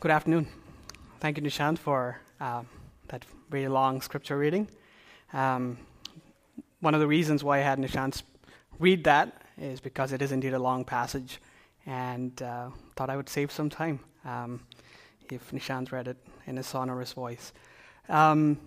Good 0.00 0.12
afternoon. 0.12 0.48
Thank 1.18 1.36
you, 1.36 1.42
Nishant, 1.42 1.76
for 1.76 2.18
uh, 2.40 2.62
that 3.08 3.26
very 3.50 3.68
long 3.68 4.00
scripture 4.00 4.38
reading. 4.38 4.66
Um, 5.34 5.76
one 6.80 6.94
of 6.94 7.00
the 7.00 7.06
reasons 7.06 7.44
why 7.44 7.58
I 7.58 7.60
had 7.60 7.78
Nishant 7.78 8.22
read 8.78 9.04
that 9.04 9.42
is 9.58 9.78
because 9.78 10.14
it 10.14 10.22
is 10.22 10.32
indeed 10.32 10.54
a 10.54 10.58
long 10.58 10.86
passage, 10.86 11.38
and 11.84 12.40
uh, 12.40 12.70
thought 12.96 13.10
I 13.10 13.16
would 13.18 13.28
save 13.28 13.52
some 13.52 13.68
time 13.68 14.00
um, 14.24 14.62
if 15.30 15.50
Nishant 15.50 15.92
read 15.92 16.08
it 16.08 16.16
in 16.46 16.56
a 16.56 16.62
sonorous 16.62 17.12
voice. 17.12 17.52
Um, 18.08 18.58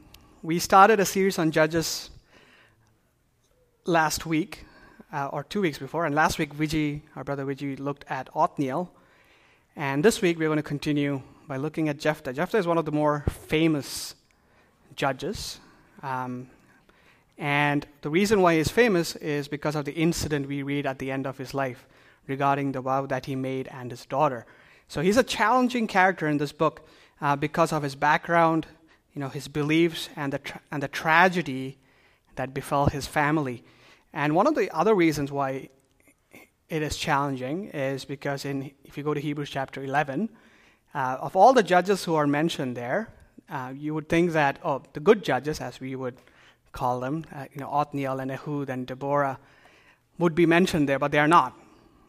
we 0.43 0.59
started 0.59 1.00
a 1.00 1.05
series 1.05 1.39
on 1.39 1.50
Judges 1.50 2.11
last 3.86 4.27
week, 4.27 4.65
uh, 5.11 5.29
or 5.34 5.43
two 5.43 5.61
weeks 5.61 5.79
before, 5.79 6.05
and 6.05 6.13
last 6.13 6.38
week 6.38 6.54
Vijay, 6.54 7.02
our 7.15 7.23
brother 7.23 7.43
Vijay, 7.43 7.79
looked 7.79 8.05
at 8.07 8.29
Othniel. 8.36 8.91
And 9.75 10.05
this 10.05 10.21
week 10.21 10.37
we're 10.37 10.49
going 10.49 10.57
to 10.57 10.63
continue 10.63 11.23
by 11.47 11.57
looking 11.57 11.89
at 11.89 11.97
Jephthah. 11.97 12.33
Jephthah 12.33 12.57
is 12.57 12.68
one 12.68 12.77
of 12.77 12.86
the 12.86 12.91
more 12.91 13.25
famous 13.47 14.14
judges. 14.95 15.59
Um, 16.04 16.47
and 17.39 17.87
the 18.01 18.11
reason 18.11 18.41
why 18.41 18.57
he's 18.57 18.69
famous 18.69 19.15
is 19.15 19.47
because 19.47 19.75
of 19.75 19.86
the 19.86 19.93
incident 19.93 20.47
we 20.47 20.61
read 20.61 20.86
at 20.86 21.00
the 21.00 21.09
end 21.09 21.25
of 21.25 21.39
his 21.39 21.55
life 21.55 21.87
regarding 22.28 22.71
the 22.71 22.81
vow 22.81 23.07
that 23.07 23.25
he 23.25 23.36
made 23.36 23.67
and 23.69 23.89
his 23.89 24.05
daughter. 24.05 24.45
So 24.87 25.01
he's 25.01 25.17
a 25.17 25.23
challenging 25.23 25.87
character 25.87 26.28
in 26.28 26.37
this 26.37 26.51
book 26.51 26.87
uh, 27.19 27.36
because 27.36 27.73
of 27.73 27.81
his 27.81 27.95
background, 27.95 28.67
you 29.15 29.21
know, 29.21 29.29
his 29.29 29.47
beliefs, 29.47 30.07
and 30.15 30.31
the, 30.33 30.37
tra- 30.37 30.61
and 30.71 30.83
the 30.83 30.87
tragedy 30.87 31.79
that 32.36 32.53
befell 32.53 32.86
his 32.86 33.08
family. 33.08 33.64
And 34.14 34.36
one 34.36 34.45
of 34.45 34.53
the 34.53 34.69
other 34.69 34.94
reasons 34.94 35.31
why 35.31 35.69
it 36.69 36.81
is 36.81 36.95
challenging 36.95 37.69
is 37.69 38.05
because 38.05 38.45
in, 38.45 38.72
if 38.83 38.97
you 38.97 39.03
go 39.03 39.13
to 39.13 39.19
Hebrews 39.19 39.49
chapter 39.49 39.83
11, 39.83 40.30
uh, 40.94 41.17
of 41.19 41.36
all 41.36 41.53
the 41.53 41.63
judges 41.63 42.03
who 42.03 42.16
are 42.16 42.27
mentioned 42.27 42.77
there, 42.77 43.09
uh, 43.50 43.73
you 43.75 43.94
would 43.94 44.09
think 44.09 44.31
that, 44.31 44.59
oh, 44.64 44.83
the 44.94 45.00
good 45.00 45.23
judges, 45.23 45.59
as 45.59 45.80
we 45.80 45.95
would 45.95 46.17
call 46.72 47.00
them, 47.00 47.25
uh, 47.36 47.45
you 47.53 47.61
know, 47.61 47.70
Othniel 47.70 48.20
and 48.20 48.31
Ehud 48.31 48.70
and 48.70 48.88
Deborah, 48.88 49.39
would 50.17 50.36
be 50.36 50.45
mentioned 50.45 50.88
there, 50.88 51.00
but 51.00 51.11
they 51.11 51.20
are 51.20 51.28
not. 51.28 51.58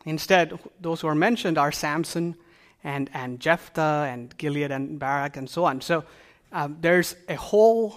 Instead, 0.05 0.59
those 0.81 1.01
who 1.01 1.09
are 1.09 1.15
mentioned 1.15 1.59
are 1.59 1.73
Samson 1.73 2.37
and, 2.83 3.11
and 3.15 3.41
Jephthah 3.41 4.09
and 4.11 4.37
Gilead 4.37 4.71
and 4.71 4.99
Barak 4.99 5.37
and 5.37 5.49
so 5.49 5.65
on. 5.65 5.81
So 5.81 6.05
um, 6.53 6.77
there's 6.81 7.17
a 7.29 7.37
whole 7.37 7.97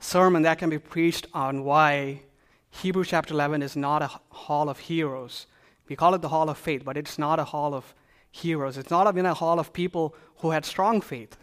sermon 0.00 0.42
that 0.42 0.58
can 0.58 0.70
be 0.70 0.78
preached 0.78 1.26
on 1.32 1.64
why 1.64 2.22
Hebrews 2.70 3.08
chapter 3.08 3.34
11 3.34 3.62
is 3.62 3.76
not 3.76 4.02
a 4.02 4.10
hall 4.30 4.68
of 4.68 4.78
heroes. 4.78 5.46
We 5.88 5.96
call 5.96 6.14
it 6.14 6.22
the 6.22 6.28
hall 6.28 6.50
of 6.50 6.58
faith, 6.58 6.84
but 6.84 6.96
it's 6.96 7.18
not 7.18 7.38
a 7.38 7.44
hall 7.44 7.74
of 7.74 7.94
heroes. 8.30 8.76
It's 8.76 8.90
not 8.90 9.08
even 9.08 9.26
a 9.26 9.34
hall 9.34 9.58
of 9.58 9.72
people 9.72 10.14
who 10.38 10.50
had 10.50 10.64
strong 10.64 11.00
faith, 11.00 11.36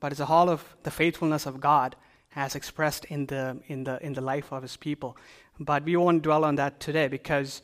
but 0.00 0.12
it's 0.12 0.20
a 0.20 0.26
hall 0.26 0.48
of 0.50 0.74
the 0.82 0.90
faithfulness 0.90 1.46
of 1.46 1.60
God 1.60 1.94
as 2.34 2.54
expressed 2.54 3.04
in 3.06 3.26
the, 3.26 3.58
in 3.68 3.84
the, 3.84 4.04
in 4.04 4.14
the 4.14 4.20
life 4.20 4.52
of 4.52 4.62
his 4.62 4.76
people. 4.76 5.16
But 5.60 5.84
we 5.84 5.96
won't 5.96 6.22
dwell 6.22 6.44
on 6.44 6.56
that 6.56 6.80
today 6.80 7.06
because 7.08 7.62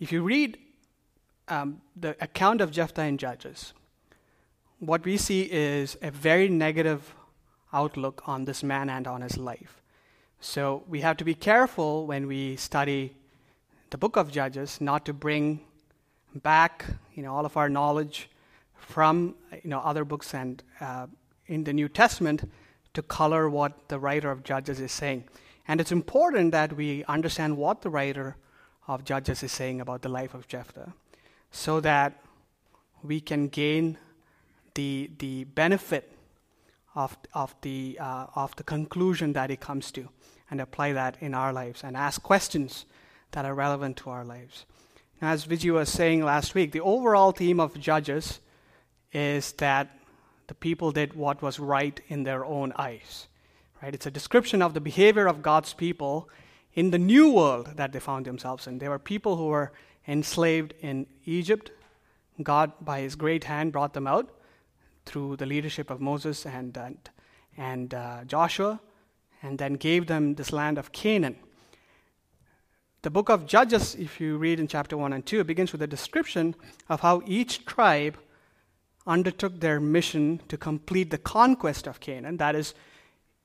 if 0.00 0.10
you 0.10 0.22
read 0.22 0.58
um, 1.48 1.80
the 1.94 2.16
account 2.20 2.60
of 2.60 2.70
Jephthah 2.70 3.02
in 3.02 3.18
Judges, 3.18 3.72
what 4.80 5.04
we 5.04 5.16
see 5.16 5.42
is 5.42 5.96
a 6.02 6.10
very 6.10 6.48
negative 6.48 7.14
outlook 7.72 8.22
on 8.26 8.46
this 8.46 8.62
man 8.62 8.88
and 8.88 9.06
on 9.06 9.20
his 9.20 9.36
life. 9.36 9.79
So 10.42 10.84
we 10.88 11.02
have 11.02 11.18
to 11.18 11.24
be 11.24 11.34
careful 11.34 12.06
when 12.06 12.26
we 12.26 12.56
study 12.56 13.14
the 13.90 13.98
book 13.98 14.16
of 14.16 14.32
Judges 14.32 14.80
not 14.80 15.04
to 15.04 15.12
bring 15.12 15.60
back 16.34 16.86
you 17.14 17.22
know, 17.22 17.34
all 17.34 17.44
of 17.44 17.58
our 17.58 17.68
knowledge 17.68 18.30
from 18.74 19.34
you 19.62 19.68
know, 19.68 19.80
other 19.80 20.02
books 20.02 20.32
and 20.32 20.62
uh, 20.80 21.08
in 21.46 21.64
the 21.64 21.74
New 21.74 21.90
Testament 21.90 22.50
to 22.94 23.02
color 23.02 23.50
what 23.50 23.88
the 23.88 23.98
writer 23.98 24.30
of 24.30 24.42
Judges 24.42 24.80
is 24.80 24.92
saying. 24.92 25.24
And 25.68 25.78
it's 25.78 25.92
important 25.92 26.52
that 26.52 26.72
we 26.72 27.04
understand 27.04 27.58
what 27.58 27.82
the 27.82 27.90
writer 27.90 28.36
of 28.88 29.04
Judges 29.04 29.42
is 29.42 29.52
saying 29.52 29.82
about 29.82 30.00
the 30.00 30.08
life 30.08 30.32
of 30.32 30.48
Jephthah 30.48 30.94
so 31.50 31.80
that 31.80 32.14
we 33.02 33.20
can 33.20 33.48
gain 33.48 33.98
the, 34.72 35.10
the 35.18 35.44
benefit 35.44 36.10
of, 36.94 37.16
of, 37.34 37.54
the, 37.62 37.98
uh, 38.00 38.26
of 38.34 38.54
the 38.56 38.62
conclusion 38.62 39.32
that 39.34 39.50
he 39.50 39.56
comes 39.56 39.90
to 39.92 40.08
and 40.50 40.60
apply 40.60 40.92
that 40.92 41.16
in 41.20 41.34
our 41.34 41.52
lives 41.52 41.84
and 41.84 41.96
ask 41.96 42.22
questions 42.22 42.84
that 43.32 43.44
are 43.44 43.54
relevant 43.54 43.96
to 43.98 44.10
our 44.10 44.24
lives. 44.24 44.66
As 45.22 45.46
Vijay 45.46 45.72
was 45.72 45.88
saying 45.88 46.24
last 46.24 46.54
week, 46.54 46.72
the 46.72 46.80
overall 46.80 47.32
theme 47.32 47.60
of 47.60 47.78
Judges 47.78 48.40
is 49.12 49.52
that 49.52 49.96
the 50.48 50.54
people 50.54 50.90
did 50.90 51.14
what 51.14 51.42
was 51.42 51.60
right 51.60 52.00
in 52.08 52.24
their 52.24 52.44
own 52.44 52.72
eyes. 52.76 53.28
Right? 53.82 53.94
It's 53.94 54.06
a 54.06 54.10
description 54.10 54.62
of 54.62 54.74
the 54.74 54.80
behavior 54.80 55.28
of 55.28 55.42
God's 55.42 55.74
people 55.74 56.28
in 56.74 56.90
the 56.90 56.98
new 56.98 57.30
world 57.32 57.72
that 57.76 57.92
they 57.92 58.00
found 58.00 58.24
themselves 58.24 58.66
in. 58.66 58.78
They 58.78 58.88
were 58.88 58.98
people 58.98 59.36
who 59.36 59.46
were 59.46 59.72
enslaved 60.08 60.74
in 60.80 61.06
Egypt. 61.24 61.70
God, 62.42 62.72
by 62.80 63.00
his 63.00 63.14
great 63.14 63.44
hand, 63.44 63.72
brought 63.72 63.92
them 63.92 64.06
out 64.06 64.30
through 65.06 65.36
the 65.36 65.46
leadership 65.46 65.90
of 65.90 66.00
Moses 66.00 66.46
and, 66.46 66.76
and, 66.76 67.10
and 67.56 67.94
uh, 67.94 68.24
Joshua 68.24 68.80
and 69.42 69.58
then 69.58 69.74
gave 69.74 70.06
them 70.06 70.34
this 70.34 70.52
land 70.52 70.78
of 70.78 70.92
Canaan. 70.92 71.36
The 73.02 73.10
book 73.10 73.30
of 73.30 73.46
Judges, 73.46 73.94
if 73.94 74.20
you 74.20 74.36
read 74.36 74.60
in 74.60 74.68
chapter 74.68 74.96
1 74.96 75.12
and 75.12 75.24
2, 75.24 75.44
begins 75.44 75.72
with 75.72 75.80
a 75.80 75.86
description 75.86 76.54
of 76.88 77.00
how 77.00 77.22
each 77.26 77.64
tribe 77.64 78.18
undertook 79.06 79.60
their 79.60 79.80
mission 79.80 80.40
to 80.48 80.58
complete 80.58 81.10
the 81.10 81.18
conquest 81.18 81.86
of 81.86 82.00
Canaan. 82.00 82.36
That 82.36 82.54
is, 82.54 82.74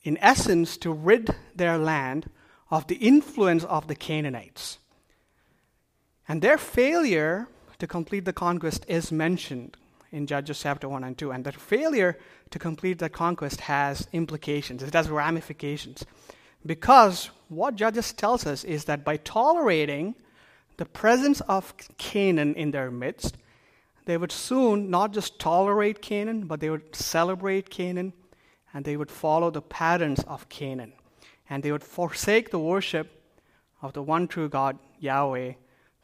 in 0.03 0.17
essence, 0.19 0.75
to 0.77 0.91
rid 0.91 1.33
their 1.55 1.77
land 1.77 2.29
of 2.69 2.87
the 2.87 2.95
influence 2.95 3.63
of 3.63 3.87
the 3.87 3.95
Canaanites. 3.95 4.79
And 6.27 6.41
their 6.41 6.57
failure 6.57 7.47
to 7.79 7.87
complete 7.87 8.25
the 8.25 8.33
conquest 8.33 8.85
is 8.89 9.11
mentioned 9.11 9.77
in 10.15 10.25
Judges 10.25 10.61
chapter 10.61 10.87
1 10.87 11.03
and 11.03 11.17
2. 11.17 11.31
And 11.31 11.43
that 11.43 11.55
failure 11.55 12.17
to 12.49 12.57
complete 12.57 12.99
that 12.99 13.11
conquest 13.11 13.61
has 13.61 14.07
implications, 14.13 14.81
it 14.81 14.93
has 14.93 15.09
ramifications. 15.09 16.05
Because 16.65 17.29
what 17.49 17.75
Judges 17.75 18.13
tells 18.13 18.47
us 18.47 18.63
is 18.63 18.85
that 18.85 19.03
by 19.03 19.17
tolerating 19.17 20.15
the 20.77 20.85
presence 20.85 21.41
of 21.41 21.73
Canaan 21.97 22.55
in 22.55 22.71
their 22.71 22.89
midst, 22.89 23.37
they 24.05 24.17
would 24.17 24.31
soon 24.31 24.89
not 24.89 25.13
just 25.13 25.37
tolerate 25.37 26.01
Canaan, 26.01 26.47
but 26.47 26.59
they 26.59 26.69
would 26.69 26.95
celebrate 26.95 27.69
Canaan 27.69 28.13
and 28.73 28.85
they 28.85 28.97
would 28.97 29.11
follow 29.11 29.51
the 29.51 29.61
patterns 29.61 30.23
of 30.27 30.47
Canaan. 30.49 30.93
And 31.49 31.61
they 31.61 31.71
would 31.71 31.83
forsake 31.83 32.51
the 32.51 32.59
worship 32.59 33.21
of 33.81 33.93
the 33.93 34.01
one 34.01 34.27
true 34.27 34.49
God, 34.49 34.79
Yahweh, 34.99 35.53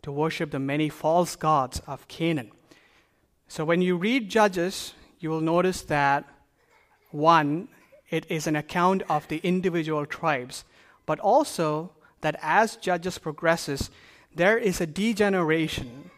to 0.04 0.12
worship 0.12 0.52
the 0.52 0.60
many 0.60 0.90
false 0.90 1.36
gods 1.36 1.82
of 1.88 2.08
Canaan. 2.08 2.52
So 3.52 3.66
when 3.66 3.82
you 3.82 3.98
read 3.98 4.30
Judges, 4.30 4.94
you 5.20 5.30
will 5.30 5.42
notice 5.42 5.82
that 5.82 6.24
one, 7.10 7.68
it 8.10 8.26
is 8.32 8.48
an 8.48 8.56
account 8.56 9.04
of 9.10 9.28
the 9.28 9.42
individual 9.44 10.06
tribes, 10.06 10.64
but 11.06 11.20
also 11.20 11.92
that 12.22 12.40
as 12.42 12.78
Judges 12.78 13.18
progresses, 13.18 13.90
there 14.34 14.58
is 14.58 14.80
a 14.80 14.86
degeneration 14.86 16.12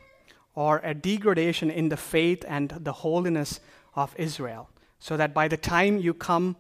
or 0.54 0.80
a 0.84 0.94
degradation 0.94 1.72
in 1.72 1.90
the 1.90 1.98
faith 1.98 2.46
and 2.48 2.70
the 2.70 2.94
holiness 2.94 3.60
of 3.96 4.14
Israel. 4.16 4.70
So 5.00 5.18
that 5.18 5.34
by 5.34 5.48
the 5.48 5.58
time 5.58 5.98
you 5.98 6.14
come 6.14 6.56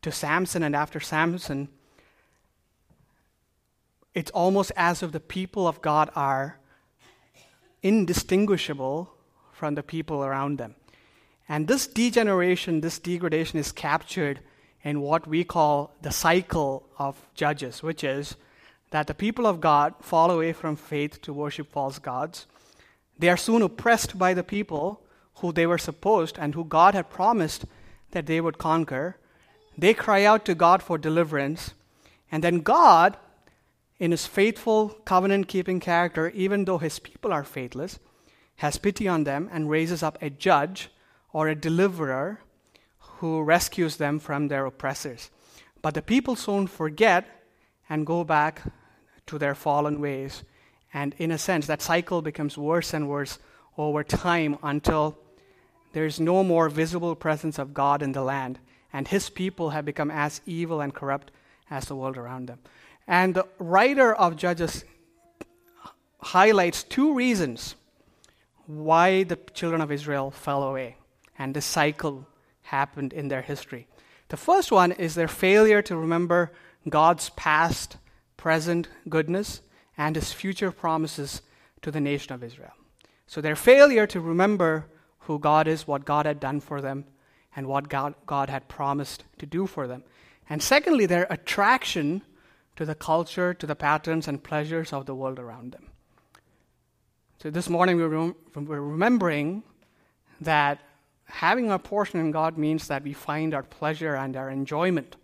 to 0.00 0.10
Samson 0.10 0.62
and 0.62 0.74
after 0.74 0.98
Samson, 0.98 1.68
it's 4.14 4.30
almost 4.30 4.72
as 4.76 5.02
if 5.02 5.12
the 5.12 5.20
people 5.20 5.68
of 5.68 5.82
God 5.82 6.10
are 6.16 6.58
indistinguishable 7.82 9.12
from 9.56 9.74
the 9.74 9.82
people 9.82 10.22
around 10.22 10.58
them. 10.58 10.74
And 11.48 11.66
this 11.66 11.86
degeneration, 11.86 12.80
this 12.80 12.98
degradation 12.98 13.58
is 13.58 13.72
captured 13.72 14.40
in 14.82 15.00
what 15.00 15.26
we 15.26 15.44
call 15.44 15.94
the 16.02 16.10
cycle 16.10 16.88
of 16.98 17.16
judges, 17.34 17.82
which 17.82 18.04
is 18.04 18.36
that 18.90 19.06
the 19.06 19.14
people 19.14 19.46
of 19.46 19.60
God 19.60 19.94
fall 20.00 20.30
away 20.30 20.52
from 20.52 20.76
faith 20.76 21.22
to 21.22 21.32
worship 21.32 21.72
false 21.72 21.98
gods. 21.98 22.46
They 23.18 23.28
are 23.28 23.36
soon 23.36 23.62
oppressed 23.62 24.18
by 24.18 24.34
the 24.34 24.44
people 24.44 25.00
who 25.36 25.52
they 25.52 25.66
were 25.66 25.78
supposed 25.78 26.38
and 26.38 26.54
who 26.54 26.64
God 26.64 26.94
had 26.94 27.10
promised 27.10 27.64
that 28.10 28.26
they 28.26 28.40
would 28.40 28.58
conquer. 28.58 29.16
They 29.76 29.94
cry 29.94 30.24
out 30.24 30.44
to 30.44 30.54
God 30.54 30.82
for 30.82 30.98
deliverance. 30.98 31.74
And 32.30 32.44
then 32.44 32.60
God, 32.60 33.16
in 33.98 34.10
his 34.10 34.26
faithful 34.26 34.90
covenant 35.04 35.48
keeping 35.48 35.80
character, 35.80 36.28
even 36.30 36.64
though 36.64 36.78
his 36.78 36.98
people 36.98 37.32
are 37.32 37.44
faithless, 37.44 37.98
has 38.56 38.78
pity 38.78 39.06
on 39.08 39.24
them 39.24 39.48
and 39.52 39.70
raises 39.70 40.02
up 40.02 40.18
a 40.20 40.30
judge 40.30 40.90
or 41.32 41.48
a 41.48 41.54
deliverer 41.54 42.40
who 42.98 43.42
rescues 43.42 43.96
them 43.96 44.18
from 44.18 44.48
their 44.48 44.66
oppressors. 44.66 45.30
But 45.82 45.94
the 45.94 46.02
people 46.02 46.36
soon 46.36 46.66
forget 46.66 47.26
and 47.88 48.06
go 48.06 48.24
back 48.24 48.62
to 49.26 49.38
their 49.38 49.54
fallen 49.54 50.00
ways. 50.00 50.42
And 50.92 51.14
in 51.18 51.30
a 51.30 51.38
sense, 51.38 51.66
that 51.66 51.82
cycle 51.82 52.22
becomes 52.22 52.56
worse 52.56 52.94
and 52.94 53.08
worse 53.08 53.38
over 53.76 54.02
time 54.02 54.58
until 54.62 55.18
there 55.92 56.06
is 56.06 56.20
no 56.20 56.42
more 56.42 56.68
visible 56.68 57.14
presence 57.14 57.58
of 57.58 57.74
God 57.74 58.02
in 58.02 58.12
the 58.12 58.22
land, 58.22 58.58
and 58.92 59.08
his 59.08 59.30
people 59.30 59.70
have 59.70 59.84
become 59.84 60.10
as 60.10 60.40
evil 60.46 60.80
and 60.80 60.94
corrupt 60.94 61.30
as 61.70 61.86
the 61.86 61.96
world 61.96 62.16
around 62.16 62.46
them. 62.46 62.58
And 63.06 63.34
the 63.34 63.46
writer 63.58 64.14
of 64.14 64.36
Judges 64.36 64.84
highlights 66.20 66.82
two 66.82 67.14
reasons 67.14 67.76
why 68.66 69.22
the 69.22 69.36
children 69.54 69.80
of 69.80 69.92
Israel 69.92 70.30
fell 70.30 70.62
away 70.62 70.96
and 71.38 71.54
the 71.54 71.60
cycle 71.60 72.26
happened 72.62 73.12
in 73.12 73.28
their 73.28 73.42
history. 73.42 73.86
The 74.28 74.36
first 74.36 74.72
one 74.72 74.92
is 74.92 75.14
their 75.14 75.28
failure 75.28 75.82
to 75.82 75.96
remember 75.96 76.52
God's 76.88 77.30
past, 77.30 77.96
present 78.36 78.88
goodness 79.08 79.60
and 79.96 80.16
his 80.16 80.32
future 80.32 80.70
promises 80.70 81.42
to 81.82 81.90
the 81.90 82.00
nation 82.00 82.32
of 82.32 82.42
Israel. 82.42 82.72
So 83.26 83.40
their 83.40 83.56
failure 83.56 84.06
to 84.08 84.20
remember 84.20 84.86
who 85.20 85.38
God 85.38 85.66
is, 85.66 85.86
what 85.86 86.04
God 86.04 86.26
had 86.26 86.40
done 86.40 86.60
for 86.60 86.80
them, 86.80 87.06
and 87.54 87.66
what 87.66 87.88
God, 87.88 88.14
God 88.26 88.50
had 88.50 88.68
promised 88.68 89.24
to 89.38 89.46
do 89.46 89.66
for 89.66 89.86
them. 89.86 90.04
And 90.48 90.62
secondly, 90.62 91.06
their 91.06 91.26
attraction 91.30 92.22
to 92.76 92.84
the 92.84 92.94
culture, 92.94 93.54
to 93.54 93.66
the 93.66 93.74
patterns 93.74 94.28
and 94.28 94.44
pleasures 94.44 94.92
of 94.92 95.06
the 95.06 95.14
world 95.14 95.38
around 95.38 95.72
them. 95.72 95.88
So 97.38 97.50
this 97.50 97.68
morning 97.68 97.98
we're, 97.98 98.32
remembering 98.54 99.62
that 100.40 100.80
having 101.26 101.70
a 101.70 101.78
portion 101.78 102.18
in 102.18 102.30
God 102.30 102.56
means 102.56 102.88
that 102.88 103.02
we 103.02 103.12
find 103.12 103.52
our 103.52 103.62
pleasure 103.62 104.14
and 104.14 104.34
our 104.38 104.48
enjoyment 104.48 105.16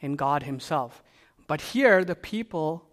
in 0.00 0.14
God 0.14 0.44
Himself. 0.44 1.02
But 1.48 1.60
here, 1.60 2.04
the 2.04 2.14
people 2.14 2.84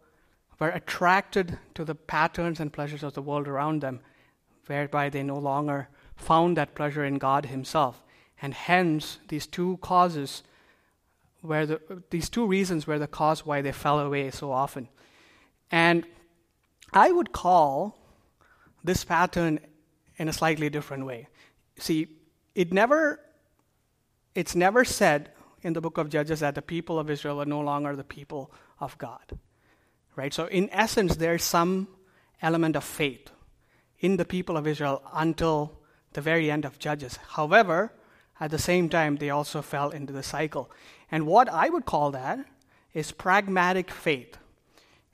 were 0.60 0.70
attracted 0.70 1.60
to 1.76 1.86
the 1.86 1.94
patterns 1.94 2.60
and 2.60 2.74
pleasures 2.74 3.04
of 3.04 3.14
the 3.14 3.22
world 3.22 3.48
around 3.48 3.82
them, 3.82 4.00
whereby 4.66 5.10
they 5.10 5.22
no 5.22 5.38
longer 5.38 5.88
found 6.16 6.58
that 6.58 6.74
pleasure 6.74 7.06
in 7.06 7.20
God 7.20 7.46
Himself. 7.46 8.02
And 8.42 8.56
hence, 8.56 9.20
these 9.28 9.46
two 9.46 9.78
causes 9.78 10.42
where 11.42 11.68
the, 11.68 12.02
these 12.10 12.30
two 12.30 12.48
reasons 12.48 12.88
were 12.88 12.98
the 12.98 13.06
cause 13.06 13.46
why 13.46 13.62
they 13.62 13.72
fell 13.72 14.00
away 14.00 14.32
so 14.32 14.52
often. 14.52 14.90
And 15.70 16.04
I 16.94 17.12
would 17.12 17.32
call 17.32 18.00
this 18.86 19.04
pattern 19.04 19.60
in 20.18 20.30
a 20.30 20.34
slightly 20.34 20.70
different 20.70 21.06
way. 21.06 21.28
See, 21.78 22.08
it 22.54 22.72
never, 22.72 23.20
it's 24.34 24.56
never 24.56 24.86
said 24.86 25.32
in 25.62 25.74
the 25.74 25.82
book 25.82 25.98
of 25.98 26.10
Judges 26.10 26.40
that 26.40 26.56
the 26.56 26.62
people 26.62 27.00
of 27.00 27.10
Israel 27.10 27.42
are 27.42 27.46
no 27.46 27.62
longer 27.62 27.96
the 27.96 28.04
people 28.04 28.52
of 28.80 28.98
God. 28.98 29.40
Right? 30.16 30.34
So, 30.34 30.46
in 30.46 30.70
essence, 30.72 31.18
there's 31.18 31.44
some 31.44 31.88
element 32.42 32.76
of 32.76 32.84
faith 32.84 33.32
in 34.00 34.18
the 34.18 34.26
people 34.26 34.56
of 34.56 34.68
Israel 34.68 35.02
until 35.14 35.80
the 36.14 36.22
very 36.22 36.50
end 36.50 36.64
of 36.64 36.80
Judges. 36.80 37.18
However, 37.30 37.92
at 38.40 38.52
the 38.52 38.60
same 38.60 38.90
time, 38.90 39.18
they 39.18 39.30
also 39.30 39.62
fell 39.62 39.90
into 39.90 40.14
the 40.14 40.24
cycle. 40.24 40.70
And 41.12 41.26
what 41.26 41.50
I 41.50 41.70
would 41.70 41.86
call 41.86 42.12
that 42.12 42.40
is 42.94 43.12
pragmatic 43.12 43.92
faith. 43.92 44.38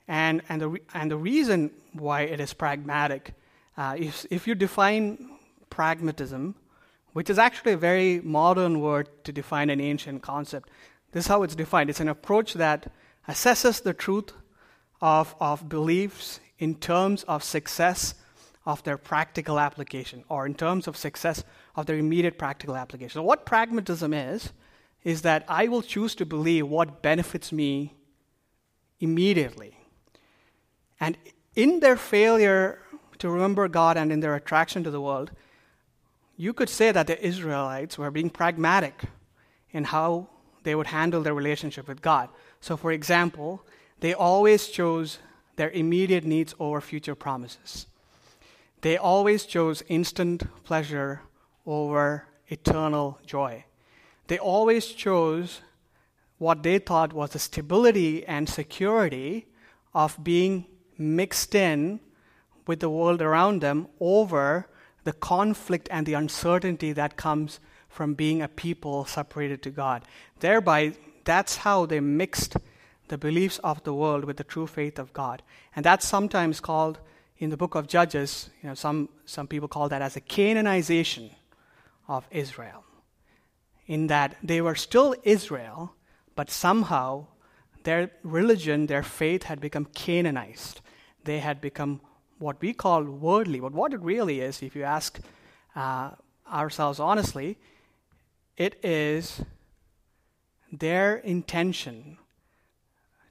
And, 0.06 0.42
and, 0.48 0.60
the, 0.60 0.78
and 0.94 1.10
the 1.10 1.16
reason 1.16 1.70
why 1.92 2.22
it 2.22 2.40
is 2.40 2.52
pragmatic 2.52 3.34
uh, 3.76 3.96
is 3.98 4.26
if 4.30 4.46
you 4.46 4.54
define 4.54 5.30
pragmatism, 5.70 6.54
which 7.12 7.30
is 7.30 7.38
actually 7.38 7.72
a 7.72 7.76
very 7.76 8.20
modern 8.20 8.80
word 8.80 9.08
to 9.24 9.32
define 9.32 9.70
an 9.70 9.80
ancient 9.80 10.22
concept, 10.22 10.70
this 11.12 11.24
is 11.24 11.28
how 11.28 11.42
it's 11.42 11.54
defined 11.54 11.90
it's 11.90 12.00
an 12.00 12.08
approach 12.08 12.54
that 12.54 12.90
assesses 13.28 13.82
the 13.82 13.94
truth 13.94 14.32
of, 15.00 15.34
of 15.40 15.68
beliefs 15.68 16.40
in 16.58 16.74
terms 16.74 17.22
of 17.24 17.42
success 17.42 18.14
of 18.64 18.82
their 18.84 18.96
practical 18.96 19.58
application 19.58 20.24
or 20.28 20.46
in 20.46 20.54
terms 20.54 20.86
of 20.86 20.96
success 20.96 21.42
of 21.74 21.86
their 21.86 21.96
immediate 21.96 22.38
practical 22.38 22.76
application. 22.76 23.14
So, 23.14 23.22
what 23.22 23.44
pragmatism 23.44 24.14
is, 24.14 24.52
is 25.02 25.22
that 25.22 25.44
I 25.48 25.68
will 25.68 25.82
choose 25.82 26.14
to 26.16 26.26
believe 26.26 26.68
what 26.68 27.02
benefits 27.02 27.50
me 27.50 27.94
immediately. 29.00 29.76
And 31.00 31.18
in 31.56 31.80
their 31.80 31.96
failure 31.96 32.81
to 33.22 33.30
remember 33.30 33.68
God 33.68 33.96
and 33.96 34.10
in 34.10 34.18
their 34.18 34.34
attraction 34.34 34.82
to 34.82 34.90
the 34.90 35.00
world, 35.00 35.30
you 36.36 36.52
could 36.52 36.68
say 36.68 36.90
that 36.90 37.06
the 37.06 37.24
Israelites 37.24 37.96
were 37.96 38.10
being 38.10 38.28
pragmatic 38.28 39.04
in 39.70 39.84
how 39.84 40.26
they 40.64 40.74
would 40.74 40.88
handle 40.88 41.22
their 41.22 41.32
relationship 41.32 41.86
with 41.86 42.02
God. 42.02 42.30
So, 42.60 42.76
for 42.76 42.90
example, 42.90 43.64
they 44.00 44.12
always 44.12 44.66
chose 44.66 45.20
their 45.54 45.70
immediate 45.70 46.24
needs 46.24 46.52
over 46.58 46.80
future 46.80 47.14
promises. 47.14 47.86
They 48.80 48.96
always 48.96 49.46
chose 49.46 49.84
instant 49.86 50.42
pleasure 50.64 51.20
over 51.64 52.26
eternal 52.48 53.20
joy. 53.24 53.64
They 54.26 54.40
always 54.40 54.86
chose 54.86 55.60
what 56.38 56.64
they 56.64 56.80
thought 56.80 57.12
was 57.12 57.30
the 57.30 57.38
stability 57.38 58.26
and 58.26 58.48
security 58.48 59.46
of 59.94 60.18
being 60.24 60.66
mixed 60.98 61.54
in 61.54 62.00
with 62.66 62.80
the 62.80 62.90
world 62.90 63.20
around 63.20 63.60
them 63.60 63.88
over 64.00 64.68
the 65.04 65.12
conflict 65.12 65.88
and 65.90 66.06
the 66.06 66.14
uncertainty 66.14 66.92
that 66.92 67.16
comes 67.16 67.60
from 67.88 68.14
being 68.14 68.40
a 68.40 68.48
people 68.48 69.04
separated 69.04 69.62
to 69.62 69.70
God. 69.70 70.02
Thereby, 70.40 70.94
that's 71.24 71.56
how 71.56 71.86
they 71.86 72.00
mixed 72.00 72.56
the 73.08 73.18
beliefs 73.18 73.58
of 73.58 73.82
the 73.84 73.92
world 73.92 74.24
with 74.24 74.36
the 74.36 74.44
true 74.44 74.66
faith 74.66 74.98
of 74.98 75.12
God. 75.12 75.42
And 75.76 75.84
that's 75.84 76.06
sometimes 76.06 76.60
called 76.60 76.98
in 77.38 77.50
the 77.50 77.56
book 77.56 77.74
of 77.74 77.88
Judges, 77.88 78.50
you 78.62 78.68
know, 78.68 78.74
some, 78.74 79.08
some 79.26 79.46
people 79.46 79.68
call 79.68 79.88
that 79.88 80.00
as 80.00 80.16
a 80.16 80.20
Canaanization 80.20 81.30
of 82.08 82.26
Israel. 82.30 82.84
In 83.86 84.06
that 84.06 84.36
they 84.42 84.60
were 84.60 84.76
still 84.76 85.14
Israel, 85.24 85.94
but 86.36 86.50
somehow 86.50 87.26
their 87.82 88.12
religion, 88.22 88.86
their 88.86 89.02
faith 89.02 89.42
had 89.42 89.60
become 89.60 89.86
Canaanized. 89.86 90.80
They 91.24 91.40
had 91.40 91.60
become 91.60 92.00
what 92.42 92.60
we 92.60 92.72
call 92.72 93.04
worldly. 93.04 93.60
But 93.60 93.72
what 93.72 93.94
it 93.94 94.00
really 94.00 94.40
is, 94.40 94.62
if 94.62 94.76
you 94.76 94.82
ask 94.82 95.20
uh, 95.74 96.10
ourselves 96.50 97.00
honestly, 97.00 97.58
it 98.56 98.78
is 98.84 99.42
their 100.70 101.16
intention 101.16 102.18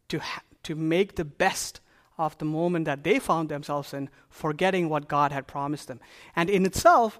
to, 0.08 0.20
ha- 0.20 0.44
to 0.64 0.76
make 0.76 1.16
the 1.16 1.26
best 1.26 1.80
of 2.18 2.38
the 2.38 2.46
moment 2.46 2.86
that 2.86 3.04
they 3.04 3.20
found 3.20 3.50
themselves 3.50 3.94
in, 3.94 4.10
forgetting 4.30 4.90
what 4.90 5.08
God 5.08 5.32
had 5.32 5.48
promised 5.48 5.88
them. 5.88 6.00
And 6.36 6.50
in 6.50 6.66
itself, 6.66 7.20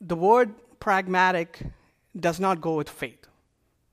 the 0.00 0.16
word 0.16 0.54
pragmatic 0.78 1.62
does 2.18 2.38
not 2.38 2.60
go 2.60 2.76
with 2.76 2.88
faith, 2.88 3.26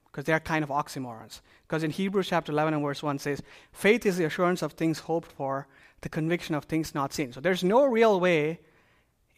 because 0.06 0.26
they're 0.26 0.40
kind 0.40 0.64
of 0.64 0.70
oxymorons. 0.70 1.42
Because 1.68 1.84
in 1.84 1.92
Hebrews 1.92 2.28
chapter 2.28 2.52
11 2.52 2.76
and 2.76 2.84
verse 2.84 3.02
1 3.02 3.18
says, 3.20 3.42
faith 3.72 4.06
is 4.06 4.18
the 4.18 4.26
assurance 4.26 4.62
of 4.62 4.74
things 4.74 5.00
hoped 5.00 5.32
for, 5.32 5.68
the 6.02 6.10
conviction 6.10 6.56
of 6.56 6.66
things 6.66 6.94
not 6.94 7.14
seen. 7.14 7.32
So 7.32 7.40
there's 7.40 7.64
no 7.64 7.86
real 7.86 8.20
way 8.20 8.60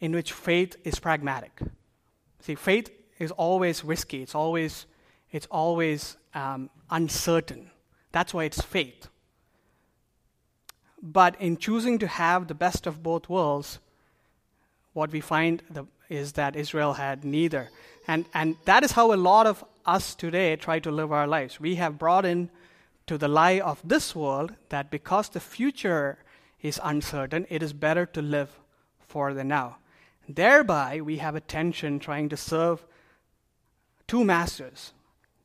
in 0.00 0.12
which 0.12 0.32
faith 0.32 0.76
is 0.84 0.98
pragmatic. 0.98 1.60
See, 2.40 2.54
faith 2.54 2.90
is 3.18 3.30
always 3.30 3.84
risky. 3.84 4.22
It's 4.22 4.34
always, 4.34 4.86
it's 5.30 5.46
always 5.50 6.16
um, 6.34 6.70
uncertain. 6.90 7.70
That's 8.12 8.34
why 8.34 8.44
it's 8.44 8.60
faith. 8.60 9.08
But 11.02 11.40
in 11.40 11.58
choosing 11.58 11.98
to 11.98 12.06
have 12.06 12.48
the 12.48 12.54
best 12.54 12.86
of 12.86 13.02
both 13.02 13.28
worlds, 13.28 13.78
what 14.94 15.12
we 15.12 15.20
find 15.20 15.62
the, 15.70 15.84
is 16.08 16.32
that 16.32 16.56
Israel 16.56 16.94
had 16.94 17.24
neither. 17.24 17.70
And, 18.06 18.24
and 18.32 18.56
that 18.64 18.84
is 18.84 18.92
how 18.92 19.12
a 19.12 19.16
lot 19.16 19.46
of 19.46 19.64
us 19.84 20.14
today 20.14 20.56
try 20.56 20.78
to 20.78 20.90
live 20.90 21.12
our 21.12 21.26
lives. 21.26 21.60
We 21.60 21.74
have 21.74 21.98
brought 21.98 22.24
in 22.24 22.50
to 23.06 23.18
the 23.18 23.28
lie 23.28 23.60
of 23.60 23.80
this 23.84 24.14
world 24.14 24.54
that 24.70 24.90
because 24.90 25.28
the 25.28 25.40
future 25.40 26.18
is 26.64 26.80
uncertain, 26.82 27.46
it 27.50 27.62
is 27.62 27.74
better 27.74 28.06
to 28.06 28.22
live 28.22 28.58
for 28.98 29.34
the 29.34 29.44
now. 29.44 29.76
Thereby, 30.26 31.02
we 31.02 31.18
have 31.18 31.36
a 31.36 31.40
tension 31.40 31.98
trying 31.98 32.30
to 32.30 32.38
serve 32.38 32.86
two 34.08 34.24
masters, 34.24 34.94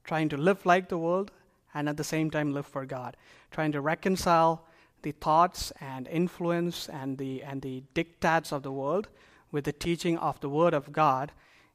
trying 0.06 0.30
to 0.30 0.38
live 0.38 0.66
like 0.66 0.88
the 0.88 0.98
world 0.98 1.32
and 1.74 1.90
at 1.90 1.98
the 1.98 2.06
same 2.06 2.32
time 2.32 2.54
live 2.54 2.66
for 2.66 2.86
God, 2.86 3.18
trying 3.52 3.74
to 3.74 3.82
reconcile 3.82 4.66
the 5.02 5.12
thoughts 5.12 5.74
and 5.82 6.08
influence 6.08 6.88
and 6.88 7.18
the, 7.18 7.44
and 7.44 7.62
the 7.62 7.84
dictats 7.94 8.54
of 8.54 8.64
the 8.64 8.72
world 8.72 9.10
with 9.52 9.66
the 9.66 9.74
teaching 9.74 10.18
of 10.18 10.40
the 10.40 10.50
Word 10.50 10.74
of 10.74 10.94
God, 10.94 11.34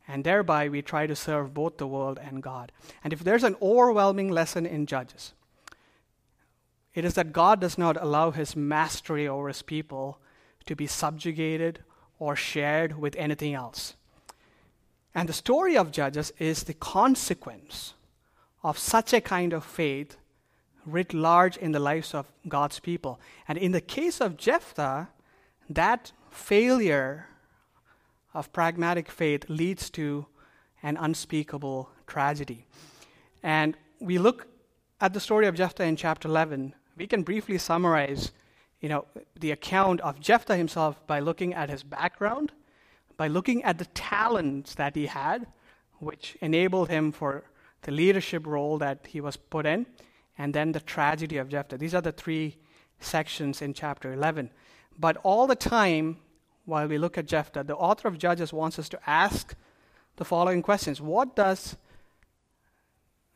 and 0.09 0.25
thereby 0.25 0.71
we 0.71 0.81
try 0.81 1.07
to 1.07 1.15
serve 1.15 1.53
both 1.53 1.77
the 1.77 1.87
world 1.87 2.19
and 2.23 2.43
God. 2.43 2.73
And 3.03 3.13
if 3.13 3.23
there's 3.23 3.45
an 3.45 3.57
overwhelming 3.61 4.31
lesson 4.31 4.65
in 4.65 4.87
Judges, 4.87 5.35
it 6.95 7.05
is 7.05 7.15
that 7.15 7.33
God 7.33 7.61
does 7.61 7.77
not 7.77 8.01
allow 8.01 8.31
his 8.31 8.55
mastery 8.55 9.27
over 9.27 9.49
his 9.49 9.63
people 9.63 10.19
to 10.67 10.77
be 10.77 10.87
subjugated 10.87 11.81
or 12.19 12.37
shared 12.37 12.99
with 12.99 13.17
anything 13.17 13.55
else. 13.55 13.95
And 15.15 15.29
the 15.29 15.33
story 15.33 15.77
of 15.77 15.93
Judges 15.93 16.33
is 16.39 16.65
the 16.65 16.75
consequence 16.75 17.95
of 18.63 18.79
such 18.79 19.13
a 19.13 19.21
kind 19.21 19.53
of 19.53 19.65
faith 19.65 20.17
writ 20.87 21.15
large 21.15 21.57
in 21.57 21.73
the 21.73 21.79
lives 21.79 22.15
of 22.15 22.31
God's 22.49 22.81
people. 22.81 23.21
And 23.49 23.59
in 23.59 23.73
the 23.73 23.81
case 23.81 24.21
of 24.21 24.37
Jephthah, 24.37 25.09
that 25.71 26.13
failure 26.31 27.29
of 28.33 28.53
pragmatic 28.53 29.11
faith 29.11 29.45
leads 29.49 29.91
to 29.91 30.27
an 30.83 30.97
unspeakable 30.97 31.89
tragedy. 32.07 32.67
And 33.43 33.77
we 34.01 34.19
look 34.19 34.47
at 35.01 35.15
the 35.15 35.21
story 35.21 35.47
of 35.47 35.55
Jephthah 35.55 35.85
in 35.85 35.97
chapter 35.97 36.29
11. 36.29 36.75
We 36.97 37.07
can 37.07 37.23
briefly 37.23 37.59
summarize 37.59 38.33
you 38.85 38.91
know, 38.91 39.07
the 39.35 39.51
account 39.51 40.03
of 40.03 40.21
Jephthah 40.21 40.57
himself 40.57 41.07
by 41.07 41.19
looking 41.19 41.55
at 41.55 41.71
his 41.71 41.83
background, 41.83 42.53
by 43.17 43.29
looking 43.29 43.65
at 43.65 43.79
the 43.79 43.87
talents 43.87 44.75
that 44.75 44.95
he 44.95 45.07
had, 45.07 45.47
which 46.01 46.37
enabled 46.43 46.91
him 46.91 47.11
for 47.11 47.45
the 47.81 47.93
leadership 47.93 48.47
role 48.47 48.77
that 48.77 49.07
he 49.07 49.23
was 49.23 49.39
put 49.39 49.65
in, 49.65 49.87
and 50.37 50.53
then 50.53 50.73
the 50.73 50.81
tragedy 50.81 51.39
of 51.39 51.49
Jephthah. 51.49 51.79
These 51.79 51.95
are 51.95 52.03
the 52.03 52.13
three 52.13 52.59
sections 53.01 53.63
in 53.63 53.73
chapter 53.73 54.13
11. 54.13 54.51
But 54.99 55.17
all 55.23 55.47
the 55.47 55.57
time, 55.57 56.19
while 56.67 56.87
we 56.87 56.99
look 56.99 57.17
at 57.17 57.27
Jephthah, 57.27 57.65
the 57.65 57.77
author 57.77 58.09
of 58.09 58.19
Judges 58.19 58.53
wants 58.53 58.79
us 58.79 58.91
to 58.91 59.01
ask 59.07 59.55
the 60.17 60.27
following 60.27 60.61
questions 60.61 61.01
What 61.01 61.35
does 61.35 61.77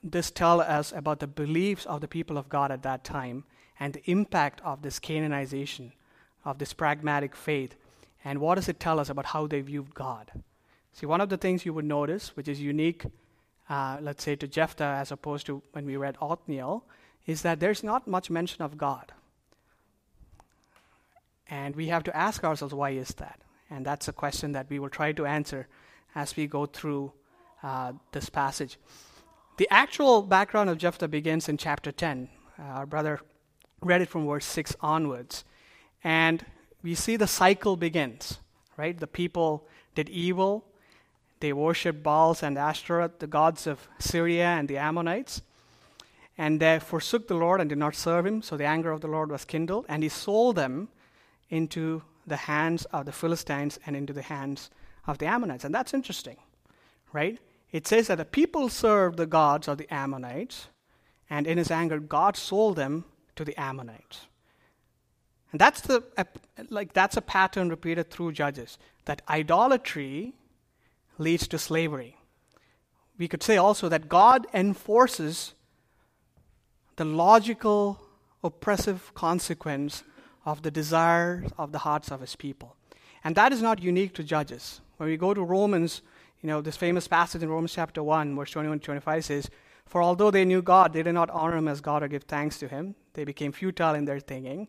this 0.03 0.31
tell 0.31 0.61
us 0.61 0.93
about 0.93 1.21
the 1.21 1.27
beliefs 1.27 1.87
of 1.87 2.01
the 2.01 2.09
people 2.09 2.39
of 2.39 2.49
God 2.49 2.71
at 2.71 2.83
that 2.83 3.05
time 3.05 3.45
and 3.81 3.93
the 3.93 4.11
impact 4.11 4.61
of 4.65 4.83
this 4.83 4.99
Canaanization, 4.99 5.93
of 6.45 6.59
this 6.59 6.73
pragmatic 6.73 7.35
faith? 7.35 7.75
And 8.25 8.41
what 8.41 8.57
does 8.57 8.69
it 8.69 8.81
tell 8.81 8.99
us 8.99 9.11
about 9.11 9.27
how 9.27 9.47
they 9.47 9.61
viewed 9.61 9.95
God? 9.95 10.31
See, 10.93 11.07
one 11.07 11.21
of 11.21 11.29
the 11.29 11.37
things 11.37 11.65
you 11.65 11.73
would 11.73 11.85
notice, 11.85 12.37
which 12.37 12.49
is 12.49 12.61
unique, 12.61 13.07
uh, 13.71 13.99
let's 14.01 14.25
say, 14.25 14.35
to 14.37 14.49
Jephthah 14.49 14.85
as 14.85 15.13
opposed 15.13 15.47
to 15.47 15.63
when 15.73 15.87
we 15.87 15.97
read 15.97 16.17
Othniel, 16.21 16.85
is 17.27 17.43
that 17.43 17.61
there's 17.61 17.85
not 17.85 18.09
much 18.09 18.31
mention 18.31 18.63
of 18.63 18.79
God. 18.79 19.13
And 21.51 21.77
we 21.77 21.89
have 21.89 22.05
to 22.05 22.17
ask 22.17 22.45
ourselves, 22.45 22.75
why 22.75 22.91
is 22.91 23.09
that? 23.15 23.41
And 23.71 23.85
that's 23.85 24.09
a 24.09 24.13
question 24.13 24.53
that 24.53 24.69
we 24.69 24.79
will 24.79 24.89
try 24.89 25.13
to 25.13 25.27
answer 25.27 25.69
as 26.15 26.37
we 26.37 26.47
go 26.47 26.67
through 26.67 27.13
uh, 27.63 27.93
this 28.13 28.29
passage. 28.29 28.79
The 29.59 29.69
actual 29.71 30.23
background 30.23 30.71
of 30.71 30.79
Jephthah 30.79 31.09
begins 31.09 31.49
in 31.49 31.57
chapter 31.57 31.91
10. 31.91 32.29
Uh, 32.57 32.63
our 32.63 32.87
brother 32.87 33.21
read 33.83 34.01
it 34.01 34.09
from 34.09 34.25
verse 34.25 34.47
6 34.47 34.77
onwards. 34.81 35.45
And 36.05 36.47
we 36.81 36.95
see 36.95 37.17
the 37.17 37.27
cycle 37.27 37.77
begins, 37.77 38.39
right? 38.77 38.97
The 38.97 39.09
people 39.09 39.67
did 39.97 40.09
evil. 40.11 40.65
They 41.41 41.53
worshipped 41.53 42.05
Baals 42.05 42.45
and 42.45 42.57
Ashtoreth, 42.57 43.19
the 43.19 43.27
gods 43.27 43.67
of 43.67 43.89
Syria 43.99 44.47
and 44.47 44.69
the 44.69 44.79
Ammonites. 44.79 45.43
And 46.37 46.61
they 46.61 46.79
forsook 46.79 47.27
the 47.27 47.35
Lord 47.35 47.61
and 47.61 47.69
did 47.69 47.79
not 47.79 47.97
serve 47.97 48.27
him, 48.27 48.43
so 48.43 48.57
the 48.57 48.65
anger 48.65 48.93
of 48.93 49.01
the 49.01 49.09
Lord 49.09 49.29
was 49.29 49.45
kindled, 49.45 49.87
and 49.89 50.05
he 50.05 50.09
sold 50.09 50.55
them 50.55 50.87
into 51.51 52.03
the 52.25 52.37
hands 52.37 52.85
of 52.93 53.07
the 53.07 53.13
Philistines 53.13 53.81
and 53.85 53.97
into 53.97 54.13
the 54.13 54.23
hands 54.23 54.71
of 55.05 55.19
the 55.19 55.27
Ammonites. 55.27 55.65
And 55.65 55.75
that's 55.75 55.95
interesting, 55.95 56.37
right? 57.13 57.41
It 57.71 57.87
says 57.87 58.07
that 58.07 58.17
the 58.17 58.25
people 58.25 58.69
served 58.69 59.19
the 59.19 59.27
gods 59.27 59.69
of 59.69 59.79
the 59.79 59.93
Ammonites, 59.93 60.69
and 61.29 61.47
in 61.47 61.59
his 61.59 61.71
anger, 61.71 61.99
God 61.99 62.37
sold 62.37 62.77
them 62.77 63.05
to 63.37 63.45
the 63.45 63.59
Ammonites. 63.61 64.27
And 65.53 65.61
that's 65.61 65.81
the 65.81 66.03
like 66.69 66.93
that's 66.93 67.17
a 67.17 67.23
pattern 67.23 67.71
repeated 67.71 68.11
through 68.11 68.33
Judges 68.33 68.79
that 69.07 69.23
idolatry 69.29 70.35
leads 71.17 71.49
to 71.49 71.59
slavery. 71.59 72.17
We 73.19 73.29
could 73.29 73.43
say 73.43 73.57
also 73.57 73.89
that 73.89 74.09
God 74.09 74.47
enforces 74.53 75.55
the 76.97 77.05
logical 77.05 78.01
oppressive 78.45 79.13
consequence 79.15 80.05
of 80.45 80.63
the 80.63 80.71
desires 80.71 81.51
of 81.59 81.73
the 81.73 81.79
hearts 81.79 82.11
of 82.11 82.21
his 82.21 82.37
people. 82.37 82.77
And 83.25 83.35
that 83.35 83.53
is 83.53 83.63
not 83.63 83.83
unique 83.83 84.15
to 84.15 84.23
Judges. 84.23 84.81
When 84.99 85.09
we 85.09 85.17
go 85.17 85.35
to 85.35 85.43
Romans, 85.43 86.03
you 86.43 86.47
know, 86.47 86.61
this 86.61 86.77
famous 86.77 87.09
passage 87.09 87.43
in 87.43 87.49
Romans 87.49 87.73
chapter 87.73 88.03
1, 88.03 88.37
verse 88.37 88.51
21 88.51 88.79
to 88.79 88.85
25 88.85 89.25
says, 89.25 89.51
For 89.87 90.03
although 90.03 90.31
they 90.31 90.45
knew 90.45 90.63
God, 90.63 90.93
they 90.93 91.03
did 91.03 91.15
not 91.15 91.31
honor 91.31 91.57
him 91.57 91.69
as 91.69 91.81
God 91.81 92.03
or 92.03 92.09
give 92.09 92.25
thanks 92.25 92.59
to 92.59 92.69
him. 92.69 92.95
They 93.15 93.25
became 93.25 93.53
futile 93.53 93.95
in 93.95 94.05
their 94.05 94.21
thinking. 94.21 94.69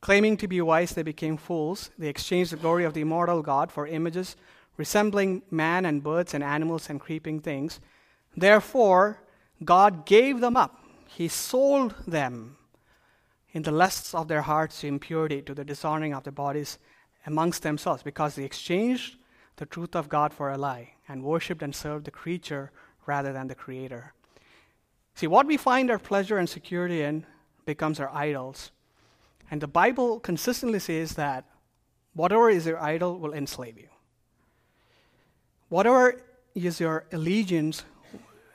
Claiming 0.00 0.36
to 0.38 0.48
be 0.48 0.60
wise, 0.60 0.92
they 0.92 1.02
became 1.02 1.36
fools. 1.36 1.90
They 1.98 2.08
exchanged 2.08 2.52
the 2.52 2.56
glory 2.56 2.84
of 2.84 2.94
the 2.94 3.00
immortal 3.02 3.42
God 3.42 3.70
for 3.70 3.86
images 3.86 4.36
resembling 4.76 5.42
man 5.50 5.84
and 5.84 6.02
birds 6.02 6.34
and 6.34 6.42
animals 6.42 6.90
and 6.90 7.00
creeping 7.00 7.40
things. 7.40 7.80
Therefore, 8.36 9.22
God 9.64 10.04
gave 10.04 10.40
them 10.40 10.56
up. 10.56 10.80
He 11.06 11.28
sold 11.28 11.94
them 12.06 12.56
in 13.52 13.62
the 13.62 13.70
lusts 13.70 14.14
of 14.14 14.26
their 14.26 14.42
hearts 14.42 14.80
to 14.80 14.88
impurity, 14.88 15.40
to 15.42 15.54
the 15.54 15.64
dishonoring 15.64 16.12
of 16.12 16.24
their 16.24 16.32
bodies 16.32 16.78
amongst 17.26 17.62
themselves, 17.62 18.02
because 18.02 18.34
they 18.34 18.44
exchanged 18.44 19.16
the 19.56 19.66
truth 19.66 19.94
of 19.94 20.08
God 20.08 20.32
for 20.32 20.50
a 20.50 20.58
lie 20.58 20.94
and 21.08 21.22
worshipped 21.22 21.62
and 21.62 21.74
served 21.74 22.06
the 22.06 22.10
creature 22.10 22.70
rather 23.06 23.32
than 23.32 23.48
the 23.48 23.54
Creator. 23.54 24.12
See, 25.14 25.26
what 25.26 25.46
we 25.46 25.56
find 25.56 25.90
our 25.90 25.98
pleasure 25.98 26.38
and 26.38 26.48
security 26.48 27.02
in 27.02 27.26
becomes 27.64 28.00
our 28.00 28.10
idols. 28.12 28.72
And 29.50 29.60
the 29.60 29.68
Bible 29.68 30.20
consistently 30.20 30.78
says 30.78 31.14
that 31.14 31.44
whatever 32.14 32.50
is 32.50 32.66
your 32.66 32.82
idol 32.82 33.18
will 33.18 33.32
enslave 33.32 33.78
you. 33.78 33.88
Whatever 35.68 36.22
is 36.54 36.80
your 36.80 37.04
allegiance 37.12 37.84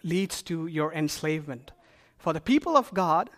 leads 0.03 0.41
to 0.43 0.67
your 0.67 0.93
enslavement. 0.93 1.71
For 2.17 2.33
the 2.33 2.41
people 2.41 2.75
of 2.75 2.93
God, 2.93 3.29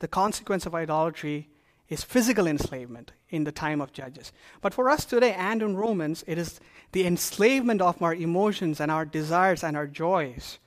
the 0.00 0.08
consequence 0.08 0.66
of 0.66 0.74
idolatry 0.74 1.48
is 1.88 2.04
physical 2.04 2.46
enslavement 2.46 3.12
in 3.28 3.44
the 3.44 3.52
time 3.52 3.80
of 3.80 3.92
Judges. 3.92 4.32
But 4.60 4.74
for 4.74 4.88
us 4.88 5.04
today 5.04 5.32
and 5.34 5.62
in 5.62 5.76
Romans, 5.76 6.24
it 6.26 6.38
is 6.38 6.60
the 6.92 7.06
enslavement 7.06 7.80
of 7.82 8.00
our 8.02 8.14
emotions 8.14 8.80
and 8.80 8.90
our 8.90 9.04
desires 9.04 9.62
and 9.62 9.76
our 9.76 9.86
joys 9.86 10.58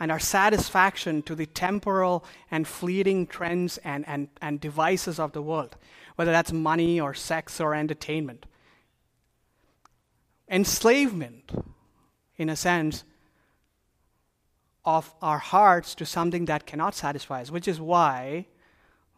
and 0.00 0.10
our 0.10 0.18
satisfaction 0.18 1.22
to 1.22 1.34
the 1.34 1.46
temporal 1.46 2.24
and 2.50 2.66
fleeting 2.66 3.26
trends 3.26 3.78
and, 3.78 4.06
and, 4.08 4.28
and 4.40 4.58
devices 4.60 5.20
of 5.20 5.32
the 5.32 5.42
world, 5.42 5.76
whether 6.16 6.32
that's 6.32 6.52
money 6.52 6.98
or 6.98 7.12
sex 7.12 7.60
or 7.60 7.74
entertainment. 7.74 8.46
Enslavement, 10.48 11.52
in 12.38 12.48
a 12.48 12.56
sense, 12.56 13.04
of 14.84 15.14
our 15.20 15.38
hearts 15.38 15.94
to 15.94 16.06
something 16.06 16.46
that 16.46 16.66
cannot 16.66 16.94
satisfy 16.94 17.42
us, 17.42 17.50
which 17.50 17.68
is 17.68 17.78
why 17.78 18.46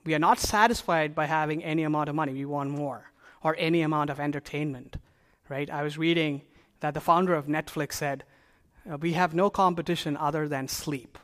we 0.04 0.14
are 0.14 0.18
not 0.18 0.38
satisfied 0.38 1.14
by 1.14 1.26
having 1.26 1.62
any 1.62 1.82
amount 1.82 2.08
of 2.08 2.14
money. 2.14 2.32
We 2.32 2.44
want 2.44 2.70
more, 2.70 3.12
or 3.42 3.54
any 3.58 3.82
amount 3.82 4.10
of 4.10 4.18
entertainment, 4.18 4.96
right? 5.48 5.70
I 5.70 5.82
was 5.82 5.98
reading 5.98 6.42
that 6.80 6.94
the 6.94 7.00
founder 7.00 7.34
of 7.34 7.46
Netflix 7.46 7.94
said, 7.94 8.24
uh, 8.90 8.98
We 8.98 9.12
have 9.12 9.34
no 9.34 9.50
competition 9.50 10.16
other 10.16 10.48
than 10.48 10.68
sleep, 10.68 11.18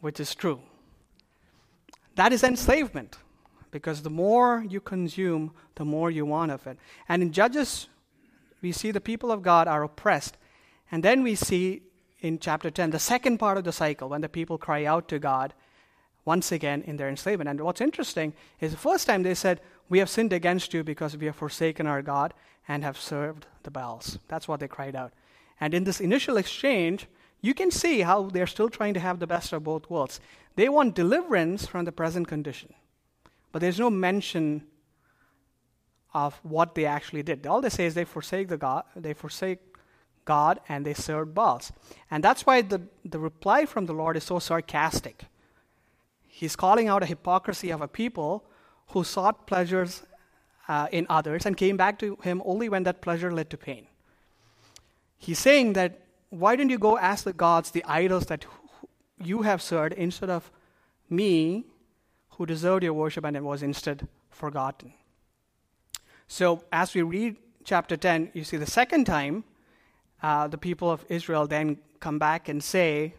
which 0.00 0.20
is 0.20 0.34
true. 0.34 0.60
That 2.14 2.32
is 2.32 2.42
enslavement, 2.42 3.18
because 3.70 4.02
the 4.02 4.10
more 4.10 4.64
you 4.68 4.80
consume, 4.80 5.52
the 5.74 5.84
more 5.84 6.10
you 6.10 6.26
want 6.26 6.52
of 6.52 6.66
it. 6.66 6.78
And 7.08 7.22
in 7.22 7.32
Judges, 7.32 7.88
we 8.60 8.72
see 8.72 8.90
the 8.90 9.00
people 9.00 9.30
of 9.30 9.42
God 9.42 9.68
are 9.68 9.82
oppressed. 9.84 10.36
And 10.90 11.02
then 11.02 11.22
we 11.22 11.34
see 11.34 11.82
in 12.20 12.38
chapter 12.38 12.70
10 12.70 12.90
the 12.90 12.98
second 12.98 13.38
part 13.38 13.56
of 13.58 13.64
the 13.64 13.72
cycle 13.72 14.08
when 14.08 14.20
the 14.20 14.28
people 14.28 14.58
cry 14.58 14.84
out 14.84 15.08
to 15.08 15.18
God 15.18 15.54
once 16.28 16.52
again 16.52 16.82
in 16.82 16.98
their 16.98 17.08
enslavement. 17.08 17.48
And 17.48 17.58
what's 17.62 17.80
interesting 17.80 18.34
is 18.60 18.72
the 18.72 18.86
first 18.90 19.06
time 19.06 19.22
they 19.22 19.34
said, 19.34 19.62
We 19.88 19.98
have 19.98 20.10
sinned 20.10 20.34
against 20.34 20.74
you 20.74 20.84
because 20.84 21.16
we 21.16 21.24
have 21.24 21.36
forsaken 21.36 21.86
our 21.86 22.02
God 22.02 22.34
and 22.68 22.84
have 22.84 23.00
served 23.00 23.46
the 23.62 23.70
Baals. 23.70 24.18
That's 24.28 24.46
what 24.46 24.60
they 24.60 24.68
cried 24.68 24.94
out. 24.94 25.14
And 25.58 25.72
in 25.72 25.84
this 25.84 26.00
initial 26.02 26.36
exchange, 26.36 27.06
you 27.40 27.54
can 27.54 27.70
see 27.70 28.00
how 28.00 28.18
they're 28.24 28.54
still 28.56 28.68
trying 28.68 28.92
to 28.94 29.00
have 29.00 29.18
the 29.18 29.26
best 29.26 29.54
of 29.54 29.64
both 29.64 29.88
worlds. 29.88 30.20
They 30.54 30.68
want 30.68 30.94
deliverance 30.94 31.66
from 31.66 31.86
the 31.86 31.92
present 31.92 32.28
condition, 32.28 32.74
but 33.50 33.60
there's 33.60 33.80
no 33.80 33.90
mention 33.90 34.66
of 36.12 36.38
what 36.42 36.74
they 36.74 36.84
actually 36.84 37.22
did. 37.22 37.46
All 37.46 37.62
they 37.62 37.70
say 37.70 37.86
is 37.86 37.94
they 37.94 38.04
forsake 38.04 38.48
the 38.48 38.58
God, 38.58 38.84
they 38.94 39.14
forsake 39.14 39.60
God 40.26 40.60
and 40.68 40.84
they 40.84 40.94
served 40.94 41.34
Baals. 41.34 41.72
And 42.10 42.22
that's 42.22 42.44
why 42.44 42.60
the, 42.60 42.82
the 43.14 43.18
reply 43.18 43.64
from 43.64 43.86
the 43.86 43.94
Lord 43.94 44.14
is 44.18 44.24
so 44.24 44.38
sarcastic. 44.38 45.24
He's 46.38 46.54
calling 46.54 46.86
out 46.86 47.02
a 47.02 47.06
hypocrisy 47.06 47.70
of 47.70 47.80
a 47.80 47.88
people 47.88 48.44
who 48.90 49.02
sought 49.02 49.48
pleasures 49.48 50.04
uh, 50.68 50.86
in 50.92 51.04
others 51.10 51.44
and 51.44 51.56
came 51.56 51.76
back 51.76 51.98
to 51.98 52.16
him 52.22 52.42
only 52.44 52.68
when 52.68 52.84
that 52.84 53.00
pleasure 53.00 53.32
led 53.32 53.50
to 53.50 53.56
pain. 53.56 53.88
He's 55.16 55.40
saying 55.40 55.72
that 55.72 56.00
why 56.30 56.54
don't 56.54 56.70
you 56.70 56.78
go 56.78 56.96
ask 56.96 57.24
the 57.24 57.32
gods, 57.32 57.72
the 57.72 57.84
idols 57.86 58.26
that 58.26 58.46
you 59.20 59.42
have 59.42 59.60
served, 59.60 59.94
instead 59.94 60.30
of 60.30 60.52
me, 61.10 61.64
who 62.30 62.46
deserved 62.46 62.84
your 62.84 62.92
worship 62.92 63.24
and 63.24 63.36
it 63.36 63.42
was 63.42 63.64
instead 63.64 64.06
forgotten? 64.30 64.94
So, 66.28 66.62
as 66.70 66.94
we 66.94 67.02
read 67.02 67.34
chapter 67.64 67.96
10, 67.96 68.30
you 68.32 68.44
see 68.44 68.58
the 68.58 68.64
second 68.80 69.06
time 69.06 69.42
uh, 70.22 70.46
the 70.46 70.58
people 70.58 70.88
of 70.88 71.04
Israel 71.08 71.48
then 71.48 71.78
come 71.98 72.20
back 72.20 72.48
and 72.48 72.62
say, 72.62 73.14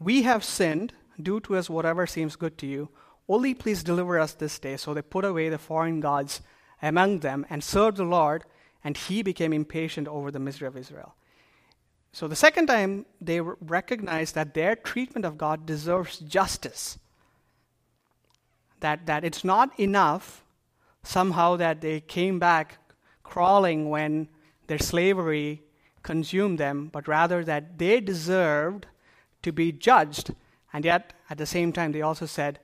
We 0.00 0.22
have 0.22 0.42
sinned 0.42 0.94
do 1.20 1.40
to 1.40 1.56
us 1.56 1.68
whatever 1.70 2.06
seems 2.06 2.36
good 2.36 2.58
to 2.58 2.66
you. 2.66 2.88
Only 3.28 3.54
please 3.54 3.82
deliver 3.82 4.18
us 4.18 4.32
this 4.32 4.58
day. 4.58 4.76
So 4.76 4.94
they 4.94 5.02
put 5.02 5.24
away 5.24 5.48
the 5.48 5.58
foreign 5.58 6.00
gods 6.00 6.40
among 6.80 7.20
them 7.20 7.44
and 7.50 7.62
served 7.62 7.96
the 7.96 8.04
Lord 8.04 8.44
and 8.84 8.96
he 8.96 9.22
became 9.22 9.52
impatient 9.52 10.08
over 10.08 10.30
the 10.30 10.38
misery 10.38 10.68
of 10.68 10.76
Israel. 10.76 11.14
So 12.12 12.26
the 12.26 12.36
second 12.36 12.66
time, 12.66 13.06
they 13.20 13.40
recognized 13.40 14.34
that 14.34 14.54
their 14.54 14.74
treatment 14.74 15.24
of 15.24 15.36
God 15.36 15.66
deserves 15.66 16.18
justice. 16.18 16.98
That, 18.80 19.06
that 19.06 19.24
it's 19.24 19.44
not 19.44 19.78
enough 19.78 20.44
somehow 21.02 21.56
that 21.56 21.80
they 21.80 22.00
came 22.00 22.38
back 22.38 22.78
crawling 23.22 23.90
when 23.90 24.28
their 24.68 24.78
slavery 24.78 25.62
consumed 26.02 26.58
them, 26.58 26.88
but 26.92 27.08
rather 27.08 27.44
that 27.44 27.78
they 27.78 28.00
deserved 28.00 28.86
to 29.42 29.52
be 29.52 29.72
judged. 29.72 30.34
And 30.72 30.84
yet, 30.84 31.14
at 31.30 31.38
the 31.38 31.46
same 31.46 31.72
time, 31.72 31.92
they 31.92 32.02
also 32.02 32.26
said, 32.26 32.58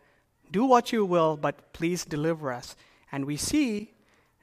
Do 0.50 0.64
what 0.64 0.92
you 0.92 1.04
will, 1.04 1.36
but 1.36 1.72
please 1.72 2.04
deliver 2.04 2.52
us. 2.52 2.76
And 3.10 3.24
we 3.24 3.36
see 3.36 3.92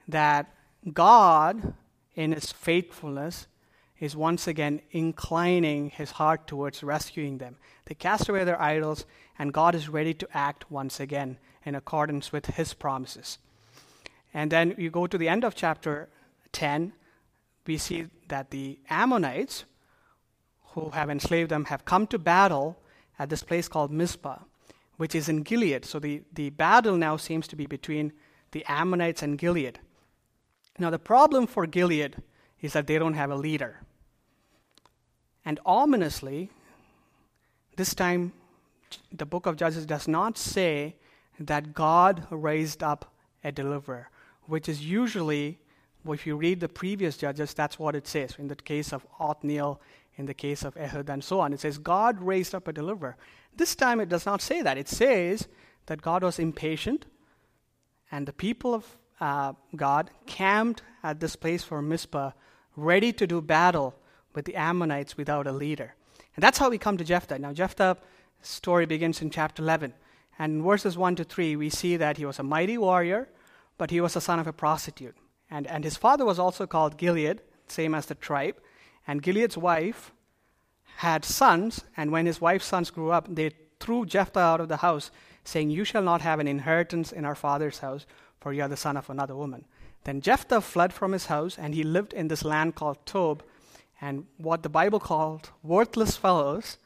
that 0.08 0.52
God, 0.92 1.74
in 2.14 2.32
his 2.32 2.50
faithfulness, 2.50 3.46
is 4.00 4.16
once 4.16 4.48
again 4.48 4.80
inclining 4.90 5.90
his 5.90 6.12
heart 6.12 6.46
towards 6.48 6.82
rescuing 6.82 7.38
them. 7.38 7.56
They 7.84 7.94
cast 7.94 8.28
away 8.28 8.42
their 8.42 8.60
idols, 8.60 9.06
and 9.38 9.52
God 9.52 9.76
is 9.76 9.88
ready 9.88 10.12
to 10.14 10.28
act 10.36 10.70
once 10.70 10.98
again 10.98 11.38
in 11.64 11.76
accordance 11.76 12.32
with 12.32 12.46
his 12.46 12.74
promises. 12.74 13.38
And 14.34 14.50
then 14.50 14.74
you 14.76 14.90
go 14.90 15.06
to 15.06 15.16
the 15.16 15.28
end 15.28 15.44
of 15.44 15.54
chapter 15.54 16.08
10, 16.50 16.92
we 17.66 17.78
see 17.78 18.06
that 18.28 18.50
the 18.50 18.78
Ammonites, 18.90 19.64
who 20.72 20.90
have 20.90 21.08
enslaved 21.08 21.50
them, 21.50 21.66
have 21.66 21.84
come 21.84 22.06
to 22.08 22.18
battle 22.18 22.76
at 23.18 23.28
this 23.30 23.42
place 23.42 23.68
called 23.68 23.90
Mizpah, 23.90 24.38
which 24.96 25.14
is 25.14 25.28
in 25.28 25.42
Gilead. 25.42 25.84
So 25.84 25.98
the, 25.98 26.22
the 26.32 26.50
battle 26.50 26.96
now 26.96 27.16
seems 27.16 27.46
to 27.48 27.56
be 27.56 27.66
between 27.66 28.12
the 28.52 28.64
Ammonites 28.66 29.22
and 29.22 29.38
Gilead. 29.38 29.78
Now, 30.78 30.90
the 30.90 30.98
problem 30.98 31.46
for 31.46 31.66
Gilead 31.66 32.16
is 32.60 32.72
that 32.72 32.86
they 32.86 32.98
don't 32.98 33.14
have 33.14 33.30
a 33.30 33.36
leader. 33.36 33.80
And 35.44 35.58
ominously, 35.66 36.50
this 37.76 37.94
time, 37.94 38.32
the 39.10 39.26
book 39.26 39.46
of 39.46 39.56
Judges 39.56 39.86
does 39.86 40.06
not 40.06 40.38
say 40.38 40.96
that 41.40 41.74
God 41.74 42.26
raised 42.30 42.82
up 42.82 43.12
a 43.42 43.50
deliverer, 43.50 44.10
which 44.46 44.68
is 44.68 44.84
usually, 44.84 45.58
if 46.06 46.26
you 46.26 46.36
read 46.36 46.60
the 46.60 46.68
previous 46.68 47.16
Judges, 47.16 47.54
that's 47.54 47.78
what 47.78 47.96
it 47.96 48.06
says. 48.06 48.36
In 48.38 48.48
the 48.48 48.56
case 48.56 48.92
of 48.92 49.06
Othniel, 49.18 49.80
in 50.16 50.26
the 50.26 50.34
case 50.34 50.62
of 50.62 50.76
Ehud, 50.76 51.08
and 51.08 51.24
so 51.24 51.40
on, 51.40 51.52
it 51.52 51.60
says 51.60 51.78
God 51.78 52.20
raised 52.20 52.54
up 52.54 52.68
a 52.68 52.72
deliverer. 52.72 53.16
This 53.56 53.74
time, 53.74 54.00
it 54.00 54.08
does 54.08 54.26
not 54.26 54.42
say 54.42 54.62
that. 54.62 54.78
It 54.78 54.88
says 54.88 55.48
that 55.86 56.02
God 56.02 56.22
was 56.22 56.38
impatient, 56.38 57.06
and 58.10 58.26
the 58.26 58.32
people 58.32 58.74
of 58.74 58.98
uh, 59.20 59.52
God 59.76 60.10
camped 60.26 60.82
at 61.02 61.20
this 61.20 61.36
place 61.36 61.62
for 61.62 61.80
Mizpah, 61.80 62.32
ready 62.76 63.12
to 63.12 63.26
do 63.26 63.40
battle 63.40 63.94
with 64.34 64.44
the 64.44 64.56
Ammonites 64.56 65.16
without 65.16 65.46
a 65.46 65.52
leader. 65.52 65.94
And 66.34 66.42
that's 66.42 66.58
how 66.58 66.70
we 66.70 66.78
come 66.78 66.96
to 66.96 67.04
Jephthah. 67.04 67.38
Now, 67.38 67.52
Jephthah's 67.52 67.98
story 68.42 68.86
begins 68.86 69.22
in 69.22 69.30
chapter 69.30 69.62
11. 69.62 69.94
And 70.38 70.56
in 70.56 70.62
verses 70.62 70.96
1 70.96 71.16
to 71.16 71.24
3, 71.24 71.56
we 71.56 71.70
see 71.70 71.96
that 71.96 72.16
he 72.16 72.24
was 72.24 72.38
a 72.38 72.42
mighty 72.42 72.78
warrior, 72.78 73.28
but 73.78 73.90
he 73.90 74.00
was 74.00 74.14
the 74.14 74.20
son 74.20 74.38
of 74.38 74.46
a 74.46 74.52
prostitute. 74.52 75.16
And, 75.50 75.66
and 75.66 75.84
his 75.84 75.96
father 75.96 76.24
was 76.24 76.38
also 76.38 76.66
called 76.66 76.96
Gilead, 76.96 77.42
same 77.68 77.94
as 77.94 78.06
the 78.06 78.14
tribe. 78.14 78.56
And 79.06 79.22
Gilead's 79.22 79.56
wife 79.56 80.12
had 80.96 81.24
sons, 81.24 81.84
and 81.96 82.12
when 82.12 82.26
his 82.26 82.40
wife's 82.40 82.66
sons 82.66 82.90
grew 82.90 83.10
up, 83.10 83.26
they 83.28 83.50
threw 83.80 84.06
Jephthah 84.06 84.38
out 84.38 84.60
of 84.60 84.68
the 84.68 84.78
house, 84.78 85.10
saying, 85.44 85.70
You 85.70 85.84
shall 85.84 86.02
not 86.02 86.20
have 86.20 86.38
an 86.38 86.46
inheritance 86.46 87.10
in 87.10 87.24
our 87.24 87.34
father's 87.34 87.80
house, 87.80 88.06
for 88.40 88.52
you 88.52 88.62
are 88.62 88.68
the 88.68 88.76
son 88.76 88.96
of 88.96 89.10
another 89.10 89.34
woman. 89.34 89.64
Then 90.04 90.20
Jephthah 90.20 90.60
fled 90.60 90.92
from 90.92 91.12
his 91.12 91.26
house, 91.26 91.58
and 91.58 91.74
he 91.74 91.82
lived 91.82 92.12
in 92.12 92.28
this 92.28 92.44
land 92.44 92.74
called 92.74 93.04
Tob, 93.06 93.42
and 94.00 94.26
what 94.36 94.62
the 94.62 94.68
Bible 94.68 95.00
called 95.00 95.50
worthless 95.62 96.16
fellows 96.16 96.78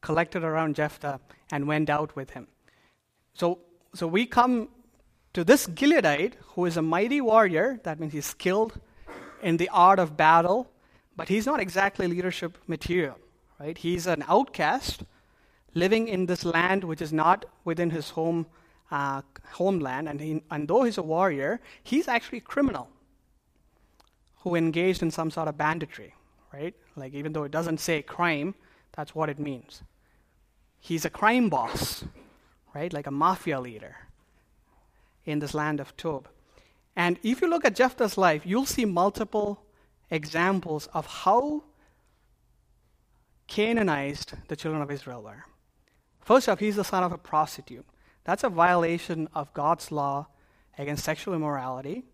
collected 0.00 0.44
around 0.44 0.76
Jephthah 0.76 1.20
and 1.50 1.66
went 1.66 1.90
out 1.90 2.14
with 2.14 2.30
him. 2.30 2.46
So, 3.34 3.58
so 3.94 4.06
we 4.06 4.26
come 4.26 4.68
to 5.32 5.44
this 5.44 5.66
Gileadite 5.66 6.34
who 6.54 6.66
is 6.66 6.76
a 6.76 6.82
mighty 6.82 7.20
warrior, 7.20 7.80
that 7.84 8.00
means 8.00 8.12
he's 8.12 8.26
skilled 8.26 8.80
in 9.42 9.56
the 9.56 9.68
art 9.70 9.98
of 9.98 10.16
battle, 10.16 10.70
but 11.18 11.28
he's 11.28 11.44
not 11.44 11.60
exactly 11.60 12.06
leadership 12.06 12.56
material, 12.66 13.18
right? 13.60 13.76
He's 13.76 14.06
an 14.06 14.24
outcast 14.26 15.02
living 15.74 16.08
in 16.08 16.24
this 16.26 16.44
land 16.44 16.82
which 16.84 17.02
is 17.02 17.12
not 17.12 17.44
within 17.64 17.90
his 17.90 18.10
home 18.10 18.46
uh, 18.90 19.20
homeland, 19.52 20.08
and, 20.08 20.18
he, 20.18 20.42
and 20.50 20.66
though 20.66 20.84
he's 20.84 20.96
a 20.96 21.02
warrior, 21.02 21.60
he's 21.82 22.08
actually 22.08 22.38
a 22.38 22.48
criminal 22.54 22.88
who 24.38 24.54
engaged 24.54 25.02
in 25.02 25.10
some 25.10 25.30
sort 25.30 25.46
of 25.46 25.58
banditry 25.58 26.14
right? 26.52 26.74
Like, 26.96 27.14
even 27.14 27.32
though 27.32 27.44
it 27.44 27.50
doesn't 27.50 27.78
say 27.78 28.02
crime, 28.02 28.54
that's 28.92 29.14
what 29.14 29.28
it 29.28 29.38
means. 29.38 29.82
He's 30.80 31.04
a 31.04 31.10
crime 31.10 31.48
boss, 31.48 32.04
right? 32.74 32.92
Like 32.92 33.06
a 33.06 33.10
mafia 33.10 33.60
leader 33.60 33.96
in 35.24 35.38
this 35.40 35.54
land 35.54 35.80
of 35.80 35.96
Tob. 35.96 36.28
And 36.96 37.18
if 37.22 37.40
you 37.40 37.48
look 37.48 37.64
at 37.64 37.74
Jephthah's 37.74 38.18
life, 38.18 38.42
you'll 38.44 38.66
see 38.66 38.84
multiple 38.84 39.60
examples 40.10 40.88
of 40.94 41.06
how 41.06 41.64
Canaanized 43.46 44.34
the 44.48 44.56
children 44.56 44.82
of 44.82 44.90
Israel 44.90 45.22
were. 45.22 45.44
First 46.20 46.48
off, 46.48 46.58
he's 46.58 46.76
the 46.76 46.84
son 46.84 47.02
of 47.02 47.12
a 47.12 47.18
prostitute. 47.18 47.86
That's 48.24 48.44
a 48.44 48.50
violation 48.50 49.28
of 49.34 49.52
God's 49.54 49.90
law 49.90 50.26
against 50.76 51.04
sexual 51.04 51.34
immorality, 51.34 52.04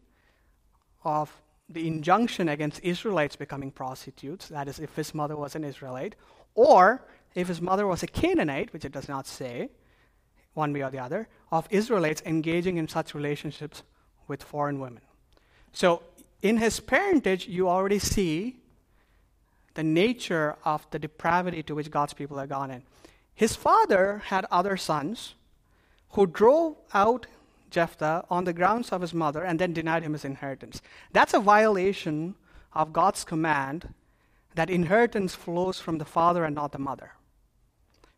of 1.03 1.43
the 1.69 1.87
injunction 1.89 2.49
against 2.49 2.81
Israelites 2.85 3.37
becoming 3.37 3.71
prostitutes, 3.71 4.49
that 4.49 4.69
is, 4.69 4.79
if 4.79 4.95
his 4.95 5.13
mother 5.13 5.37
was 5.37 5.57
an 5.57 5.65
Israelite, 5.65 6.15
or 6.55 7.03
if 7.35 7.49
his 7.49 7.61
mother 7.61 7.87
was 7.87 8.03
a 8.03 8.07
Canaanite, 8.07 8.73
which 8.73 8.85
it 8.85 8.93
does 8.93 9.09
not 9.09 9.27
say, 9.27 9.71
one 10.55 10.73
way 10.73 10.83
or 10.83 10.91
the 10.91 11.01
other, 11.01 11.29
of 11.51 11.67
Israelites 11.71 12.23
engaging 12.25 12.77
in 12.77 12.87
such 12.87 13.15
relationships 13.15 13.83
with 14.29 14.43
foreign 14.43 14.79
women. 14.79 15.03
So, 15.73 16.03
in 16.45 16.59
his 16.59 16.79
parentage, 16.79 17.49
you 17.49 17.71
already 17.71 17.99
see 17.99 18.57
the 19.73 19.83
nature 19.83 20.57
of 20.63 20.87
the 20.91 20.99
depravity 20.99 21.63
to 21.63 21.75
which 21.75 21.91
God's 21.91 22.13
people 22.13 22.37
have 22.37 22.51
gone 22.51 22.71
in. 22.71 22.83
His 23.35 23.57
father 23.57 24.23
had 24.27 24.45
other 24.51 24.77
sons 24.77 25.35
who 26.11 26.27
drove 26.27 26.77
out 26.93 27.27
Jephthah 27.71 28.27
on 28.29 28.45
the 28.45 28.53
grounds 28.53 28.93
of 28.93 29.01
his 29.01 29.15
mother 29.15 29.43
and 29.43 29.59
then 29.59 29.73
denied 29.73 30.03
him 30.03 30.13
his 30.13 30.25
inheritance. 30.25 30.83
That's 31.13 31.33
a 31.33 31.41
violation 31.41 32.35
of 32.75 32.93
God's 32.93 33.25
command 33.25 33.95
that 34.55 34.69
inheritance 34.69 35.35
flows 35.35 35.81
from 35.81 35.97
the 35.97 36.05
father 36.05 36.45
and 36.45 36.55
not 36.55 36.73
the 36.73 36.79
mother. 36.79 37.13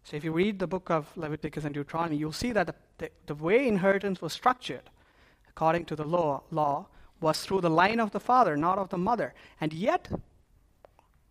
So 0.03 0.17
if 0.17 0.25
you 0.25 0.33
read 0.33 0.59
the 0.59 0.67
book 0.67 0.91
of 0.91 1.17
Leviticus 1.17 1.65
and 1.65 1.73
Deuteronomy, 1.73 2.17
you'll 2.17 2.33
see 2.33 2.51
that 2.53 2.67
the, 2.67 2.75
the, 2.99 3.11
the 3.27 3.35
way 3.37 3.69
inheritance 3.69 4.21
was 4.21 4.33
structured, 4.33 4.91
according 5.49 5.85
to 5.87 5.97
the 5.97 6.05
law, 6.05 6.43
law, 6.51 6.89
was 7.20 7.40
through 7.40 7.61
the 7.61 7.70
line 7.70 8.00
of 8.00 8.11
the 8.11 8.20
father, 8.20 8.57
not 8.57 8.79
of 8.79 8.90
the 8.90 8.98
mother. 8.98 9.35
And 9.61 9.72
yet, 9.72 10.09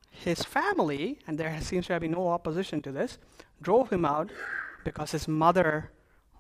his 0.10 0.44
family, 0.44 1.20
and 1.28 1.38
there 1.38 1.60
seems 1.62 1.88
to 1.88 1.94
have 1.94 2.02
been 2.02 2.12
no 2.12 2.30
opposition 2.30 2.82
to 2.84 2.92
this, 2.92 3.18
drove 3.62 3.90
him 3.90 4.06
out 4.06 4.32
because 4.84 5.12
his 5.12 5.28
mother 5.28 5.92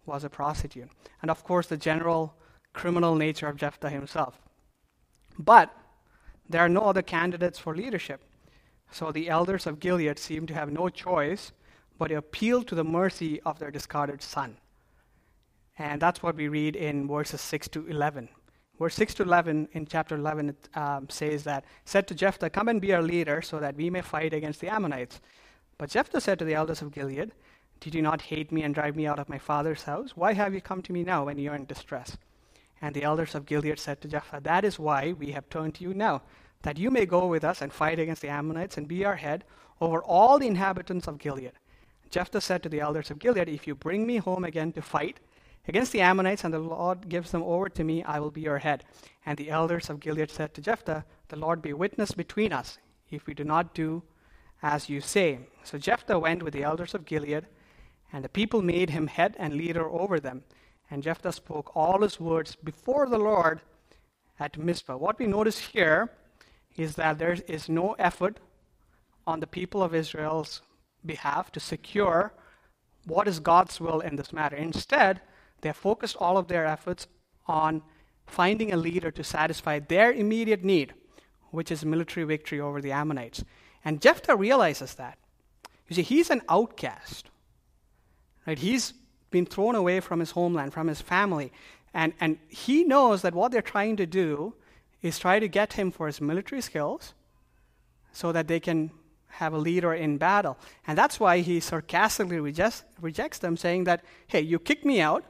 was 0.06 0.24
a 0.24 0.30
prostitute. 0.30 0.90
And 1.22 1.30
of 1.32 1.44
course, 1.44 1.68
the 1.68 1.78
general 1.78 2.36
criminal 2.74 3.16
nature 3.16 3.48
of 3.48 3.58
Jephthah 3.58 3.90
himself. 3.90 4.40
But 5.38 5.76
there 6.48 6.62
are 6.62 6.70
no 6.70 6.82
other 6.82 7.02
candidates 7.02 7.60
for 7.60 7.76
leadership. 7.76 8.24
So 8.92 9.12
the 9.12 9.30
elders 9.30 9.66
of 9.66 9.80
Gilead 9.80 10.20
seem 10.20 10.46
to 10.48 10.54
have 10.54 10.72
no 10.72 10.90
choice 10.90 11.52
but 11.98 12.10
to 12.10 12.16
appeal 12.16 12.64
to 12.64 12.76
the 12.76 12.84
mercy 12.84 13.42
of 13.42 13.60
their 13.60 13.72
discarded 13.72 14.22
son. 14.22 14.58
And 15.78 16.02
that's 16.02 16.22
what 16.22 16.36
we 16.36 16.48
read 16.48 16.76
in 16.76 17.08
verses 17.08 17.42
6 17.42 17.70
to 17.70 17.88
11. 17.88 18.30
Verse 18.80 18.96
6 18.96 19.16
to 19.16 19.24
11 19.24 19.70
in 19.72 19.86
chapter 19.86 20.16
11 20.16 20.50
it, 20.50 20.78
um, 20.78 21.10
says 21.10 21.44
that, 21.44 21.64
said 21.86 22.08
to 22.08 22.16
Jephthah, 22.16 22.50
Come 22.50 22.68
and 22.68 22.82
be 22.82 22.94
our 22.94 23.02
leader 23.02 23.42
so 23.42 23.60
that 23.60 23.76
we 23.76 23.90
may 23.90 24.02
fight 24.02 24.34
against 24.34 24.60
the 24.60 24.68
Ammonites. 24.68 25.22
But 25.78 25.90
Jephthah 25.90 26.22
said 26.22 26.40
to 26.40 26.46
the 26.46 26.54
elders 26.54 26.82
of 26.82 26.92
Gilead, 26.92 27.32
did 27.80 27.94
you 27.94 28.02
not 28.02 28.22
hate 28.22 28.52
me 28.52 28.64
and 28.64 28.74
drive 28.74 28.96
me 28.96 29.06
out 29.06 29.20
of 29.20 29.30
my 29.30 29.38
father's 29.38 29.84
house? 29.84 30.16
Why 30.16 30.34
have 30.34 30.54
you 30.54 30.62
come 30.62 30.82
to 30.84 30.94
me 30.94 31.04
now 31.04 31.26
when 31.26 31.38
you 31.38 31.52
are 31.52 31.56
in 31.56 31.66
distress? 31.66 32.18
And 32.82 32.96
the 32.96 33.04
elders 33.04 33.36
of 33.36 33.46
Gilead 33.46 33.80
said 33.80 34.02
to 34.02 34.08
Jephthah, 34.08 34.42
That 34.42 34.66
is 34.66 34.80
why 34.80 35.14
we 35.14 35.32
have 35.32 35.50
turned 35.50 35.76
to 35.76 35.84
you 35.84 35.94
now, 35.94 36.22
that 36.64 36.78
you 36.78 36.90
may 36.90 37.06
go 37.06 37.28
with 37.28 37.44
us 37.44 37.62
and 37.62 37.72
fight 37.72 38.00
against 38.00 38.22
the 38.22 38.30
Ammonites 38.30 38.78
and 38.78 38.88
be 38.88 39.06
our 39.06 39.18
head 39.18 39.44
over 39.82 40.02
all 40.02 40.40
the 40.40 40.48
inhabitants 40.48 41.08
of 41.08 41.20
Gilead. 41.20 41.52
Jephthah 42.10 42.42
said 42.42 42.64
to 42.64 42.70
the 42.70 42.80
elders 42.80 43.12
of 43.12 43.20
Gilead, 43.20 43.50
If 43.50 43.68
you 43.68 43.76
bring 43.76 44.08
me 44.08 44.18
home 44.18 44.46
again 44.46 44.72
to 44.74 44.82
fight 44.82 45.20
against 45.68 45.92
the 45.92 46.02
Ammonites 46.02 46.44
and 46.44 46.54
the 46.54 46.60
Lord 46.60 47.10
gives 47.10 47.32
them 47.32 47.44
over 47.44 47.70
to 47.70 47.84
me, 47.84 48.04
I 48.04 48.20
will 48.20 48.32
be 48.32 48.42
your 48.42 48.60
head. 48.60 48.84
And 49.26 49.38
the 49.38 49.50
elders 49.50 49.90
of 49.90 50.00
Gilead 50.00 50.30
said 50.30 50.54
to 50.54 50.62
Jephthah, 50.62 51.06
The 51.30 51.36
Lord 51.36 51.62
be 51.62 51.74
witness 51.74 52.12
between 52.12 52.54
us, 52.54 52.78
if 53.10 53.26
we 53.26 53.34
do 53.34 53.44
not 53.44 53.74
do 53.74 54.04
as 54.62 54.90
you 54.90 55.02
say. 55.02 55.40
So 55.64 55.78
Jephthah 55.78 56.20
went 56.20 56.44
with 56.44 56.54
the 56.54 56.64
elders 56.64 56.94
of 56.94 57.06
Gilead 57.06 57.46
and 58.12 58.24
the 58.24 58.30
people 58.30 58.62
made 58.62 58.92
him 58.92 59.08
head 59.08 59.36
and 59.38 59.54
leader 59.54 59.90
over 59.90 60.20
them. 60.20 60.44
And 60.90 61.04
Jephthah 61.04 61.34
spoke 61.34 61.76
all 61.76 62.02
his 62.02 62.20
words 62.20 62.56
before 62.56 63.08
the 63.08 63.18
Lord 63.18 63.62
at 64.40 64.58
Mizpah. 64.58 64.98
What 64.98 65.20
we 65.20 65.28
notice 65.28 65.60
here 65.60 66.12
is 66.78 66.96
that 66.96 67.18
there 67.18 67.38
is 67.48 67.70
no 67.70 67.94
effort 67.94 68.40
on 69.26 69.40
the 69.40 69.48
people 69.48 69.82
of 69.82 69.96
Israel's 69.96 70.62
behalf 71.06 71.52
to 71.52 71.60
secure 71.60 72.34
what 73.06 73.28
is 73.28 73.40
God's 73.40 73.80
will 73.80 74.00
in 74.00 74.16
this 74.16 74.34
matter. 74.34 74.56
Instead, 74.56 75.22
they 75.62 75.70
have 75.70 75.78
focused 75.78 76.16
all 76.18 76.38
of 76.38 76.48
their 76.48 76.66
efforts 76.66 77.08
on 77.48 77.82
finding 78.26 78.74
a 78.74 78.78
leader 78.78 79.12
to 79.12 79.24
satisfy 79.24 79.80
their 79.80 80.12
immediate 80.12 80.64
need, 80.64 80.94
which 81.52 81.72
is 81.72 81.86
military 81.86 82.26
victory 82.26 82.60
over 82.60 82.82
the 82.82 82.92
Ammonites. 82.92 83.44
And 83.84 84.02
Jephthah 84.02 84.36
realizes 84.36 84.96
that. 84.96 85.18
You 85.88 85.96
see, 85.96 86.02
he's 86.02 86.30
an 86.30 86.42
outcast. 86.50 87.30
Right? 88.48 88.58
He's 88.58 88.94
been 89.32 89.46
thrown 89.46 89.76
away 89.76 90.00
from 90.00 90.20
his 90.20 90.32
homeland, 90.32 90.74
from 90.74 90.88
his 90.88 91.02
family. 91.02 91.52
And, 91.94 92.14
and 92.20 92.38
he 92.48 92.84
knows 92.84 93.22
that 93.22 93.34
what 93.34 93.52
they're 93.52 93.62
trying 93.62 93.96
to 93.98 94.06
do 94.06 94.56
is 95.02 95.20
try 95.20 95.40
to 95.40 95.48
get 95.48 95.74
him 95.74 95.92
for 95.92 96.08
his 96.08 96.20
military 96.20 96.62
skills 96.62 97.14
so 98.12 98.32
that 98.32 98.48
they 98.48 98.60
can 98.60 98.92
have 99.28 99.54
a 99.54 99.58
leader 99.58 99.94
in 99.94 100.18
battle. 100.18 100.58
And 100.88 100.98
that's 100.98 101.20
why 101.20 101.40
he 101.40 101.60
sarcastically 101.60 102.40
rejects, 102.40 102.84
rejects 103.02 103.40
them, 103.40 103.58
saying 103.58 103.84
that, 103.84 104.04
hey, 104.28 104.42
you 104.42 104.58
kicked 104.58 104.86
me 104.86 105.02
out, 105.02 105.26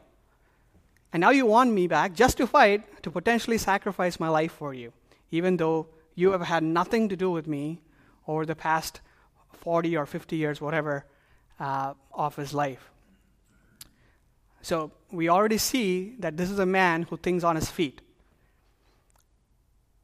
and 1.15 1.21
now 1.21 1.30
you 1.30 1.45
want 1.45 1.71
me 1.71 1.88
back 1.88 2.13
just 2.13 2.36
to 2.39 2.45
fight, 2.45 3.01
to 3.01 3.10
potentially 3.10 3.58
sacrifice 3.58 4.19
my 4.19 4.28
life 4.28 4.51
for 4.51 4.73
you, 4.73 4.91
even 5.32 5.56
though 5.56 5.88
you 6.13 6.34
have 6.34 6.41
had 6.41 6.62
nothing 6.62 7.08
to 7.08 7.15
do 7.15 7.32
with 7.32 7.47
me 7.47 7.80
over 8.28 8.45
the 8.45 8.54
past 8.54 8.99
40 9.54 9.95
or 9.95 10.06
50 10.06 10.36
years, 10.36 10.60
whatever, 10.60 11.06
uh, 11.58 11.93
of 12.12 12.36
his 12.36 12.54
life. 12.54 12.91
So 14.62 14.91
we 15.10 15.30
already 15.30 15.58
see 15.58 16.17
that 16.19 16.36
this 16.36 16.51
is 16.51 16.60
a 16.60 16.65
man 16.65 17.04
who 17.04 17.15
thinks 17.15 17.45
on 17.45 17.56
his 17.56 17.71
feet. 17.71 18.01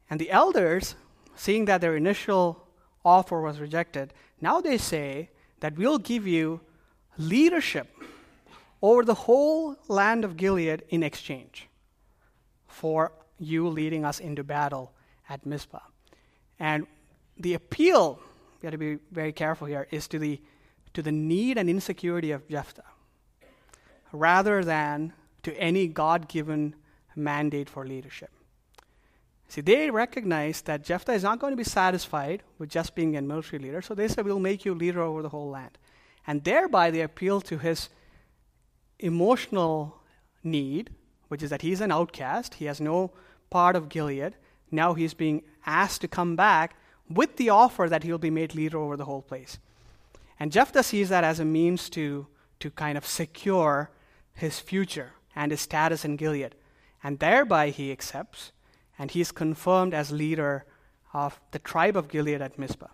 And 0.08 0.18
the 0.18 0.30
elders, 0.30 0.94
seeing 1.36 1.66
that 1.66 1.82
their 1.82 1.94
initial 1.94 2.66
offer 3.04 3.38
was 3.38 3.60
rejected, 3.60 4.14
now 4.40 4.62
they 4.62 4.78
say 4.78 5.28
that 5.60 5.76
we'll 5.76 5.98
give 5.98 6.26
you 6.26 6.62
leadership 7.18 7.86
over 8.82 9.04
the 9.04 9.14
whole 9.14 9.76
land 9.88 10.24
of 10.24 10.36
Gilead 10.36 10.82
in 10.88 11.02
exchange 11.02 11.68
for 12.66 13.12
you 13.38 13.68
leading 13.68 14.04
us 14.04 14.18
into 14.18 14.42
battle 14.42 14.92
at 15.28 15.46
Mizpah. 15.46 15.80
And 16.58 16.86
the 17.38 17.54
appeal, 17.54 18.20
we 18.60 18.66
have 18.66 18.72
to 18.72 18.78
be 18.78 18.98
very 19.10 19.32
careful 19.32 19.66
here, 19.66 19.86
is 19.90 20.08
to 20.08 20.18
the, 20.18 20.40
to 20.94 21.02
the 21.02 21.12
need 21.12 21.58
and 21.58 21.70
insecurity 21.70 22.32
of 22.32 22.48
Jephthah 22.48 22.82
rather 24.12 24.62
than 24.62 25.12
to 25.42 25.54
any 25.58 25.86
God 25.86 26.28
given 26.28 26.74
mandate 27.16 27.68
for 27.68 27.86
leadership. 27.86 28.30
See, 29.48 29.60
they 29.60 29.90
recognize 29.90 30.62
that 30.62 30.84
Jephthah 30.84 31.12
is 31.12 31.22
not 31.22 31.38
going 31.38 31.52
to 31.52 31.56
be 31.56 31.64
satisfied 31.64 32.42
with 32.58 32.70
just 32.70 32.94
being 32.94 33.16
a 33.16 33.22
military 33.22 33.62
leader, 33.62 33.82
so 33.82 33.94
they 33.94 34.08
say, 34.08 34.22
We'll 34.22 34.40
make 34.40 34.64
you 34.64 34.74
leader 34.74 35.02
over 35.02 35.22
the 35.22 35.28
whole 35.28 35.50
land. 35.50 35.76
And 36.26 36.44
thereby 36.44 36.90
they 36.90 37.02
appeal 37.02 37.40
to 37.42 37.58
his 37.58 37.90
emotional 39.02 40.00
need, 40.42 40.90
which 41.28 41.42
is 41.42 41.50
that 41.50 41.62
he's 41.62 41.80
an 41.80 41.92
outcast, 41.92 42.54
he 42.54 42.66
has 42.66 42.80
no 42.80 43.10
part 43.50 43.76
of 43.76 43.88
Gilead. 43.88 44.34
Now 44.70 44.94
he's 44.94 45.14
being 45.14 45.42
asked 45.66 46.00
to 46.00 46.08
come 46.08 46.36
back 46.36 46.76
with 47.08 47.36
the 47.36 47.50
offer 47.50 47.88
that 47.88 48.02
he'll 48.04 48.18
be 48.18 48.30
made 48.30 48.54
leader 48.54 48.78
over 48.78 48.96
the 48.96 49.04
whole 49.04 49.22
place. 49.22 49.58
And 50.40 50.50
Jephthah 50.50 50.82
sees 50.82 51.08
that 51.10 51.24
as 51.24 51.40
a 51.40 51.44
means 51.44 51.90
to, 51.90 52.26
to 52.60 52.70
kind 52.70 52.96
of 52.96 53.06
secure 53.06 53.90
his 54.34 54.58
future 54.58 55.12
and 55.36 55.50
his 55.50 55.60
status 55.60 56.04
in 56.04 56.16
Gilead. 56.16 56.54
And 57.04 57.18
thereby 57.18 57.70
he 57.70 57.92
accepts 57.92 58.52
and 58.98 59.10
he's 59.10 59.32
confirmed 59.32 59.94
as 59.94 60.12
leader 60.12 60.64
of 61.12 61.40
the 61.50 61.58
tribe 61.58 61.96
of 61.96 62.08
Gilead 62.08 62.40
at 62.40 62.58
Mizpah. 62.58 62.88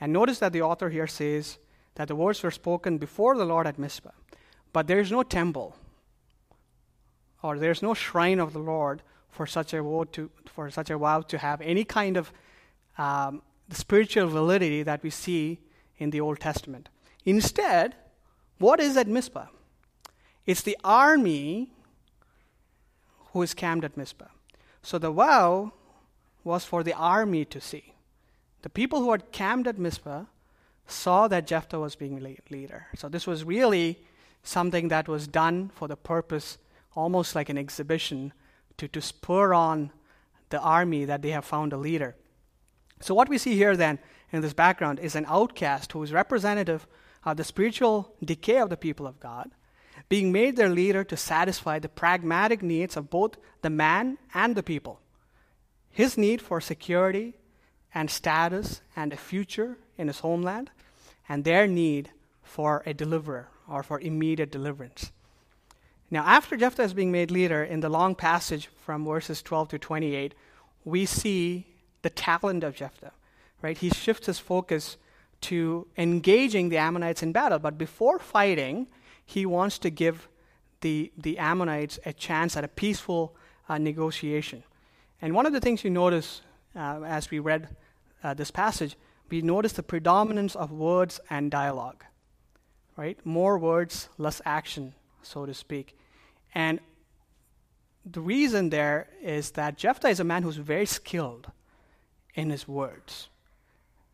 And 0.00 0.12
notice 0.12 0.38
that 0.40 0.52
the 0.52 0.62
author 0.62 0.90
here 0.90 1.06
says 1.06 1.58
that 1.94 2.08
the 2.08 2.16
words 2.16 2.42
were 2.42 2.50
spoken 2.50 2.98
before 2.98 3.36
the 3.36 3.44
Lord 3.44 3.66
at 3.66 3.78
Mizpah, 3.78 4.10
but 4.72 4.86
there 4.86 5.00
is 5.00 5.10
no 5.10 5.22
temple 5.22 5.76
or 7.42 7.58
there's 7.58 7.82
no 7.82 7.94
shrine 7.94 8.38
of 8.38 8.52
the 8.52 8.58
Lord 8.58 9.02
for 9.30 9.46
such 9.46 9.72
a 9.72 9.82
vow 9.82 10.04
to, 10.12 10.30
for 10.46 10.70
such 10.70 10.90
a 10.90 10.98
vow 10.98 11.22
to 11.22 11.38
have 11.38 11.60
any 11.60 11.84
kind 11.84 12.16
of 12.16 12.32
um, 12.98 13.42
spiritual 13.70 14.28
validity 14.28 14.82
that 14.82 15.02
we 15.02 15.10
see 15.10 15.58
in 15.98 16.10
the 16.10 16.20
Old 16.20 16.40
Testament. 16.40 16.88
Instead, 17.24 17.94
what 18.58 18.80
is 18.80 18.96
at 18.96 19.08
Mizpah? 19.08 19.46
It's 20.46 20.62
the 20.62 20.76
army 20.84 21.72
who 23.32 23.42
is 23.42 23.54
camped 23.54 23.84
at 23.84 23.96
Mizpah. 23.96 24.28
So 24.82 24.98
the 24.98 25.10
vow 25.10 25.72
was 26.44 26.64
for 26.64 26.82
the 26.82 26.94
army 26.94 27.44
to 27.46 27.60
see. 27.60 27.94
The 28.62 28.70
people 28.70 29.00
who 29.00 29.12
had 29.12 29.32
camped 29.32 29.66
at 29.66 29.78
Mizpah 29.78 30.24
saw 30.86 31.28
that 31.28 31.46
Jephthah 31.46 31.80
was 31.80 31.96
being 31.96 32.38
leader. 32.50 32.86
So 32.96 33.08
this 33.08 33.26
was 33.26 33.44
really 33.44 33.98
something 34.42 34.88
that 34.88 35.08
was 35.08 35.26
done 35.26 35.70
for 35.74 35.88
the 35.88 35.96
purpose, 35.96 36.58
almost 36.94 37.34
like 37.34 37.48
an 37.48 37.58
exhibition, 37.58 38.32
to, 38.76 38.88
to 38.88 39.00
spur 39.00 39.54
on 39.54 39.90
the 40.50 40.60
army 40.60 41.04
that 41.04 41.22
they 41.22 41.30
have 41.30 41.44
found 41.44 41.72
a 41.72 41.76
leader. 41.76 42.16
So 43.00 43.14
what 43.14 43.28
we 43.28 43.38
see 43.38 43.56
here 43.56 43.76
then 43.76 43.98
in 44.30 44.42
this 44.42 44.52
background 44.52 44.98
is 45.00 45.14
an 45.14 45.26
outcast 45.28 45.92
who 45.92 46.02
is 46.02 46.12
representative 46.12 46.86
of 47.24 47.36
the 47.36 47.44
spiritual 47.44 48.14
decay 48.22 48.58
of 48.58 48.70
the 48.70 48.76
people 48.76 49.06
of 49.06 49.20
God 49.20 49.50
being 50.08 50.32
made 50.32 50.56
their 50.56 50.68
leader 50.68 51.04
to 51.04 51.16
satisfy 51.16 51.78
the 51.78 51.88
pragmatic 51.88 52.62
needs 52.62 52.96
of 52.96 53.10
both 53.10 53.36
the 53.62 53.70
man 53.70 54.18
and 54.34 54.54
the 54.54 54.62
people. 54.62 55.00
His 55.90 56.18
need 56.18 56.42
for 56.42 56.60
security 56.60 57.34
and 57.94 58.10
status 58.10 58.80
and 58.96 59.12
a 59.12 59.16
future 59.16 59.78
in 59.96 60.08
his 60.08 60.20
homeland, 60.20 60.70
and 61.28 61.44
their 61.44 61.66
need 61.66 62.10
for 62.42 62.82
a 62.84 62.94
deliverer 62.94 63.48
or 63.72 63.82
for 63.82 63.98
immediate 64.00 64.50
deliverance. 64.50 65.10
Now, 66.10 66.24
after 66.24 66.56
Jephthah 66.56 66.82
is 66.82 66.92
being 66.92 67.10
made 67.10 67.30
leader, 67.30 67.64
in 67.64 67.80
the 67.80 67.88
long 67.88 68.14
passage 68.14 68.68
from 68.84 69.06
verses 69.06 69.40
12 69.40 69.68
to 69.68 69.78
28, 69.78 70.34
we 70.84 71.06
see 71.06 71.66
the 72.02 72.10
talent 72.10 72.64
of 72.64 72.76
Jephthah. 72.76 73.12
Right? 73.62 73.78
He 73.78 73.88
shifts 73.90 74.26
his 74.26 74.38
focus 74.38 74.98
to 75.42 75.86
engaging 75.96 76.68
the 76.68 76.76
Ammonites 76.76 77.22
in 77.22 77.32
battle, 77.32 77.58
but 77.58 77.78
before 77.78 78.18
fighting, 78.18 78.88
he 79.24 79.46
wants 79.46 79.78
to 79.78 79.90
give 79.90 80.28
the, 80.82 81.10
the 81.16 81.38
Ammonites 81.38 81.98
a 82.04 82.12
chance 82.12 82.56
at 82.56 82.64
a 82.64 82.68
peaceful 82.68 83.34
uh, 83.68 83.78
negotiation. 83.78 84.64
And 85.22 85.34
one 85.34 85.46
of 85.46 85.52
the 85.52 85.60
things 85.60 85.84
you 85.84 85.90
notice 85.90 86.42
uh, 86.76 87.02
as 87.02 87.30
we 87.30 87.38
read 87.38 87.74
uh, 88.22 88.34
this 88.34 88.50
passage, 88.50 88.96
we 89.30 89.40
notice 89.40 89.72
the 89.72 89.82
predominance 89.82 90.54
of 90.54 90.72
words 90.72 91.20
and 91.30 91.50
dialogue. 91.50 92.04
Right? 93.02 93.18
More 93.26 93.58
words, 93.58 94.08
less 94.16 94.40
action, 94.44 94.94
so 95.24 95.44
to 95.44 95.54
speak. 95.54 95.98
And 96.54 96.78
the 98.06 98.20
reason 98.20 98.70
there 98.70 99.08
is 99.20 99.50
that 99.52 99.76
Jephthah 99.76 100.10
is 100.10 100.20
a 100.20 100.24
man 100.24 100.44
who's 100.44 100.58
very 100.58 100.86
skilled 100.86 101.50
in 102.36 102.50
his 102.50 102.68
words. 102.68 103.28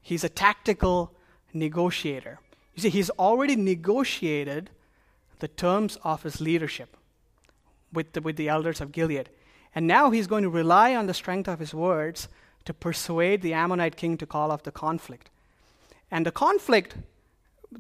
He's 0.01 0.25
a 0.25 0.31
tactical 0.31 1.13
negotiator. 1.53 2.41
You 2.75 2.83
see, 2.85 2.89
he's 2.89 3.11
already 3.11 3.57
negotiated 3.57 4.71
the 5.41 5.49
terms 5.49 5.99
of 6.03 6.23
his 6.23 6.41
leadership 6.41 6.97
with 7.93 8.15
the, 8.15 8.23
with 8.23 8.37
the 8.37 8.49
elders 8.49 8.81
of 8.81 8.93
Gilead. 8.93 9.29
And 9.75 9.87
now 9.87 10.09
he's 10.09 10.27
going 10.27 10.45
to 10.45 10.49
rely 10.49 10.97
on 10.97 11.07
the 11.07 11.13
strength 11.13 11.47
of 11.47 11.59
his 11.59 11.75
words 11.75 12.29
to 12.65 12.73
persuade 12.73 13.43
the 13.43 13.53
Ammonite 13.53 13.99
king 13.99 14.17
to 14.17 14.25
call 14.25 14.51
off 14.51 14.63
the 14.63 14.73
conflict. 14.73 15.29
And 16.11 16.25
the 16.25 16.33
conflict, 16.33 16.97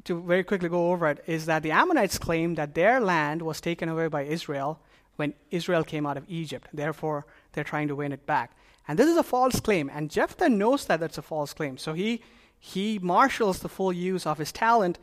to 0.04 0.20
very 0.20 0.44
quickly 0.44 0.68
go 0.68 0.90
over 0.90 1.08
it, 1.08 1.24
is 1.26 1.46
that 1.46 1.62
the 1.62 1.70
Ammonites 1.70 2.18
claim 2.18 2.54
that 2.56 2.74
their 2.74 3.00
land 3.00 3.42
was 3.42 3.60
taken 3.60 3.88
away 3.88 4.08
by 4.08 4.22
Israel 4.22 4.80
when 5.16 5.34
Israel 5.50 5.82
came 5.82 6.06
out 6.06 6.16
of 6.16 6.24
Egypt. 6.28 6.68
Therefore, 6.72 7.26
they're 7.52 7.64
trying 7.64 7.88
to 7.88 7.96
win 7.96 8.12
it 8.12 8.26
back. 8.26 8.52
And 8.86 8.98
this 8.98 9.08
is 9.08 9.16
a 9.16 9.22
false 9.22 9.60
claim. 9.60 9.90
And 9.92 10.10
Jephthah 10.10 10.48
knows 10.48 10.86
that 10.86 11.00
that's 11.00 11.18
a 11.18 11.22
false 11.22 11.52
claim. 11.52 11.76
So 11.76 11.92
he, 11.92 12.22
he 12.58 12.98
marshals 13.02 13.58
the 13.58 13.68
full 13.68 13.92
use 13.92 14.26
of 14.26 14.38
his 14.38 14.52
talent 14.52 14.98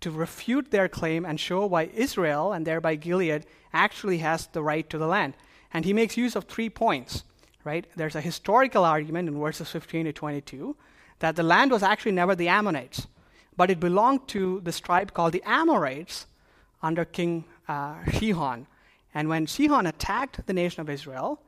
to 0.00 0.10
refute 0.10 0.70
their 0.70 0.88
claim 0.88 1.24
and 1.24 1.38
show 1.38 1.66
why 1.66 1.90
Israel, 1.94 2.52
and 2.52 2.66
thereby 2.66 2.94
Gilead, 2.94 3.46
actually 3.72 4.18
has 4.18 4.46
the 4.48 4.62
right 4.62 4.88
to 4.90 4.98
the 4.98 5.06
land. 5.06 5.34
And 5.72 5.84
he 5.84 5.92
makes 5.92 6.16
use 6.16 6.34
of 6.34 6.44
three 6.44 6.70
points, 6.70 7.24
right? 7.64 7.86
There's 7.96 8.16
a 8.16 8.20
historical 8.20 8.84
argument 8.84 9.28
in 9.28 9.38
verses 9.38 9.70
15 9.70 10.06
to 10.06 10.12
22 10.12 10.76
that 11.18 11.36
the 11.36 11.42
land 11.42 11.70
was 11.70 11.82
actually 11.82 12.12
never 12.12 12.34
the 12.34 12.48
Ammonites, 12.48 13.06
but 13.58 13.72
it 13.72 13.80
belonged 13.80 14.28
to 14.28 14.60
this 14.62 14.78
tribe 14.78 15.12
called 15.12 15.32
the 15.32 15.42
Amorites 15.44 16.26
under 16.80 17.04
King 17.04 17.44
uh, 17.66 17.96
Sihon. 18.12 18.68
And 19.12 19.28
when 19.28 19.48
Sihon 19.48 19.84
attacked 19.84 20.46
the 20.46 20.52
nation 20.52 20.80
of 20.80 20.88
Israel, 20.88 21.42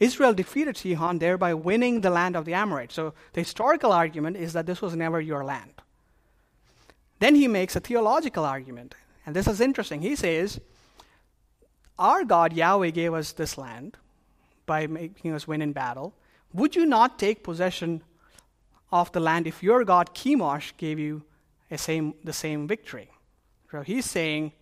Israel 0.00 0.32
defeated 0.32 0.78
Sihon, 0.78 1.18
thereby 1.18 1.52
winning 1.52 2.00
the 2.00 2.08
land 2.08 2.34
of 2.34 2.46
the 2.46 2.54
Amorites. 2.54 2.94
So 2.94 3.12
the 3.34 3.42
historical 3.42 3.92
argument 3.92 4.38
is 4.38 4.54
that 4.54 4.64
this 4.64 4.80
was 4.80 4.96
never 4.96 5.20
your 5.20 5.44
land. 5.44 5.82
Then 7.18 7.34
he 7.34 7.46
makes 7.46 7.76
a 7.76 7.80
theological 7.80 8.46
argument. 8.46 8.94
And 9.26 9.36
this 9.36 9.46
is 9.46 9.60
interesting. 9.60 10.00
He 10.00 10.16
says, 10.16 10.60
Our 11.98 12.24
God, 12.24 12.54
Yahweh, 12.54 12.90
gave 12.90 13.12
us 13.12 13.32
this 13.32 13.58
land 13.58 13.98
by 14.64 14.86
making 14.86 15.34
us 15.34 15.46
win 15.46 15.60
in 15.60 15.74
battle. 15.74 16.14
Would 16.54 16.74
you 16.74 16.86
not 16.86 17.18
take 17.18 17.44
possession 17.44 18.02
of 18.90 19.12
the 19.12 19.20
land 19.20 19.46
if 19.46 19.62
your 19.62 19.84
God 19.84 20.14
Chemosh 20.14 20.72
gave 20.78 20.98
you 20.98 21.22
a 21.70 21.78
same, 21.78 22.14
the 22.24 22.32
same 22.32 22.66
victory? 22.66 23.10
So 23.70 23.82
he's 23.82 24.04
saying 24.04 24.52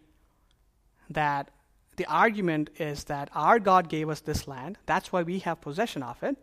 that 1.11 1.51
the 1.97 2.07
argument 2.07 2.71
is 2.79 3.05
that 3.05 3.29
our 3.35 3.59
God 3.59 3.89
gave 3.89 4.09
us 4.09 4.21
this 4.21 4.49
land, 4.49 4.79
that's 4.87 5.13
why 5.13 5.23
we 5.23 5.41
have 5.41 5.61
possession 5.61 6.03
of 6.03 6.23
it. 6.23 6.37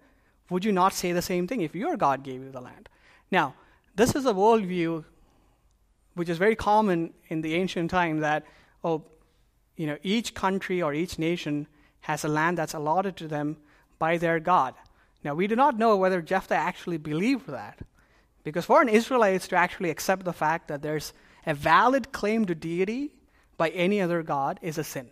Would 0.50 0.65
you 0.65 0.72
not 0.72 0.93
say 0.93 1.12
the 1.12 1.22
same 1.22 1.48
thing 1.48 1.62
if 1.62 1.76
your 1.76 1.98
God 1.98 2.24
gave 2.24 2.41
you 2.43 2.52
the 2.52 2.62
land? 2.62 2.89
Now, 3.32 3.56
this 3.95 4.15
is 4.15 4.26
a 4.26 4.34
worldview 4.34 5.04
which 6.15 6.30
is 6.30 6.38
very 6.38 6.56
common 6.56 7.13
in 7.30 7.41
the 7.41 7.56
ancient 7.56 7.89
time 7.89 8.19
that, 8.19 8.45
oh, 8.84 9.04
you 9.76 9.88
know, 9.88 9.98
each 10.04 10.34
country 10.34 10.82
or 10.82 10.93
each 10.93 11.17
nation 11.17 11.67
has 12.02 12.24
a 12.24 12.28
land 12.28 12.58
that's 12.58 12.74
allotted 12.74 13.15
to 13.17 13.28
them 13.28 13.58
by 13.98 14.17
their 14.17 14.39
God. 14.39 14.74
Now, 15.24 15.34
we 15.34 15.48
do 15.48 15.56
not 15.56 15.78
know 15.78 15.95
whether 15.98 16.22
Jephthah 16.22 16.56
actually 16.56 16.98
believed 16.98 17.48
that. 17.48 17.80
Because 18.43 18.65
for 18.65 18.82
an 18.82 18.89
Israelite 18.89 19.41
to 19.41 19.56
actually 19.56 19.89
accept 19.89 20.25
the 20.25 20.34
fact 20.34 20.67
that 20.67 20.82
there's 20.82 21.13
a 21.45 21.54
valid 21.54 22.12
claim 22.12 22.45
to 22.45 22.56
deity 22.56 23.12
by 23.58 23.69
any 23.69 24.02
other 24.02 24.23
God 24.23 24.60
is 24.62 24.78
a 24.78 24.84
sin. 24.84 25.10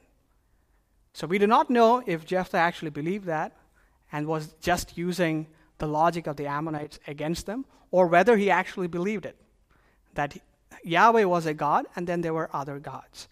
So 1.13 1.27
we 1.27 1.37
do 1.37 1.47
not 1.47 1.69
know 1.69 2.03
if 2.05 2.25
Jephthah 2.25 2.57
actually 2.57 2.91
believed 2.91 3.25
that 3.25 3.55
and 4.11 4.27
was 4.27 4.53
just 4.61 4.97
using 4.97 5.47
the 5.79 5.87
logic 5.87 6.27
of 6.27 6.37
the 6.37 6.47
Ammonites 6.47 6.99
against 7.07 7.45
them, 7.45 7.65
or 7.91 8.07
whether 8.07 8.37
he 8.37 8.49
actually 8.49 8.87
believed 8.87 9.25
it 9.25 9.35
that 10.13 10.37
Yahweh 10.83 11.25
was 11.25 11.45
a 11.45 11.53
God 11.53 11.85
and 11.95 12.07
then 12.07 12.21
there 12.21 12.33
were 12.33 12.49
other 12.53 12.79
gods. 12.79 13.27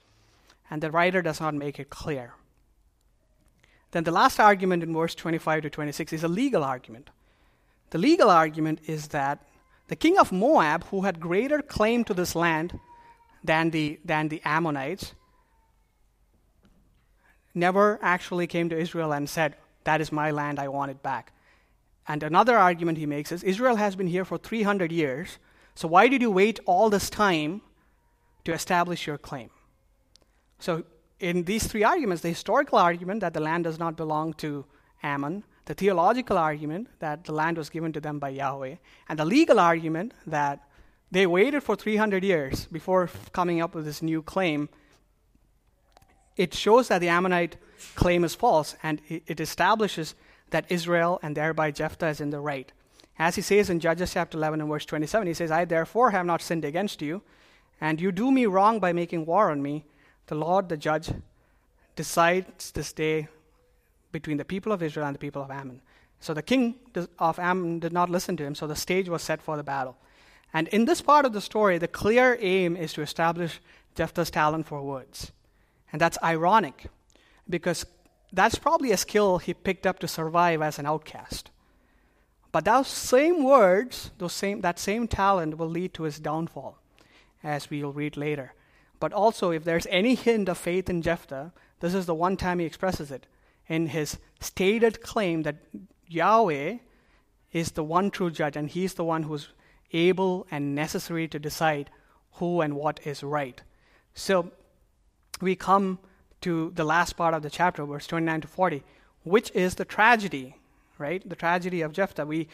And 0.69 0.81
the 0.81 0.91
writer 0.91 1.21
does 1.21 1.39
not 1.39 1.53
make 1.53 1.79
it 1.79 1.89
clear. 1.89 2.33
Then 3.91 4.03
the 4.03 4.11
last 4.11 4.39
argument 4.39 4.83
in 4.83 4.93
verse 4.93 5.15
25 5.15 5.63
to 5.63 5.69
26 5.69 6.13
is 6.13 6.23
a 6.23 6.27
legal 6.27 6.63
argument. 6.63 7.09
The 7.91 7.97
legal 7.97 8.29
argument 8.29 8.81
is 8.87 9.09
that 9.09 9.45
the 9.87 9.95
king 9.95 10.17
of 10.17 10.31
Moab, 10.31 10.85
who 10.85 11.01
had 11.01 11.19
greater 11.19 11.61
claim 11.61 12.03
to 12.05 12.13
this 12.13 12.35
land 12.35 12.79
than 13.43 13.69
the, 13.69 13.99
than 14.03 14.29
the 14.29 14.41
Ammonites, 14.43 15.13
never 17.53 17.99
actually 18.01 18.47
came 18.47 18.69
to 18.69 18.77
Israel 18.77 19.13
and 19.13 19.29
said, 19.29 19.55
That 19.83 20.01
is 20.01 20.11
my 20.11 20.31
land, 20.31 20.59
I 20.59 20.67
want 20.67 20.91
it 20.91 21.03
back. 21.03 21.31
And 22.07 22.21
another 22.23 22.57
argument 22.57 22.97
he 22.97 23.05
makes 23.05 23.31
is 23.31 23.43
Israel 23.43 23.77
has 23.77 23.95
been 23.95 24.07
here 24.07 24.25
for 24.25 24.37
300 24.37 24.91
years, 24.91 25.37
so 25.75 25.87
why 25.87 26.07
did 26.07 26.21
you 26.21 26.31
wait 26.31 26.59
all 26.65 26.89
this 26.89 27.09
time 27.09 27.61
to 28.43 28.53
establish 28.53 29.07
your 29.07 29.17
claim? 29.17 29.49
So, 30.59 30.83
in 31.19 31.43
these 31.43 31.67
three 31.67 31.83
arguments, 31.83 32.21
the 32.21 32.29
historical 32.29 32.77
argument 32.77 33.21
that 33.21 33.33
the 33.33 33.39
land 33.39 33.63
does 33.63 33.79
not 33.79 33.95
belong 33.95 34.33
to 34.35 34.65
Ammon, 35.01 35.43
the 35.65 35.73
theological 35.73 36.37
argument 36.37 36.87
that 36.99 37.25
the 37.25 37.31
land 37.31 37.57
was 37.57 37.69
given 37.69 37.91
to 37.93 37.99
them 37.99 38.19
by 38.19 38.29
Yahweh, 38.29 38.75
and 39.09 39.19
the 39.19 39.25
legal 39.25 39.59
argument 39.59 40.13
that 40.27 40.59
they 41.11 41.25
waited 41.27 41.63
for 41.63 41.75
300 41.75 42.23
years 42.23 42.65
before 42.65 43.09
coming 43.31 43.61
up 43.61 43.75
with 43.75 43.85
this 43.85 44.01
new 44.01 44.21
claim, 44.21 44.69
it 46.35 46.53
shows 46.53 46.87
that 46.87 46.99
the 46.99 47.09
Ammonite 47.09 47.57
claim 47.95 48.23
is 48.23 48.35
false 48.35 48.75
and 48.83 49.01
it 49.07 49.39
establishes 49.39 50.15
that 50.49 50.65
Israel 50.69 51.19
and 51.23 51.35
thereby 51.35 51.71
Jephthah 51.71 52.07
is 52.07 52.21
in 52.21 52.29
the 52.29 52.39
right. 52.39 52.71
As 53.17 53.35
he 53.35 53.41
says 53.41 53.69
in 53.69 53.79
Judges 53.79 54.13
chapter 54.13 54.37
11 54.37 54.61
and 54.61 54.69
verse 54.69 54.85
27, 54.85 55.27
he 55.27 55.33
says, 55.33 55.51
I 55.51 55.65
therefore 55.65 56.11
have 56.11 56.25
not 56.25 56.41
sinned 56.41 56.65
against 56.65 57.01
you, 57.01 57.21
and 57.79 58.01
you 58.01 58.11
do 58.11 58.31
me 58.31 58.45
wrong 58.45 58.79
by 58.79 58.91
making 58.91 59.25
war 59.25 59.49
on 59.51 59.61
me. 59.61 59.85
The 60.27 60.35
Lord, 60.35 60.69
the 60.69 60.77
judge, 60.77 61.11
decides 61.95 62.71
this 62.71 62.91
day 62.91 63.29
between 64.15 64.37
the 64.37 64.45
people 64.45 64.71
of 64.71 64.81
Israel 64.81 65.07
and 65.07 65.13
the 65.13 65.25
people 65.27 65.41
of 65.41 65.51
Ammon. 65.51 65.81
So 66.21 66.33
the 66.33 66.41
king 66.41 66.75
of 67.19 67.37
Ammon 67.37 67.79
did 67.79 67.91
not 67.91 68.09
listen 68.09 68.37
to 68.37 68.45
him, 68.45 68.55
so 68.55 68.65
the 68.65 68.75
stage 68.75 69.09
was 69.09 69.21
set 69.21 69.41
for 69.41 69.57
the 69.57 69.63
battle. 69.63 69.97
And 70.53 70.69
in 70.69 70.85
this 70.85 71.01
part 71.01 71.25
of 71.25 71.33
the 71.33 71.41
story, 71.41 71.77
the 71.77 71.89
clear 71.89 72.37
aim 72.39 72.77
is 72.77 72.93
to 72.93 73.01
establish 73.01 73.59
Jephthah's 73.93 74.31
talent 74.31 74.67
for 74.67 74.81
words. 74.81 75.33
And 75.91 75.99
that's 75.99 76.17
ironic 76.23 76.87
because 77.49 77.85
that's 78.31 78.55
probably 78.55 78.91
a 78.93 78.97
skill 78.97 79.37
he 79.37 79.53
picked 79.53 79.85
up 79.85 79.99
to 79.99 80.07
survive 80.07 80.61
as 80.61 80.79
an 80.79 80.85
outcast. 80.85 81.51
But 82.53 82.63
those 82.63 82.87
same 82.87 83.43
words, 83.43 84.11
those 84.17 84.31
same, 84.31 84.61
that 84.61 84.79
same 84.79 85.09
talent 85.09 85.57
will 85.57 85.69
lead 85.69 85.93
to 85.95 86.03
his 86.03 86.19
downfall, 86.19 86.77
as 87.43 87.69
we'll 87.69 87.91
read 87.91 88.15
later. 88.15 88.53
But 89.01 89.11
also, 89.11 89.51
if 89.51 89.65
there's 89.65 89.87
any 89.89 90.15
hint 90.15 90.47
of 90.47 90.57
faith 90.57 90.89
in 90.89 91.01
Jephthah, 91.01 91.51
this 91.81 91.93
is 91.93 92.05
the 92.05 92.15
one 92.15 92.37
time 92.37 92.59
he 92.59 92.65
expresses 92.65 93.11
it 93.11 93.27
in 93.67 93.87
his 93.87 94.17
stated 94.39 95.01
claim 95.01 95.43
that 95.43 95.57
Yahweh 96.07 96.77
is 97.51 97.71
the 97.71 97.83
one 97.83 98.11
true 98.11 98.29
judge 98.29 98.55
and 98.55 98.69
he's 98.69 98.93
the 98.93 99.03
one 99.03 99.23
who's 99.23 99.49
able 99.93 100.45
and 100.51 100.75
necessary 100.75 101.27
to 101.27 101.39
decide 101.39 101.89
who 102.33 102.61
and 102.61 102.75
what 102.75 102.99
is 103.05 103.23
right. 103.23 103.61
So 104.13 104.51
we 105.41 105.55
come 105.55 105.99
to 106.41 106.71
the 106.75 106.83
last 106.83 107.13
part 107.13 107.33
of 107.33 107.41
the 107.41 107.49
chapter, 107.49 107.85
verse 107.85 108.07
29 108.07 108.41
to 108.41 108.47
40, 108.47 108.83
which 109.23 109.51
is 109.51 109.75
the 109.75 109.85
tragedy, 109.85 110.57
right? 110.97 111.27
The 111.27 111.35
tragedy 111.35 111.81
of 111.81 111.93
Jephthah. 111.93 112.25
We, 112.25 112.47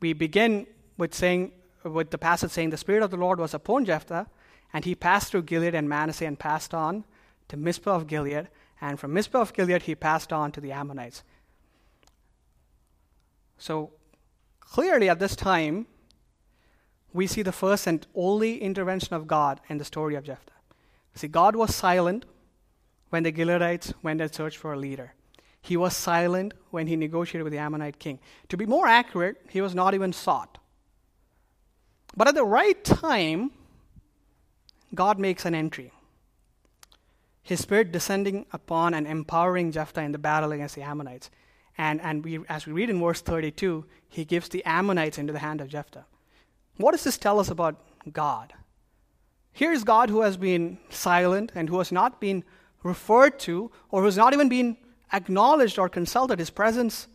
we 0.00 0.12
begin 0.12 0.66
with 0.96 1.14
saying, 1.14 1.52
with 1.84 2.10
the 2.10 2.18
passage 2.18 2.50
saying, 2.50 2.70
the 2.70 2.76
Spirit 2.76 3.02
of 3.02 3.10
the 3.10 3.16
Lord 3.16 3.38
was 3.38 3.54
upon 3.54 3.84
Jephthah, 3.84 4.26
and 4.72 4.84
he 4.84 4.94
passed 4.94 5.30
through 5.30 5.42
Gilead 5.42 5.74
and 5.74 5.88
Manasseh 5.88 6.26
and 6.26 6.38
passed 6.38 6.74
on 6.74 7.04
to 7.48 7.56
Mizpah 7.56 7.94
of 7.94 8.06
Gilead, 8.06 8.48
and 8.80 8.98
from 8.98 9.12
Mizpah 9.12 9.40
of 9.40 9.52
Gilead 9.52 9.82
he 9.82 9.94
passed 9.94 10.32
on 10.32 10.52
to 10.52 10.60
the 10.60 10.72
Ammonites. 10.72 11.22
So 13.58 13.92
clearly 14.60 15.08
at 15.08 15.18
this 15.18 15.34
time, 15.34 15.86
we 17.12 17.26
see 17.26 17.42
the 17.42 17.52
first 17.52 17.86
and 17.86 18.06
only 18.14 18.62
intervention 18.62 19.14
of 19.14 19.26
God 19.26 19.60
in 19.68 19.78
the 19.78 19.84
story 19.84 20.14
of 20.14 20.24
Jephthah. 20.24 20.52
See, 21.14 21.28
God 21.28 21.56
was 21.56 21.74
silent 21.74 22.24
when 23.10 23.22
the 23.22 23.32
Gileadites 23.32 23.92
went 24.02 24.20
and 24.20 24.32
searched 24.32 24.58
for 24.58 24.72
a 24.72 24.78
leader. 24.78 25.14
He 25.60 25.76
was 25.76 25.96
silent 25.96 26.54
when 26.70 26.86
he 26.86 26.94
negotiated 26.94 27.42
with 27.42 27.52
the 27.52 27.58
Ammonite 27.58 27.98
king. 27.98 28.20
To 28.50 28.56
be 28.56 28.66
more 28.66 28.86
accurate, 28.86 29.38
he 29.48 29.60
was 29.60 29.74
not 29.74 29.94
even 29.94 30.12
sought. 30.12 30.58
But 32.16 32.28
at 32.28 32.34
the 32.34 32.44
right 32.44 32.82
time, 32.84 33.50
God 34.94 35.18
makes 35.18 35.44
an 35.44 35.54
entry 35.54 35.92
his 37.48 37.62
spirit 37.62 37.92
descending 37.92 38.44
upon 38.52 38.92
and 38.92 39.06
empowering 39.06 39.72
Jephthah 39.72 40.02
in 40.02 40.12
the 40.12 40.18
battle 40.18 40.52
against 40.52 40.74
the 40.74 40.82
Ammonites. 40.82 41.30
And, 41.78 41.98
and 42.02 42.22
we, 42.22 42.40
as 42.46 42.66
we 42.66 42.74
read 42.74 42.90
in 42.90 43.00
verse 43.00 43.22
32, 43.22 43.86
he 44.06 44.26
gives 44.26 44.50
the 44.50 44.62
Ammonites 44.66 45.16
into 45.16 45.32
the 45.32 45.38
hand 45.38 45.62
of 45.62 45.68
Jephthah. 45.68 46.04
What 46.76 46.92
does 46.92 47.04
this 47.04 47.16
tell 47.16 47.40
us 47.40 47.48
about 47.48 47.80
God? 48.12 48.52
Here's 49.50 49.82
God 49.82 50.10
who 50.10 50.20
has 50.20 50.36
been 50.36 50.76
silent 50.90 51.50
and 51.54 51.70
who 51.70 51.78
has 51.78 51.90
not 51.90 52.20
been 52.20 52.44
referred 52.82 53.38
to 53.40 53.70
or 53.90 54.00
who 54.02 54.06
has 54.06 54.18
not 54.18 54.34
even 54.34 54.50
been 54.50 54.76
acknowledged 55.10 55.78
or 55.78 55.88
consulted. 55.88 56.38
His 56.38 56.50
presence 56.50 57.08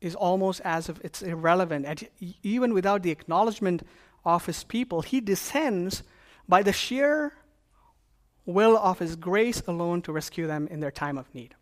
is 0.00 0.14
almost 0.14 0.62
as 0.64 0.88
if 0.88 0.98
it's 1.04 1.20
irrelevant. 1.20 1.84
And 1.84 2.08
even 2.42 2.72
without 2.72 3.02
the 3.02 3.10
acknowledgement 3.10 3.82
of 4.24 4.46
his 4.46 4.64
people, 4.64 5.02
he 5.02 5.20
descends 5.20 6.02
by 6.48 6.62
the 6.62 6.72
sheer 6.72 7.34
will 8.46 8.76
of 8.76 8.98
His 8.98 9.16
grace 9.16 9.62
alone 9.66 10.02
to 10.02 10.12
rescue 10.12 10.46
them 10.46 10.66
in 10.68 10.80
their 10.80 10.90
time 10.90 11.18
of 11.18 11.32
need. 11.34 11.54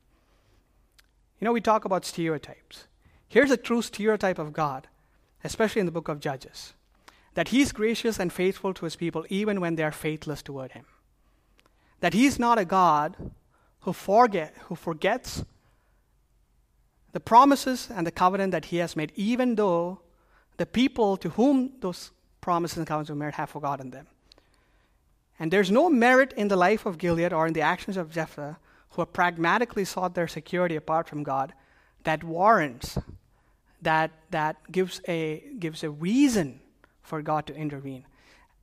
You 1.38 1.44
know, 1.44 1.52
we 1.52 1.60
talk 1.60 1.84
about 1.84 2.04
stereotypes. 2.04 2.86
Here's 3.28 3.50
a 3.50 3.56
true 3.56 3.82
stereotype 3.82 4.38
of 4.38 4.52
God, 4.52 4.88
especially 5.42 5.80
in 5.80 5.86
the 5.86 5.92
book 5.92 6.08
of 6.08 6.20
Judges 6.20 6.74
that 7.34 7.48
He's 7.48 7.72
gracious 7.72 8.18
and 8.18 8.32
faithful 8.32 8.74
to 8.74 8.84
His 8.84 8.96
people 8.96 9.24
even 9.28 9.60
when 9.60 9.76
they 9.76 9.82
are 9.82 9.92
faithless 9.92 10.42
toward 10.42 10.72
Him. 10.72 10.84
That 12.00 12.14
He's 12.14 12.38
not 12.38 12.58
a 12.58 12.64
God 12.64 13.16
who, 13.80 13.92
forget, 13.92 14.54
who 14.64 14.74
forgets 14.74 15.44
the 17.12 17.20
promises 17.20 17.88
and 17.94 18.06
the 18.06 18.10
covenant 18.10 18.52
that 18.52 18.66
He 18.66 18.78
has 18.78 18.96
made, 18.96 19.12
even 19.16 19.54
though 19.54 20.00
the 20.56 20.66
people 20.66 21.16
to 21.18 21.30
whom 21.30 21.72
those 21.80 22.10
promises 22.40 22.78
and 22.78 22.86
covenants 22.86 23.10
were 23.10 23.16
made 23.16 23.34
have 23.34 23.50
forgotten 23.50 23.90
them. 23.90 24.06
And 25.42 25.50
there's 25.50 25.72
no 25.72 25.90
merit 25.90 26.32
in 26.34 26.46
the 26.46 26.56
life 26.56 26.86
of 26.86 26.98
Gilead 26.98 27.32
or 27.32 27.48
in 27.48 27.52
the 27.52 27.62
actions 27.62 27.96
of 27.96 28.12
Jephthah, 28.12 28.58
who 28.90 29.02
have 29.02 29.12
pragmatically 29.12 29.84
sought 29.84 30.14
their 30.14 30.28
security 30.28 30.76
apart 30.76 31.08
from 31.08 31.24
God, 31.24 31.52
that 32.04 32.22
warrants, 32.22 32.96
that, 33.80 34.12
that 34.30 34.54
gives, 34.70 35.00
a, 35.08 35.42
gives 35.58 35.82
a 35.82 35.90
reason 35.90 36.60
for 37.02 37.22
God 37.22 37.48
to 37.48 37.56
intervene. 37.56 38.04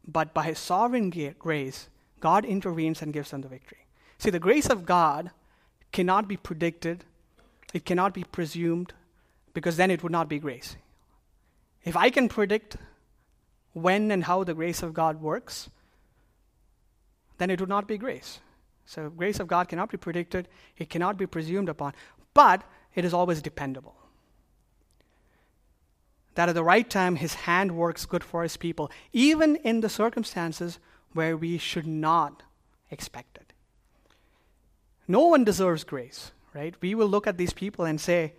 But 0.08 0.34
by 0.34 0.46
his 0.46 0.58
sovereign 0.58 1.10
grace, 1.38 1.90
God 2.22 2.46
intervenes 2.46 3.02
and 3.02 3.12
gives 3.12 3.32
them 3.32 3.42
the 3.42 3.50
victory. 3.50 3.86
See, 4.18 4.30
the 4.30 4.40
grace 4.40 4.70
of 4.70 4.86
God 4.86 5.32
cannot 5.92 6.30
be 6.30 6.38
predicted, 6.38 7.04
it 7.74 7.84
cannot 7.84 8.14
be 8.14 8.24
presumed, 8.24 8.94
because 9.54 9.76
then 9.76 9.92
it 9.92 10.02
would 10.02 10.14
not 10.14 10.30
be 10.30 10.40
grace. 10.40 10.78
If 11.84 11.98
I 11.98 12.10
can 12.10 12.30
predict 12.30 12.78
when 13.74 14.12
and 14.12 14.24
how 14.24 14.46
the 14.46 14.54
grace 14.54 14.82
of 14.82 14.94
God 14.94 15.22
works, 15.22 15.70
then 17.40 17.50
it 17.50 17.60
would 17.60 17.70
not 17.70 17.88
be 17.88 17.98
grace. 17.98 18.40
So, 18.86 19.10
grace 19.10 19.40
of 19.40 19.48
God 19.48 19.68
cannot 19.68 19.90
be 19.90 19.98
predicted, 19.98 20.48
it 20.78 20.90
cannot 20.90 21.18
be 21.18 21.26
presumed 21.28 21.70
upon, 21.70 21.94
but 22.34 22.64
it 22.96 23.06
is 23.06 23.14
always 23.14 23.42
dependable. 23.42 23.96
that 26.36 26.48
at 26.48 26.56
the 26.56 26.64
right 26.64 26.90
time 26.90 27.18
his 27.18 27.34
hand 27.34 27.76
works 27.76 28.06
good 28.06 28.24
for 28.24 28.44
his 28.44 28.56
people, 28.56 28.90
even 29.12 29.58
in 29.58 29.82
the 29.82 29.90
circumstances 29.90 30.80
where 31.14 31.36
we 31.36 31.58
should 31.58 31.86
not 31.88 32.44
expect 32.92 33.38
it. 33.38 33.52
No 35.06 35.28
one 35.28 35.44
deserves 35.44 35.84
grace, 35.84 36.32
right? 36.54 36.76
We 36.82 36.96
will 36.96 37.08
look 37.08 37.28
at 37.28 37.38
these 37.38 37.52
people 37.52 37.84
and 37.84 38.00
say, 38.00 38.34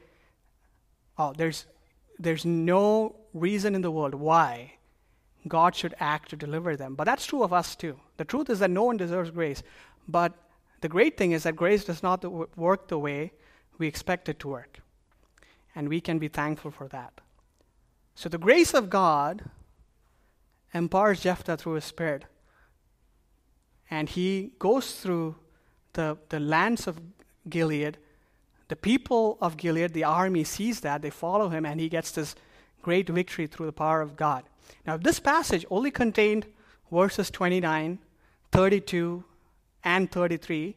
oh, 1.19 1.35
there's, 1.37 1.67
there's 2.19 2.47
no 2.47 3.17
reason 3.35 3.75
in 3.75 3.83
the 3.83 3.91
world 3.91 4.15
why 4.15 4.75
God 5.49 5.75
should 5.75 5.95
act 5.99 6.31
to 6.31 6.37
deliver 6.37 6.77
them. 6.77 6.95
But 6.95 7.05
that's 7.05 7.27
true 7.27 7.43
of 7.43 7.53
us 7.53 7.75
too. 7.75 7.99
The 8.17 8.25
truth 8.25 8.51
is 8.51 8.59
that 8.59 8.71
no 8.71 8.85
one 8.85 8.97
deserves 8.97 9.31
grace. 9.31 9.63
But 10.07 10.35
the 10.81 10.89
great 10.89 11.17
thing 11.17 11.33
is 11.33 11.45
that 11.45 11.57
grace 11.57 11.85
does 11.85 12.03
not 12.03 12.25
work 12.57 12.89
the 12.89 12.99
way 12.99 13.33
we 13.79 13.87
expect 13.87 14.29
it 14.29 14.39
to 14.41 14.49
work. 14.49 14.81
And 15.75 15.89
we 15.89 16.01
can 16.01 16.19
be 16.19 16.29
thankful 16.29 16.71
for 16.71 16.89
that. 16.89 17.21
So 18.15 18.29
the 18.29 18.39
grace 18.39 18.75
of 18.75 18.91
God 18.91 19.45
empowers 20.75 21.21
Jephthah 21.21 21.57
through 21.57 21.75
his 21.75 21.85
spirit. 21.85 22.25
And 23.91 24.09
he 24.09 24.53
goes 24.59 24.93
through 25.01 25.37
the, 25.95 26.19
the 26.29 26.41
lands 26.41 26.87
of 26.87 27.01
Gilead. 27.49 27.99
The 28.69 28.77
people 28.77 29.39
of 29.41 29.57
Gilead, 29.57 29.95
the 29.95 30.05
army, 30.05 30.45
sees 30.45 30.81
that, 30.81 31.03
they 31.03 31.11
follow 31.11 31.49
him, 31.49 31.67
and 31.67 31.81
he 31.81 31.89
gets 31.89 32.13
this 32.13 32.37
great 32.83 33.09
victory 33.09 33.47
through 33.47 33.67
the 33.67 33.73
power 33.73 34.01
of 34.01 34.17
God. 34.17 34.45
Now, 34.87 34.95
if 34.95 35.03
this 35.03 35.21
passage 35.21 35.65
only 35.71 35.91
contained 35.91 36.47
verses 36.91 37.31
29, 37.31 37.99
32, 38.53 39.25
and 39.85 40.11
33. 40.11 40.77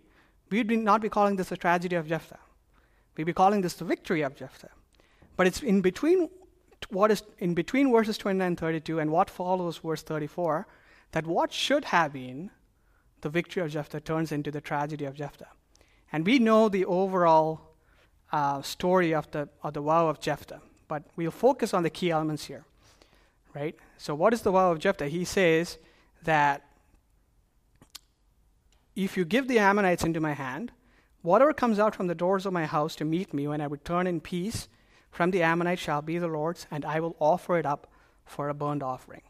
We'd 0.49 0.71
not 0.71 1.01
be 1.01 1.09
calling 1.09 1.35
this 1.35 1.51
a 1.51 1.57
tragedy 1.57 1.95
of 1.95 2.07
Jephthah. 2.07 2.39
We'd 3.17 3.25
be 3.25 3.33
calling 3.33 3.61
this 3.61 3.73
the 3.73 3.85
victory 3.85 4.21
of 4.21 4.35
Jephthah. 4.35 4.69
But 5.35 5.47
it's 5.47 5.61
in 5.61 5.81
between 5.81 6.29
what 6.89 7.11
is 7.11 7.23
in 7.39 7.53
between 7.53 7.91
verses 7.91 8.17
29 8.17 8.45
and 8.45 8.57
32 8.57 8.99
and 8.99 9.09
what 9.09 9.29
follows 9.29 9.77
verse 9.77 10.03
34 10.03 10.67
that 11.13 11.25
what 11.25 11.53
should 11.53 11.85
have 11.85 12.11
been 12.11 12.51
the 13.21 13.29
victory 13.29 13.63
of 13.63 13.71
Jephthah 13.71 14.01
turns 14.01 14.33
into 14.33 14.51
the 14.51 14.59
tragedy 14.59 15.05
of 15.05 15.15
Jephthah. 15.15 15.47
And 16.11 16.25
we 16.25 16.39
know 16.39 16.67
the 16.67 16.85
overall 16.85 17.75
uh, 18.31 18.61
story 18.61 19.13
of 19.13 19.31
the, 19.31 19.47
of 19.63 19.73
the 19.73 19.81
vow 19.81 20.09
of 20.09 20.19
Jephthah, 20.19 20.61
but 20.87 21.03
we'll 21.15 21.31
focus 21.31 21.73
on 21.73 21.83
the 21.83 21.89
key 21.89 22.11
elements 22.11 22.45
here. 22.45 22.65
Right? 23.53 23.75
So, 23.97 24.15
what 24.15 24.33
is 24.33 24.41
the 24.41 24.51
vow 24.51 24.71
of 24.71 24.79
Jephthah? 24.79 25.09
He 25.09 25.25
says 25.25 25.77
that 26.23 26.65
if 28.95 29.15
you 29.17 29.25
give 29.25 29.47
the 29.47 29.59
Ammonites 29.59 30.03
into 30.03 30.19
my 30.19 30.33
hand, 30.33 30.71
whatever 31.21 31.53
comes 31.53 31.79
out 31.79 31.95
from 31.95 32.07
the 32.07 32.15
doors 32.15 32.45
of 32.45 32.53
my 32.53 32.65
house 32.65 32.95
to 32.95 33.05
meet 33.05 33.33
me 33.33 33.47
when 33.47 33.61
I 33.61 33.65
return 33.65 34.07
in 34.07 34.21
peace 34.21 34.67
from 35.13 35.29
the 35.29 35.43
Ammonites 35.43 35.81
shall 35.81 36.01
be 36.01 36.17
the 36.17 36.27
Lord's, 36.27 36.65
and 36.71 36.83
I 36.83 36.99
will 36.99 37.15
offer 37.19 37.57
it 37.59 37.65
up 37.67 37.87
for 38.25 38.49
a 38.49 38.53
burnt 38.53 38.81
offering. 38.81 39.21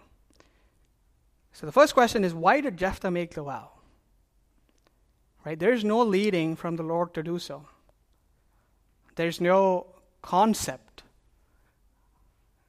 So 1.51 1.65
the 1.65 1.73
first 1.73 1.93
question 1.93 2.23
is 2.23 2.33
why 2.33 2.61
did 2.61 2.77
Jephthah 2.77 3.11
make 3.11 3.33
the 3.33 3.43
vow? 3.43 3.71
Right? 5.45 5.59
There's 5.59 5.83
no 5.83 6.01
leading 6.01 6.55
from 6.55 6.77
the 6.77 6.83
Lord 6.83 7.13
to 7.15 7.21
do 7.23 7.37
so. 7.37 7.67
There's 9.15 9.41
no 9.41 9.87
concept 10.21 11.03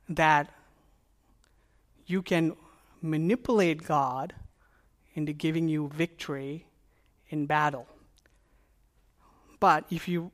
that 0.08 0.52
you 2.06 2.22
can 2.22 2.56
manipulate 3.00 3.84
God 3.84 4.34
into 5.14 5.32
giving 5.32 5.68
you 5.68 5.88
victory 5.88 6.66
in 7.28 7.46
battle. 7.46 7.86
But 9.60 9.84
if 9.90 10.08
you 10.08 10.32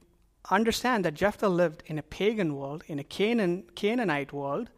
understand 0.51 1.05
that 1.05 1.15
Jephthah 1.15 1.49
lived 1.49 1.83
in 1.87 1.99
a 1.99 2.03
pagan 2.03 2.57
world, 2.57 2.83
in 2.87 2.99
a 2.99 3.05
Canaan, 3.05 3.65
Canaanite 3.75 4.33
world, 4.33 4.71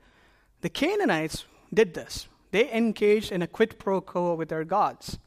the 0.61 0.69
Canaanites 0.69 1.45
did 1.73 1.95
this. 1.95 2.29
They 2.51 2.71
engaged 2.73 3.33
in 3.33 3.43
a 3.43 3.47
quid 3.47 3.79
pro 3.79 4.01
quo 4.01 4.35
with 4.35 4.49
their 4.49 4.65
gods 4.65 5.19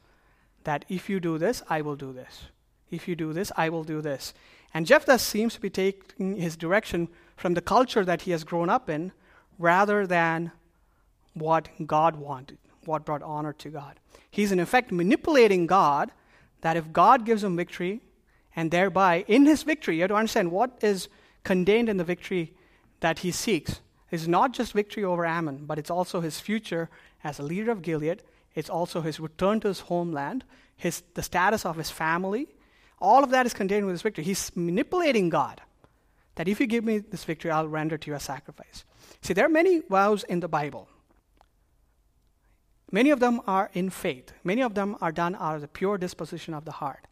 that 0.64 0.84
if 0.88 1.08
you 1.08 1.20
do 1.20 1.38
this, 1.38 1.62
I 1.68 1.80
will 1.80 1.96
do 1.96 2.12
this. 2.12 2.46
If 2.90 3.08
you 3.08 3.16
do 3.16 3.32
this, 3.32 3.50
I 3.56 3.68
will 3.68 3.84
do 3.84 4.00
this. 4.00 4.34
And 4.72 4.86
Jephthah 4.86 5.18
seems 5.18 5.54
to 5.54 5.60
be 5.60 5.70
taking 5.70 6.36
his 6.36 6.56
direction 6.56 7.08
from 7.36 7.54
the 7.54 7.60
culture 7.60 8.04
that 8.04 8.22
he 8.22 8.30
has 8.30 8.44
grown 8.44 8.68
up 8.68 8.88
in 8.88 9.12
rather 9.58 10.06
than 10.06 10.52
what 11.36 11.68
God 11.86 12.16
wanted, 12.16 12.58
what 12.84 13.04
brought 13.04 13.22
honor 13.22 13.52
to 13.52 13.68
God. 13.68 14.00
He's 14.30 14.52
in 14.52 14.58
effect 14.58 14.90
manipulating 14.90 15.66
God 15.66 16.10
that 16.62 16.76
if 16.76 16.92
God 16.92 17.24
gives 17.24 17.44
him 17.44 17.56
victory, 17.56 18.00
and 18.56 18.70
thereby 18.70 19.24
in 19.28 19.44
his 19.44 19.62
victory, 19.62 19.96
you 19.96 20.02
have 20.02 20.08
to 20.08 20.16
understand 20.16 20.50
what 20.50 20.78
is 20.80 21.08
contained 21.44 21.88
in 21.88 21.98
the 21.98 22.04
victory 22.04 22.54
that 23.00 23.20
he 23.20 23.30
seeks 23.30 23.80
is 24.10 24.26
not 24.26 24.52
just 24.52 24.72
victory 24.72 25.04
over 25.04 25.26
Ammon, 25.26 25.66
but 25.66 25.78
it's 25.78 25.90
also 25.90 26.20
his 26.20 26.40
future 26.40 26.88
as 27.22 27.38
a 27.38 27.42
leader 27.42 27.70
of 27.70 27.82
Gilead. 27.82 28.22
It's 28.54 28.70
also 28.70 29.02
his 29.02 29.20
return 29.20 29.60
to 29.60 29.68
his 29.68 29.80
homeland, 29.80 30.44
his, 30.76 31.02
the 31.14 31.22
status 31.22 31.66
of 31.66 31.76
his 31.76 31.90
family. 31.90 32.46
All 32.98 33.22
of 33.22 33.30
that 33.30 33.44
is 33.44 33.52
contained 33.52 33.84
with 33.84 33.94
this 33.94 34.02
victory. 34.02 34.24
He's 34.24 34.50
manipulating 34.56 35.28
God 35.28 35.60
that 36.36 36.48
if 36.48 36.60
you 36.60 36.66
give 36.66 36.84
me 36.84 36.98
this 36.98 37.24
victory, 37.24 37.50
I'll 37.50 37.68
render 37.68 37.98
to 37.98 38.10
you 38.10 38.16
a 38.16 38.20
sacrifice. 38.20 38.84
See, 39.20 39.34
there 39.34 39.44
are 39.44 39.50
many 39.50 39.82
vows 39.90 40.24
in 40.24 40.40
the 40.40 40.48
Bible. 40.48 40.88
Many 42.92 43.10
of 43.10 43.20
them 43.20 43.40
are 43.46 43.70
in 43.72 43.90
faith, 43.90 44.32
many 44.44 44.62
of 44.62 44.74
them 44.74 44.96
are 45.00 45.12
done 45.12 45.36
out 45.36 45.56
of 45.56 45.60
the 45.60 45.68
pure 45.68 45.98
disposition 45.98 46.54
of 46.54 46.64
the 46.64 46.72
heart. 46.72 47.06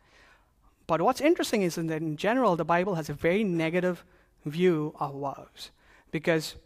But 0.86 1.00
what's 1.00 1.20
interesting 1.20 1.62
is 1.62 1.76
that 1.76 1.90
in 1.90 2.16
general, 2.16 2.56
the 2.56 2.64
Bible 2.64 2.94
has 2.94 3.08
a 3.08 3.14
very 3.14 3.42
negative 3.42 4.04
view 4.44 4.94
of 5.00 5.14
vows. 5.14 5.70
Because 6.10 6.56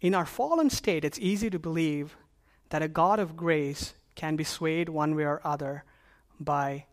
in 0.00 0.14
our 0.14 0.26
fallen 0.26 0.70
state, 0.70 1.04
it's 1.04 1.18
easy 1.18 1.48
to 1.50 1.58
believe 1.58 2.16
that 2.68 2.82
a 2.82 2.88
God 2.88 3.18
of 3.18 3.36
grace 3.36 3.94
can 4.14 4.36
be 4.36 4.44
swayed 4.44 4.88
one 4.88 5.16
way 5.16 5.24
or 5.24 5.40
other 5.44 5.84
by 6.38 6.86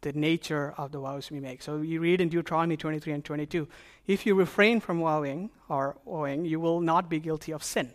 the 0.00 0.12
nature 0.12 0.74
of 0.76 0.92
the 0.92 1.00
vows 1.00 1.30
we 1.30 1.40
make. 1.40 1.62
So 1.62 1.80
you 1.80 2.00
read 2.00 2.20
in 2.20 2.28
Deuteronomy 2.28 2.76
23 2.76 3.12
and 3.12 3.24
22 3.24 3.68
if 4.06 4.26
you 4.26 4.34
refrain 4.34 4.80
from 4.80 5.00
vowing 5.00 5.50
or 5.68 5.98
owing, 6.06 6.44
you 6.44 6.60
will 6.60 6.80
not 6.80 7.08
be 7.08 7.20
guilty 7.20 7.52
of 7.52 7.62
sin. 7.62 7.92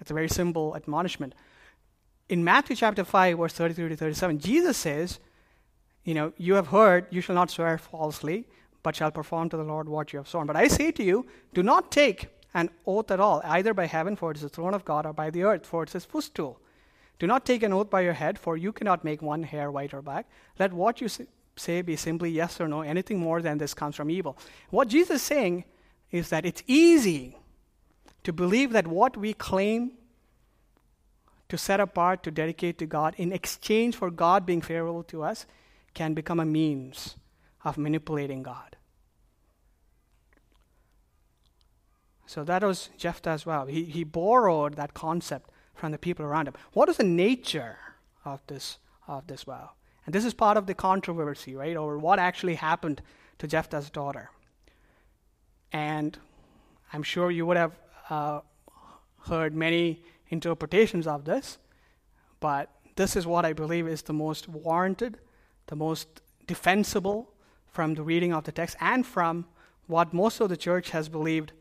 It's 0.00 0.10
a 0.10 0.14
very 0.14 0.28
simple 0.28 0.76
admonishment 0.76 1.34
in 2.28 2.42
Matthew 2.42 2.76
chapter 2.76 3.04
5, 3.04 3.38
verse 3.38 3.52
33 3.52 3.90
to 3.90 3.96
37, 3.96 4.38
Jesus 4.38 4.76
says, 4.76 5.20
You 6.04 6.14
know, 6.14 6.32
you 6.36 6.54
have 6.54 6.68
heard, 6.68 7.06
you 7.10 7.20
shall 7.20 7.34
not 7.34 7.50
swear 7.50 7.78
falsely, 7.78 8.46
but 8.82 8.96
shall 8.96 9.10
perform 9.10 9.48
to 9.50 9.56
the 9.56 9.62
Lord 9.62 9.88
what 9.88 10.12
you 10.12 10.18
have 10.18 10.28
sworn. 10.28 10.46
But 10.46 10.56
I 10.56 10.68
say 10.68 10.90
to 10.92 11.02
you, 11.02 11.26
do 11.54 11.62
not 11.62 11.90
take 11.90 12.28
an 12.54 12.70
oath 12.86 13.10
at 13.10 13.20
all, 13.20 13.42
either 13.44 13.74
by 13.74 13.86
heaven, 13.86 14.16
for 14.16 14.30
it 14.30 14.38
is 14.38 14.42
the 14.42 14.48
throne 14.48 14.74
of 14.74 14.84
God, 14.84 15.06
or 15.06 15.12
by 15.12 15.30
the 15.30 15.42
earth, 15.42 15.66
for 15.66 15.82
it 15.82 15.90
is 15.90 15.94
his 15.94 16.04
footstool. 16.04 16.60
Do 17.18 17.26
not 17.26 17.46
take 17.46 17.62
an 17.62 17.72
oath 17.72 17.90
by 17.90 18.00
your 18.00 18.12
head, 18.12 18.38
for 18.38 18.56
you 18.56 18.72
cannot 18.72 19.04
make 19.04 19.22
one 19.22 19.42
hair 19.42 19.70
white 19.70 19.94
or 19.94 20.02
black. 20.02 20.28
Let 20.58 20.72
what 20.72 21.00
you 21.00 21.08
say 21.56 21.82
be 21.82 21.96
simply 21.96 22.30
yes 22.30 22.60
or 22.60 22.68
no. 22.68 22.82
Anything 22.82 23.18
more 23.18 23.40
than 23.40 23.58
this 23.58 23.74
comes 23.74 23.96
from 23.96 24.10
evil. 24.10 24.36
What 24.70 24.88
Jesus 24.88 25.16
is 25.16 25.22
saying 25.22 25.64
is 26.10 26.28
that 26.30 26.44
it's 26.44 26.62
easy 26.66 27.36
to 28.26 28.32
believe 28.32 28.72
that 28.72 28.88
what 28.88 29.16
we 29.16 29.32
claim 29.32 29.92
to 31.48 31.56
set 31.56 31.78
apart, 31.78 32.24
to 32.24 32.30
dedicate 32.32 32.76
to 32.76 32.84
God 32.84 33.14
in 33.16 33.30
exchange 33.30 33.94
for 33.94 34.10
God 34.10 34.44
being 34.44 34.60
favorable 34.60 35.04
to 35.04 35.22
us 35.22 35.46
can 35.94 36.12
become 36.12 36.40
a 36.40 36.44
means 36.44 37.14
of 37.64 37.78
manipulating 37.78 38.42
God. 38.42 38.74
So 42.26 42.42
that 42.42 42.64
was 42.64 42.90
Jephthah 42.98 43.30
as 43.30 43.46
well. 43.46 43.66
He, 43.66 43.84
he 43.84 44.02
borrowed 44.02 44.74
that 44.74 44.92
concept 44.92 45.52
from 45.76 45.92
the 45.92 45.98
people 45.98 46.26
around 46.26 46.48
him. 46.48 46.54
What 46.72 46.88
is 46.88 46.96
the 46.96 47.04
nature 47.04 47.78
of 48.24 48.40
this, 48.48 48.78
of 49.06 49.28
this 49.28 49.44
vow? 49.44 49.70
And 50.04 50.12
this 50.12 50.24
is 50.24 50.34
part 50.34 50.56
of 50.56 50.66
the 50.66 50.74
controversy, 50.74 51.54
right, 51.54 51.76
over 51.76 51.96
what 51.96 52.18
actually 52.18 52.56
happened 52.56 53.02
to 53.38 53.46
Jephthah's 53.46 53.88
daughter. 53.88 54.30
And 55.70 56.18
I'm 56.92 57.04
sure 57.04 57.30
you 57.30 57.46
would 57.46 57.56
have 57.56 57.78
uh, 58.10 58.40
heard 59.28 59.54
many 59.54 60.02
interpretations 60.28 61.06
of 61.06 61.24
this, 61.24 61.58
but 62.40 62.70
this 62.96 63.16
is 63.16 63.26
what 63.26 63.44
I 63.44 63.52
believe 63.52 63.86
is 63.86 64.02
the 64.02 64.12
most 64.12 64.48
warranted, 64.48 65.18
the 65.66 65.76
most 65.76 66.22
defensible 66.46 67.32
from 67.70 67.94
the 67.94 68.02
reading 68.02 68.32
of 68.32 68.44
the 68.44 68.52
text, 68.52 68.76
and 68.80 69.06
from 69.06 69.46
what 69.86 70.12
most 70.12 70.40
of 70.40 70.48
the 70.48 70.56
church 70.56 70.90
has 70.90 71.08
believed 71.08 71.52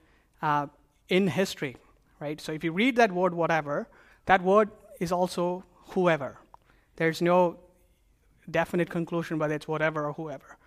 uh, 0.42 0.68
in 1.10 1.28
history. 1.28 1.78
Right? 2.20 2.40
So 2.40 2.54
if 2.54 2.64
you 2.64 2.72
read 2.72 2.96
that 2.96 3.12
word, 3.12 3.34
whatever, 3.34 3.88
that 4.26 4.42
word 4.42 4.70
is 5.00 5.12
also 5.12 5.66
whoever. 5.90 6.38
There's 6.96 7.22
no 7.22 7.60
definite 8.50 8.90
conclusion 8.90 9.38
whether 9.38 9.56
it's 9.56 9.68
whatever 9.68 10.06
or 10.06 10.14
whoever. 10.14 10.58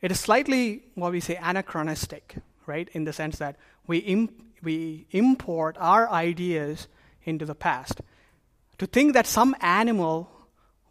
It 0.00 0.10
is 0.10 0.20
slightly 0.20 0.84
what 0.94 1.12
we 1.12 1.20
say 1.20 1.36
anachronistic, 1.36 2.36
right? 2.66 2.88
In 2.92 3.04
the 3.04 3.12
sense 3.12 3.38
that 3.38 3.56
we, 3.86 3.98
imp- 3.98 4.42
we 4.62 5.06
import 5.10 5.76
our 5.78 6.08
ideas 6.10 6.88
into 7.24 7.44
the 7.44 7.54
past. 7.54 8.00
To 8.78 8.86
think 8.86 9.14
that 9.14 9.26
some 9.26 9.54
animal 9.60 10.30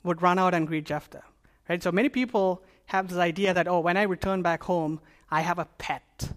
would 0.03 0.21
run 0.21 0.39
out 0.39 0.53
and 0.53 0.67
greet 0.67 0.85
Jephthah. 0.85 1.23
Right? 1.69 1.81
So 1.81 1.91
many 1.91 2.09
people 2.09 2.63
have 2.87 3.09
this 3.09 3.17
idea 3.17 3.53
that, 3.53 3.67
oh, 3.67 3.79
when 3.79 3.97
I 3.97 4.03
return 4.03 4.41
back 4.41 4.63
home, 4.63 5.01
I 5.29 5.41
have 5.41 5.59
a 5.59 5.65
pet. 5.77 6.31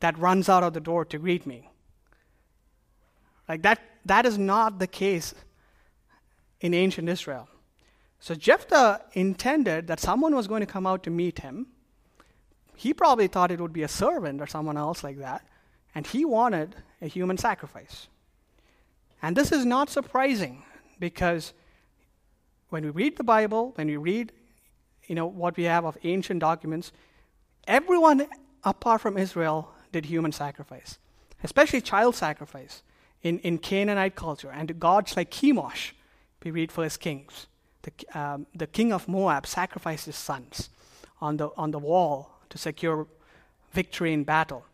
that 0.00 0.18
runs 0.18 0.50
out 0.50 0.62
of 0.62 0.74
the 0.74 0.80
door 0.80 1.04
to 1.06 1.18
greet 1.18 1.46
me. 1.46 1.70
Like 3.48 3.62
that, 3.62 3.80
that 4.04 4.26
is 4.26 4.36
not 4.36 4.78
the 4.78 4.86
case 4.86 5.34
in 6.60 6.74
ancient 6.74 7.08
Israel. 7.08 7.48
So 8.20 8.34
Jephthah 8.34 9.00
intended 9.14 9.86
that 9.86 10.00
someone 10.00 10.34
was 10.34 10.46
going 10.46 10.60
to 10.60 10.66
come 10.66 10.86
out 10.86 11.02
to 11.04 11.10
meet 11.10 11.38
him. 11.38 11.68
He 12.74 12.92
probably 12.92 13.28
thought 13.28 13.50
it 13.50 13.60
would 13.60 13.72
be 13.72 13.82
a 13.82 13.88
servant 13.88 14.42
or 14.42 14.46
someone 14.46 14.76
else 14.76 15.02
like 15.02 15.18
that, 15.18 15.46
and 15.94 16.06
he 16.06 16.24
wanted 16.24 16.76
a 17.00 17.06
human 17.06 17.38
sacrifice. 17.38 18.08
And 19.22 19.36
this 19.36 19.52
is 19.52 19.64
not 19.64 19.88
surprising 19.90 20.64
because 20.98 21.52
when 22.68 22.84
we 22.84 22.90
read 22.90 23.16
the 23.16 23.24
Bible, 23.24 23.72
when 23.76 23.86
we 23.86 23.96
read 23.96 24.32
you 25.06 25.14
know 25.14 25.26
what 25.26 25.56
we 25.56 25.64
have 25.64 25.84
of 25.84 25.98
ancient 26.04 26.40
documents, 26.40 26.92
everyone 27.66 28.26
apart 28.64 29.00
from 29.00 29.18
Israel 29.18 29.70
did 29.92 30.06
human 30.06 30.32
sacrifice, 30.32 30.98
especially 31.42 31.80
child 31.80 32.16
sacrifice 32.16 32.82
in, 33.22 33.38
in 33.40 33.58
Canaanite 33.58 34.14
culture. 34.14 34.50
And 34.50 34.78
gods 34.80 35.16
like 35.16 35.30
Chemosh, 35.30 35.92
we 36.42 36.50
read 36.50 36.72
First 36.72 37.00
Kings, 37.00 37.46
the, 37.82 38.18
um, 38.18 38.46
the 38.54 38.66
king 38.66 38.92
of 38.92 39.08
Moab 39.08 39.46
sacrificed 39.46 40.06
his 40.06 40.16
sons 40.16 40.70
on 41.20 41.36
the, 41.36 41.50
on 41.56 41.70
the 41.70 41.78
wall 41.78 42.30
to 42.50 42.58
secure 42.58 43.06
victory 43.72 44.12
in 44.12 44.24
battle. 44.24 44.64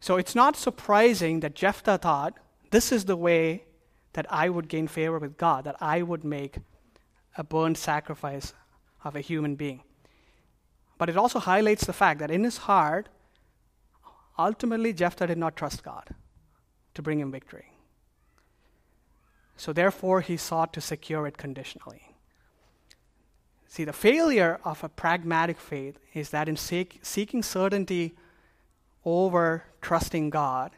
So 0.00 0.16
it's 0.16 0.34
not 0.34 0.56
surprising 0.56 1.40
that 1.40 1.54
Jephthah 1.54 1.98
thought, 1.98 2.34
this 2.70 2.90
is 2.90 3.04
the 3.04 3.16
way 3.16 3.64
that 4.14 4.26
I 4.30 4.48
would 4.48 4.68
gain 4.68 4.88
favor 4.88 5.18
with 5.18 5.36
God, 5.36 5.64
that 5.64 5.76
I 5.80 6.02
would 6.02 6.24
make 6.24 6.58
a 7.36 7.44
burnt 7.44 7.78
sacrifice 7.78 8.54
of 9.04 9.14
a 9.14 9.20
human 9.20 9.54
being. 9.56 9.82
But 10.98 11.08
it 11.08 11.16
also 11.16 11.38
highlights 11.38 11.86
the 11.86 11.92
fact 11.92 12.20
that 12.20 12.30
in 12.30 12.44
his 12.44 12.58
heart, 12.58 13.08
ultimately, 14.38 14.92
Jephthah 14.92 15.26
did 15.26 15.38
not 15.38 15.56
trust 15.56 15.82
God 15.82 16.14
to 16.94 17.02
bring 17.02 17.20
him 17.20 17.30
victory. 17.30 17.72
So 19.56 19.72
therefore, 19.72 20.22
he 20.22 20.36
sought 20.36 20.72
to 20.72 20.80
secure 20.80 21.26
it 21.26 21.36
conditionally. 21.36 22.14
See, 23.68 23.84
the 23.84 23.92
failure 23.92 24.58
of 24.64 24.82
a 24.82 24.88
pragmatic 24.88 25.60
faith 25.60 25.98
is 26.14 26.30
that 26.30 26.48
in 26.48 26.56
seek, 26.56 26.98
seeking 27.02 27.42
certainty 27.42 28.14
over 29.04 29.64
trusting 29.80 30.30
God, 30.30 30.72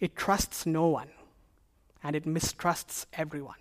it 0.00 0.16
trusts 0.16 0.66
no 0.66 0.86
one 0.86 1.08
and 2.02 2.14
it 2.14 2.26
mistrusts 2.26 3.06
everyone. 3.12 3.56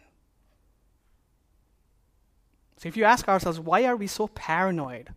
So 2.78 2.88
if 2.88 2.98
you 2.98 3.06
ask 3.06 3.28
ourselves, 3.28 3.60
why 3.60 3.86
are 3.86 3.96
we 3.96 4.08
so 4.08 4.28
paranoid 4.28 5.10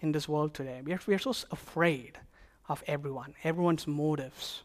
in 0.00 0.12
this 0.12 0.28
world 0.28 0.54
today? 0.54 0.80
We 0.84 0.92
are, 0.92 1.00
we 1.06 1.14
are 1.14 1.18
so 1.18 1.34
afraid 1.50 2.18
of 2.68 2.82
everyone, 2.86 3.34
everyone's 3.42 3.86
motives. 3.86 4.62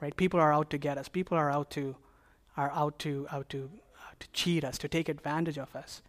Right? 0.00 0.16
People 0.16 0.40
are 0.40 0.52
out 0.52 0.70
to 0.70 0.78
get 0.78 0.98
us. 0.98 1.08
People 1.08 1.38
are 1.38 1.50
out 1.50 1.70
to 1.70 1.96
are 2.56 2.70
out 2.74 2.98
to 2.98 3.26
out 3.32 3.48
to 3.48 3.70
uh, 3.96 4.12
to 4.18 4.28
cheat 4.32 4.64
us, 4.64 4.76
to 4.78 4.88
take 4.88 5.08
advantage 5.08 5.58
of 5.58 5.74
us. 5.74 6.02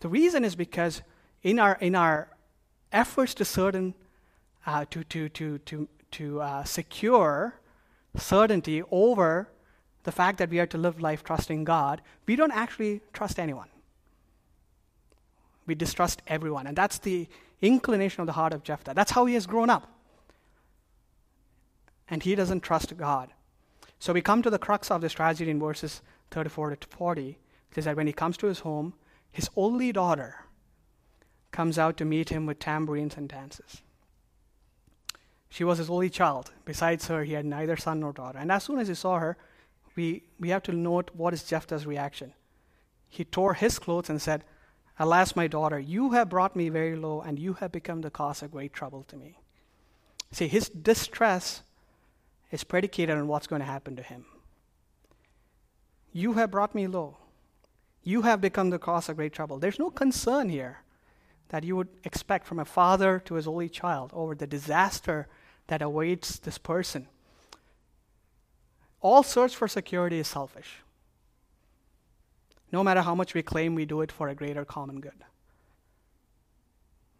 The 0.00 0.08
reason 0.08 0.44
is 0.44 0.54
because 0.54 1.02
in 1.42 1.58
our 1.58 1.76
in 1.80 1.94
our 1.94 2.28
efforts 2.92 3.34
to 3.34 3.44
certain 3.44 3.94
uh, 4.66 4.84
to 4.90 5.04
to 5.04 5.28
to 5.30 5.58
to 5.58 5.88
to 6.12 6.40
uh, 6.40 6.64
secure 6.64 7.54
certainty 8.16 8.82
over 8.90 9.48
the 10.04 10.12
fact 10.12 10.38
that 10.38 10.50
we 10.50 10.58
are 10.58 10.66
to 10.66 10.78
live 10.78 11.00
life 11.00 11.22
trusting 11.22 11.64
God, 11.64 12.00
we 12.26 12.36
don't 12.36 12.52
actually 12.52 13.00
trust 13.12 13.38
anyone. 13.38 13.68
We 15.66 15.74
distrust 15.74 16.22
everyone. 16.26 16.66
And 16.66 16.76
that's 16.76 16.98
the 16.98 17.28
inclination 17.60 18.22
of 18.22 18.26
the 18.26 18.32
heart 18.32 18.52
of 18.52 18.62
Jephthah. 18.62 18.94
That's 18.94 19.12
how 19.12 19.26
he 19.26 19.34
has 19.34 19.46
grown 19.46 19.70
up. 19.70 19.88
And 22.08 22.22
he 22.22 22.34
doesn't 22.34 22.62
trust 22.62 22.96
God. 22.96 23.30
So 23.98 24.12
we 24.12 24.22
come 24.22 24.42
to 24.42 24.50
the 24.50 24.58
crux 24.58 24.90
of 24.90 25.02
this 25.02 25.12
tragedy 25.12 25.50
in 25.50 25.60
verses 25.60 26.00
34 26.30 26.76
to 26.76 26.88
40. 26.88 27.28
It 27.28 27.36
says 27.74 27.84
that 27.84 27.96
when 27.96 28.06
he 28.06 28.12
comes 28.12 28.36
to 28.38 28.46
his 28.46 28.60
home, 28.60 28.94
his 29.30 29.50
only 29.54 29.92
daughter 29.92 30.46
comes 31.52 31.78
out 31.78 31.96
to 31.98 32.04
meet 32.04 32.30
him 32.30 32.46
with 32.46 32.58
tambourines 32.58 33.16
and 33.16 33.28
dances. 33.28 33.82
She 35.50 35.64
was 35.64 35.78
his 35.78 35.90
only 35.90 36.08
child. 36.08 36.52
Besides 36.64 37.08
her, 37.08 37.24
he 37.24 37.32
had 37.32 37.44
neither 37.44 37.76
son 37.76 38.00
nor 38.00 38.12
daughter. 38.12 38.38
And 38.38 38.50
as 38.50 38.64
soon 38.64 38.78
as 38.78 38.88
he 38.88 38.94
saw 38.94 39.18
her, 39.18 39.36
we, 39.96 40.22
we 40.38 40.50
have 40.50 40.62
to 40.64 40.72
note 40.72 41.10
what 41.12 41.34
is 41.34 41.42
Jephthah's 41.42 41.86
reaction. 41.86 42.32
He 43.08 43.24
tore 43.24 43.54
his 43.54 43.78
clothes 43.78 44.08
and 44.08 44.22
said, 44.22 44.44
Alas, 44.98 45.34
my 45.34 45.48
daughter, 45.48 45.78
you 45.78 46.10
have 46.10 46.28
brought 46.28 46.54
me 46.54 46.68
very 46.68 46.94
low, 46.94 47.20
and 47.20 47.38
you 47.38 47.54
have 47.54 47.72
become 47.72 48.02
the 48.02 48.10
cause 48.10 48.42
of 48.42 48.52
great 48.52 48.72
trouble 48.72 49.02
to 49.04 49.16
me. 49.16 49.38
See, 50.30 50.46
his 50.46 50.68
distress 50.68 51.62
is 52.50 52.64
predicated 52.64 53.16
on 53.16 53.26
what's 53.26 53.46
going 53.46 53.60
to 53.60 53.66
happen 53.66 53.96
to 53.96 54.02
him. 54.02 54.26
You 56.12 56.34
have 56.34 56.50
brought 56.50 56.74
me 56.74 56.86
low. 56.86 57.16
You 58.02 58.22
have 58.22 58.40
become 58.40 58.70
the 58.70 58.78
cause 58.78 59.08
of 59.08 59.16
great 59.16 59.32
trouble. 59.32 59.58
There's 59.58 59.78
no 59.78 59.90
concern 59.90 60.48
here 60.48 60.82
that 61.48 61.64
you 61.64 61.76
would 61.76 61.88
expect 62.04 62.46
from 62.46 62.58
a 62.58 62.64
father 62.64 63.20
to 63.24 63.34
his 63.34 63.46
only 63.46 63.68
child 63.68 64.10
over 64.14 64.34
the 64.34 64.46
disaster 64.46 65.28
that 65.70 65.82
awaits 65.82 66.38
this 66.38 66.58
person. 66.58 67.08
All 69.00 69.22
search 69.22 69.56
for 69.56 69.66
security 69.66 70.18
is 70.18 70.28
selfish 70.28 70.82
no 72.72 72.84
matter 72.84 73.02
how 73.02 73.14
much 73.14 73.34
we 73.34 73.42
claim 73.42 73.74
we 73.74 73.84
do 73.84 74.00
it 74.00 74.12
for 74.12 74.28
a 74.28 74.34
greater 74.34 74.64
common 74.64 75.00
good. 75.00 75.24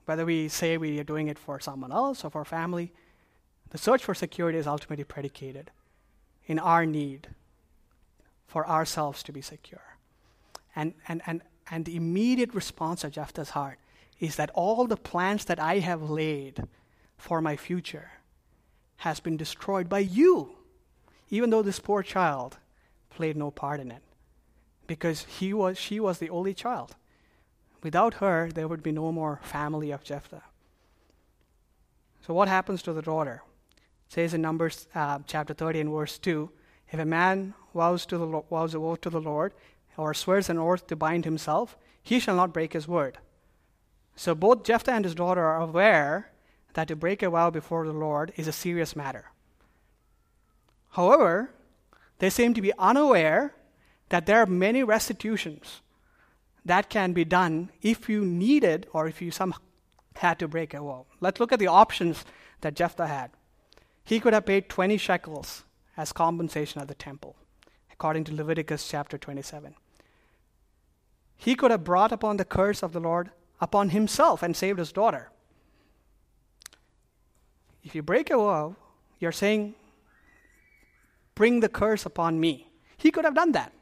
Whether 0.05 0.25
we 0.25 0.49
say 0.49 0.77
we 0.77 0.99
are 0.99 1.05
doing 1.05 1.29
it 1.29 1.39
for 1.39 1.61
someone 1.61 1.93
else 1.93 2.25
or 2.25 2.31
for 2.31 2.45
family, 2.45 2.93
the 3.71 3.79
search 3.79 4.05
for 4.05 4.15
security 4.15 4.59
is 4.59 4.67
ultimately 4.67 5.05
predicated 5.05 5.71
in 6.47 6.59
our 6.59 6.87
need 6.87 7.29
for 8.47 8.67
ourselves 8.69 9.23
to 9.25 9.33
be 9.33 9.41
secure. 9.41 9.97
And, 10.75 10.95
and, 11.07 11.23
and, 11.27 11.43
and 11.71 11.85
the 11.85 11.97
immediate 11.97 12.55
response 12.55 13.05
of 13.05 13.13
Jephthah's 13.13 13.51
heart 13.51 13.79
is 14.19 14.37
that 14.37 14.51
all 14.51 14.87
the 14.87 14.97
plans 14.97 15.45
that 15.47 15.61
I 15.61 15.79
have 15.79 16.11
laid 16.11 16.65
for 17.17 17.41
my 17.41 17.57
future 17.57 18.11
has 19.01 19.19
been 19.21 19.37
destroyed 19.37 19.89
by 19.89 19.99
you, 19.99 20.57
even 21.31 21.51
though 21.51 21.63
this 21.63 21.81
poor 21.81 22.03
child 22.03 22.59
played 23.09 23.37
no 23.37 23.51
part 23.51 23.81
in 23.81 23.91
it 23.91 24.03
because 24.87 25.25
he 25.25 25.55
was, 25.55 25.79
she 25.79 26.01
was 26.01 26.19
the 26.19 26.29
only 26.31 26.53
child. 26.53 26.97
Without 27.83 28.15
her, 28.15 28.51
there 28.53 28.69
would 28.69 28.83
be 28.83 28.93
no 28.93 29.11
more 29.11 29.41
family 29.43 29.91
of 29.91 30.05
Jephthah. 30.05 30.43
So, 32.27 32.35
what 32.35 32.49
happens 32.49 32.83
to 32.83 32.93
the 32.93 33.01
daughter? 33.01 33.43
It 34.09 34.13
says 34.13 34.35
in 34.35 34.43
Numbers 34.43 34.87
uh, 34.95 35.21
chapter 35.27 35.55
30 35.55 35.81
and 35.81 35.91
verse 35.91 36.19
2 36.19 36.51
if 36.91 36.99
a 36.99 37.05
man 37.05 37.55
vows, 37.73 38.05
to 38.07 38.19
the, 38.19 38.27
vows 38.27 38.75
a 38.75 38.79
oath 38.79 39.01
to 39.03 39.11
the 39.11 39.21
Lord 39.21 39.55
or 39.97 40.13
swears 40.13 40.51
an 40.51 40.59
oath 40.59 40.87
to 40.89 40.97
bind 40.97 41.25
himself, 41.25 41.77
he 42.03 42.19
shall 42.19 42.35
not 42.35 42.53
break 42.53 42.73
his 42.73 42.89
word. 42.89 43.19
So, 44.17 44.35
both 44.35 44.65
Jephthah 44.65 44.93
and 44.93 45.05
his 45.05 45.15
daughter 45.15 45.43
are 45.43 45.61
aware 45.61 46.33
that 46.75 46.89
to 46.89 46.97
break 46.97 47.23
a 47.23 47.31
vow 47.31 47.51
before 47.51 47.87
the 47.87 47.93
Lord 47.93 48.33
is 48.37 48.47
a 48.47 48.53
serious 48.53 48.95
matter. 48.95 49.31
However, 50.91 51.51
they 52.19 52.31
seem 52.31 52.55
to 52.55 52.63
be 52.63 52.73
unaware 52.79 53.55
that 54.09 54.27
there 54.27 54.41
are 54.41 54.47
many 54.47 54.83
restitutions 54.83 55.81
that 56.65 56.91
can 56.91 57.13
be 57.13 57.25
done 57.25 57.71
if 57.81 58.09
you 58.09 58.25
needed 58.25 58.87
or 58.93 59.07
if 59.07 59.23
you 59.23 59.31
somehow 59.31 59.61
had 60.17 60.39
to 60.39 60.49
break 60.49 60.75
a 60.75 60.81
vow. 60.81 61.07
Let's 61.21 61.41
look 61.41 61.53
at 61.53 61.59
the 61.59 61.67
options 61.67 62.25
that 62.61 62.75
Jephthah 62.75 63.07
had. 63.07 63.31
He 64.05 64.21
could 64.21 64.33
have 64.35 64.47
paid 64.47 64.69
20 64.69 64.97
shekels 64.97 65.65
as 65.97 66.13
compensation 66.13 66.81
at 66.81 66.89
the 66.89 66.95
temple, 66.95 67.37
according 67.93 68.25
to 68.25 68.35
Leviticus 68.35 68.89
chapter 68.89 69.17
27. 69.17 69.75
He 71.37 71.55
could 71.55 71.71
have 71.71 71.85
brought 71.85 72.13
upon 72.13 72.37
the 72.37 72.45
curse 72.45 72.83
of 72.83 72.93
the 72.93 73.01
Lord 73.01 73.31
upon 73.61 73.91
himself 73.91 74.43
and 74.43 74.57
saved 74.57 74.79
his 74.79 74.93
daughter. 74.93 75.31
If 77.83 77.95
you 77.95 78.03
break 78.03 78.31
a 78.31 78.37
vow, 78.37 78.77
you're 79.19 79.33
saying, 79.33 79.75
Bring 81.35 81.61
the 81.61 81.69
curse 81.69 82.05
upon 82.05 82.39
me. 82.39 82.67
He 82.99 83.11
could 83.11 83.25
have 83.25 83.35
done 83.35 83.53
that. 83.53 83.73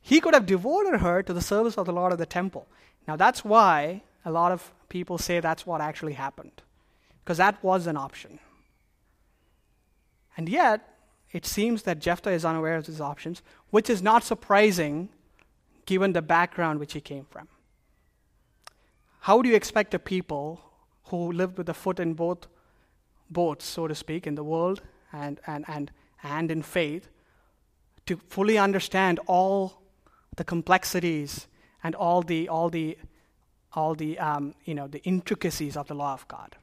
He 0.00 0.20
could 0.20 0.34
have 0.34 0.46
devoted 0.46 0.98
her 1.00 1.22
to 1.22 1.32
the 1.32 1.40
service 1.40 1.78
of 1.78 1.86
the 1.86 1.92
Lord 1.92 2.12
of 2.12 2.18
the 2.18 2.26
temple. 2.26 2.66
Now, 3.06 3.14
that's 3.14 3.44
why 3.44 4.02
a 4.24 4.30
lot 4.30 4.50
of 4.50 4.72
people 4.88 5.18
say 5.18 5.38
that's 5.38 5.66
what 5.66 5.80
actually 5.80 6.14
happened, 6.14 6.62
because 7.22 7.38
that 7.38 7.62
was 7.62 7.86
an 7.86 7.96
option. 7.96 8.40
And 10.36 10.48
yet, 10.48 10.96
it 11.32 11.46
seems 11.46 11.82
that 11.82 12.00
Jephthah 12.00 12.30
is 12.30 12.44
unaware 12.44 12.76
of 12.76 12.86
these 12.86 13.00
options, 13.00 13.42
which 13.70 13.88
is 13.88 14.02
not 14.02 14.24
surprising 14.24 15.08
given 15.86 16.12
the 16.12 16.22
background 16.22 16.80
which 16.80 16.92
he 16.92 17.00
came 17.00 17.26
from. 17.30 17.48
How 19.20 19.42
do 19.42 19.48
you 19.48 19.54
expect 19.54 19.94
a 19.94 19.98
people 19.98 20.60
who 21.04 21.30
lived 21.32 21.58
with 21.58 21.68
a 21.68 21.74
foot 21.74 22.00
in 22.00 22.14
both 22.14 22.48
boats, 23.30 23.64
so 23.64 23.86
to 23.86 23.94
speak, 23.94 24.26
in 24.26 24.34
the 24.34 24.44
world 24.44 24.82
and, 25.12 25.40
and, 25.46 25.64
and, 25.68 25.90
and 26.22 26.50
in 26.50 26.62
faith, 26.62 27.08
to 28.06 28.16
fully 28.28 28.58
understand 28.58 29.18
all 29.26 29.82
the 30.36 30.44
complexities 30.44 31.46
and 31.82 31.94
all 31.94 32.22
the 32.22 32.48
all 32.48 32.70
the 32.70 32.96
all 33.72 33.94
the 33.94 34.18
um, 34.18 34.54
you 34.64 34.74
know 34.74 34.86
the 34.86 35.02
intricacies 35.02 35.76
of 35.76 35.88
the 35.88 35.94
law 35.94 36.14
of 36.14 36.26
God. 36.28 36.56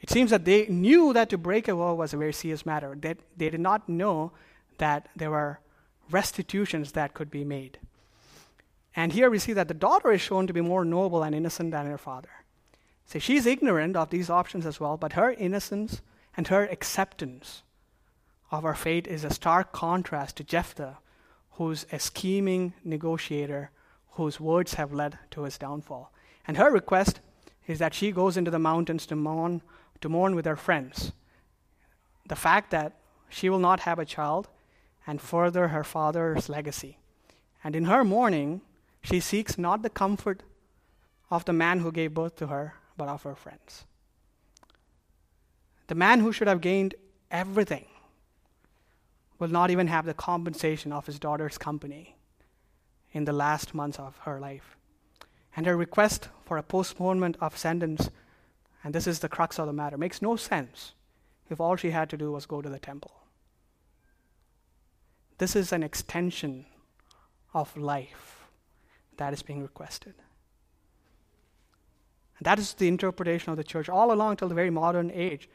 It 0.00 0.10
seems 0.10 0.30
that 0.30 0.44
they 0.44 0.66
knew 0.66 1.12
that 1.12 1.30
to 1.30 1.38
break 1.38 1.68
a 1.68 1.74
vow 1.74 1.94
was 1.94 2.12
a 2.12 2.16
very 2.16 2.32
serious 2.32 2.66
matter. 2.66 2.94
That 3.00 3.18
they 3.36 3.50
did 3.50 3.60
not 3.60 3.88
know 3.88 4.32
that 4.78 5.08
there 5.16 5.30
were 5.30 5.60
restitutions 6.10 6.92
that 6.92 7.14
could 7.14 7.30
be 7.30 7.44
made. 7.44 7.78
And 8.94 9.12
here 9.12 9.30
we 9.30 9.38
see 9.38 9.52
that 9.54 9.68
the 9.68 9.74
daughter 9.74 10.12
is 10.12 10.20
shown 10.20 10.46
to 10.46 10.52
be 10.52 10.60
more 10.60 10.84
noble 10.84 11.22
and 11.22 11.34
innocent 11.34 11.70
than 11.70 11.86
her 11.86 11.98
father. 11.98 12.30
So 13.06 13.18
she's 13.18 13.46
ignorant 13.46 13.96
of 13.96 14.10
these 14.10 14.28
options 14.28 14.66
as 14.66 14.80
well, 14.80 14.96
but 14.96 15.12
her 15.12 15.30
innocence 15.32 16.02
and 16.36 16.48
her 16.48 16.64
acceptance 16.64 17.62
of 18.50 18.64
her 18.64 18.74
fate 18.74 19.06
is 19.06 19.24
a 19.24 19.32
stark 19.32 19.72
contrast 19.72 20.36
to 20.36 20.44
Jephthah, 20.44 20.98
who's 21.52 21.86
a 21.90 21.98
scheming 21.98 22.74
negotiator 22.84 23.70
whose 24.12 24.40
words 24.40 24.74
have 24.74 24.92
led 24.92 25.18
to 25.30 25.42
his 25.42 25.58
downfall. 25.58 26.12
And 26.46 26.56
her 26.56 26.70
request 26.70 27.20
is 27.66 27.78
that 27.78 27.94
she 27.94 28.12
goes 28.12 28.36
into 28.36 28.50
the 28.50 28.58
mountains 28.58 29.06
to 29.06 29.16
mourn 29.16 29.62
to 30.00 30.08
mourn 30.08 30.34
with 30.34 30.44
her 30.44 30.56
friends. 30.56 31.12
The 32.26 32.36
fact 32.36 32.70
that 32.70 32.92
she 33.28 33.48
will 33.48 33.58
not 33.58 33.80
have 33.80 33.98
a 33.98 34.04
child 34.04 34.48
and 35.06 35.20
further 35.20 35.68
her 35.68 35.84
father's 35.84 36.48
legacy. 36.48 36.98
And 37.64 37.74
in 37.74 37.84
her 37.84 38.04
mourning, 38.04 38.60
she 39.02 39.20
seeks 39.20 39.56
not 39.56 39.82
the 39.82 39.90
comfort 39.90 40.42
of 41.30 41.44
the 41.44 41.52
man 41.52 41.80
who 41.80 41.90
gave 41.90 42.14
birth 42.14 42.36
to 42.36 42.48
her, 42.48 42.74
but 42.96 43.08
of 43.08 43.22
her 43.22 43.34
friends. 43.34 43.84
The 45.88 45.94
man 45.94 46.20
who 46.20 46.32
should 46.32 46.48
have 46.48 46.60
gained 46.60 46.94
everything 47.30 47.86
will 49.38 49.48
not 49.48 49.70
even 49.70 49.86
have 49.86 50.06
the 50.06 50.14
compensation 50.14 50.92
of 50.92 51.06
his 51.06 51.18
daughter's 51.18 51.58
company 51.58 52.16
in 53.12 53.24
the 53.24 53.32
last 53.32 53.74
months 53.74 53.98
of 53.98 54.16
her 54.18 54.40
life. 54.40 54.76
And 55.56 55.66
her 55.66 55.76
request 55.76 56.28
for 56.44 56.58
a 56.58 56.62
postponement 56.62 57.36
of 57.40 57.56
sentence 57.56 58.10
and 58.86 58.94
this 58.94 59.08
is 59.08 59.18
the 59.18 59.28
crux 59.28 59.58
of 59.58 59.66
the 59.66 59.72
matter, 59.72 59.98
makes 59.98 60.22
no 60.22 60.36
sense 60.36 60.92
if 61.50 61.60
all 61.60 61.74
she 61.74 61.90
had 61.90 62.08
to 62.10 62.16
do 62.16 62.30
was 62.30 62.46
go 62.46 62.62
to 62.62 62.68
the 62.68 62.78
temple. 62.78 63.10
This 65.38 65.56
is 65.56 65.72
an 65.72 65.82
extension 65.82 66.66
of 67.52 67.76
life 67.76 68.46
that 69.16 69.32
is 69.32 69.42
being 69.42 69.60
requested. 69.60 70.14
That 72.40 72.58
is 72.58 72.74
the 72.74 72.88
interpretation 72.88 73.50
of 73.50 73.56
the 73.56 73.64
church 73.64 73.88
all 73.88 74.12
along 74.12 74.36
till 74.36 74.48
the 74.48 74.54
very 74.54 74.70
modern 74.70 75.10
age. 75.10 75.48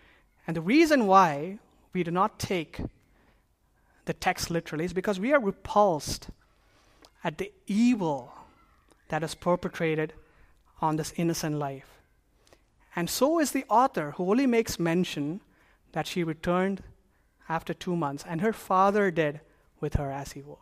And 0.48 0.56
the 0.56 0.62
reason 0.62 1.08
why 1.08 1.60
we 1.94 2.04
do 2.04 2.12
not 2.12 2.40
take 2.40 2.80
the 4.06 4.14
text 4.14 4.50
literally 4.50 4.86
is 4.86 4.94
because 4.94 5.20
we 5.20 5.34
are 5.34 5.40
repulsed 5.40 6.30
at 7.24 7.38
the 7.38 7.52
evil 7.68 8.34
that 9.10 9.24
is 9.24 9.36
perpetrated 9.36 10.14
on 10.82 10.96
this 10.96 11.14
innocent 11.16 11.58
life. 11.58 12.00
And 12.96 13.10
so 13.10 13.40
is 13.40 13.52
the 13.52 13.66
author, 13.70 14.12
who 14.18 14.30
only 14.30 14.48
makes 14.48 14.80
mention 14.80 15.42
that 15.92 16.08
she 16.08 16.24
returned 16.24 16.84
after 17.48 17.74
two 17.74 17.96
months, 17.96 18.24
and 18.28 18.42
her 18.42 18.54
father 18.54 19.12
did 19.12 19.42
with 19.80 19.96
her 19.96 20.12
as 20.12 20.32
he 20.32 20.42
would. 20.42 20.58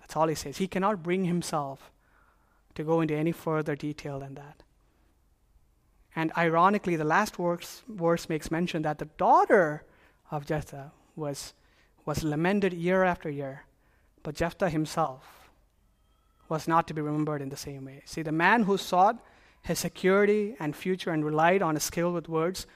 That's 0.00 0.16
all 0.16 0.28
he 0.28 0.34
says. 0.34 0.56
He 0.56 0.68
cannot 0.68 1.02
bring 1.02 1.24
himself 1.24 1.90
to 2.74 2.84
go 2.84 3.00
into 3.00 3.14
any 3.14 3.32
further 3.32 3.76
detail 3.76 4.20
than 4.20 4.34
that. 4.34 4.62
And 6.16 6.32
ironically, 6.36 6.96
the 6.96 7.04
last 7.04 7.36
verse, 7.36 7.82
verse 7.86 8.28
makes 8.28 8.50
mention 8.50 8.82
that 8.82 8.98
the 8.98 9.04
daughter 9.18 9.84
of 10.30 10.46
Jephthah 10.46 10.90
was, 11.14 11.52
was 12.06 12.24
lamented 12.24 12.72
year 12.72 13.04
after 13.04 13.28
year, 13.28 13.64
but 14.22 14.34
Jephthah 14.34 14.70
himself 14.70 15.50
was 16.48 16.66
not 16.66 16.88
to 16.88 16.94
be 16.94 17.02
remembered 17.02 17.42
in 17.42 17.50
the 17.50 17.56
same 17.56 17.84
way. 17.84 18.02
See, 18.06 18.22
the 18.22 18.32
man 18.32 18.62
who 18.62 18.78
sought 18.78 19.22
his 19.62 19.78
security 19.78 20.56
and 20.58 20.74
future 20.74 21.10
and 21.10 21.24
relied 21.24 21.60
on 21.60 21.74
his 21.74 21.84
skill 21.84 22.12
with 22.12 22.28
words, 22.28 22.66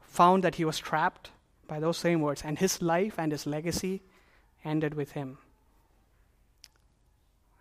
found 0.00 0.44
that 0.44 0.56
he 0.56 0.64
was 0.64 0.78
trapped 0.78 1.30
by 1.66 1.80
those 1.80 1.98
same 1.98 2.20
words, 2.20 2.42
and 2.44 2.58
his 2.58 2.80
life 2.80 3.14
and 3.18 3.32
his 3.32 3.46
legacy 3.46 4.02
ended 4.64 4.94
with 4.94 5.12
him. 5.12 5.38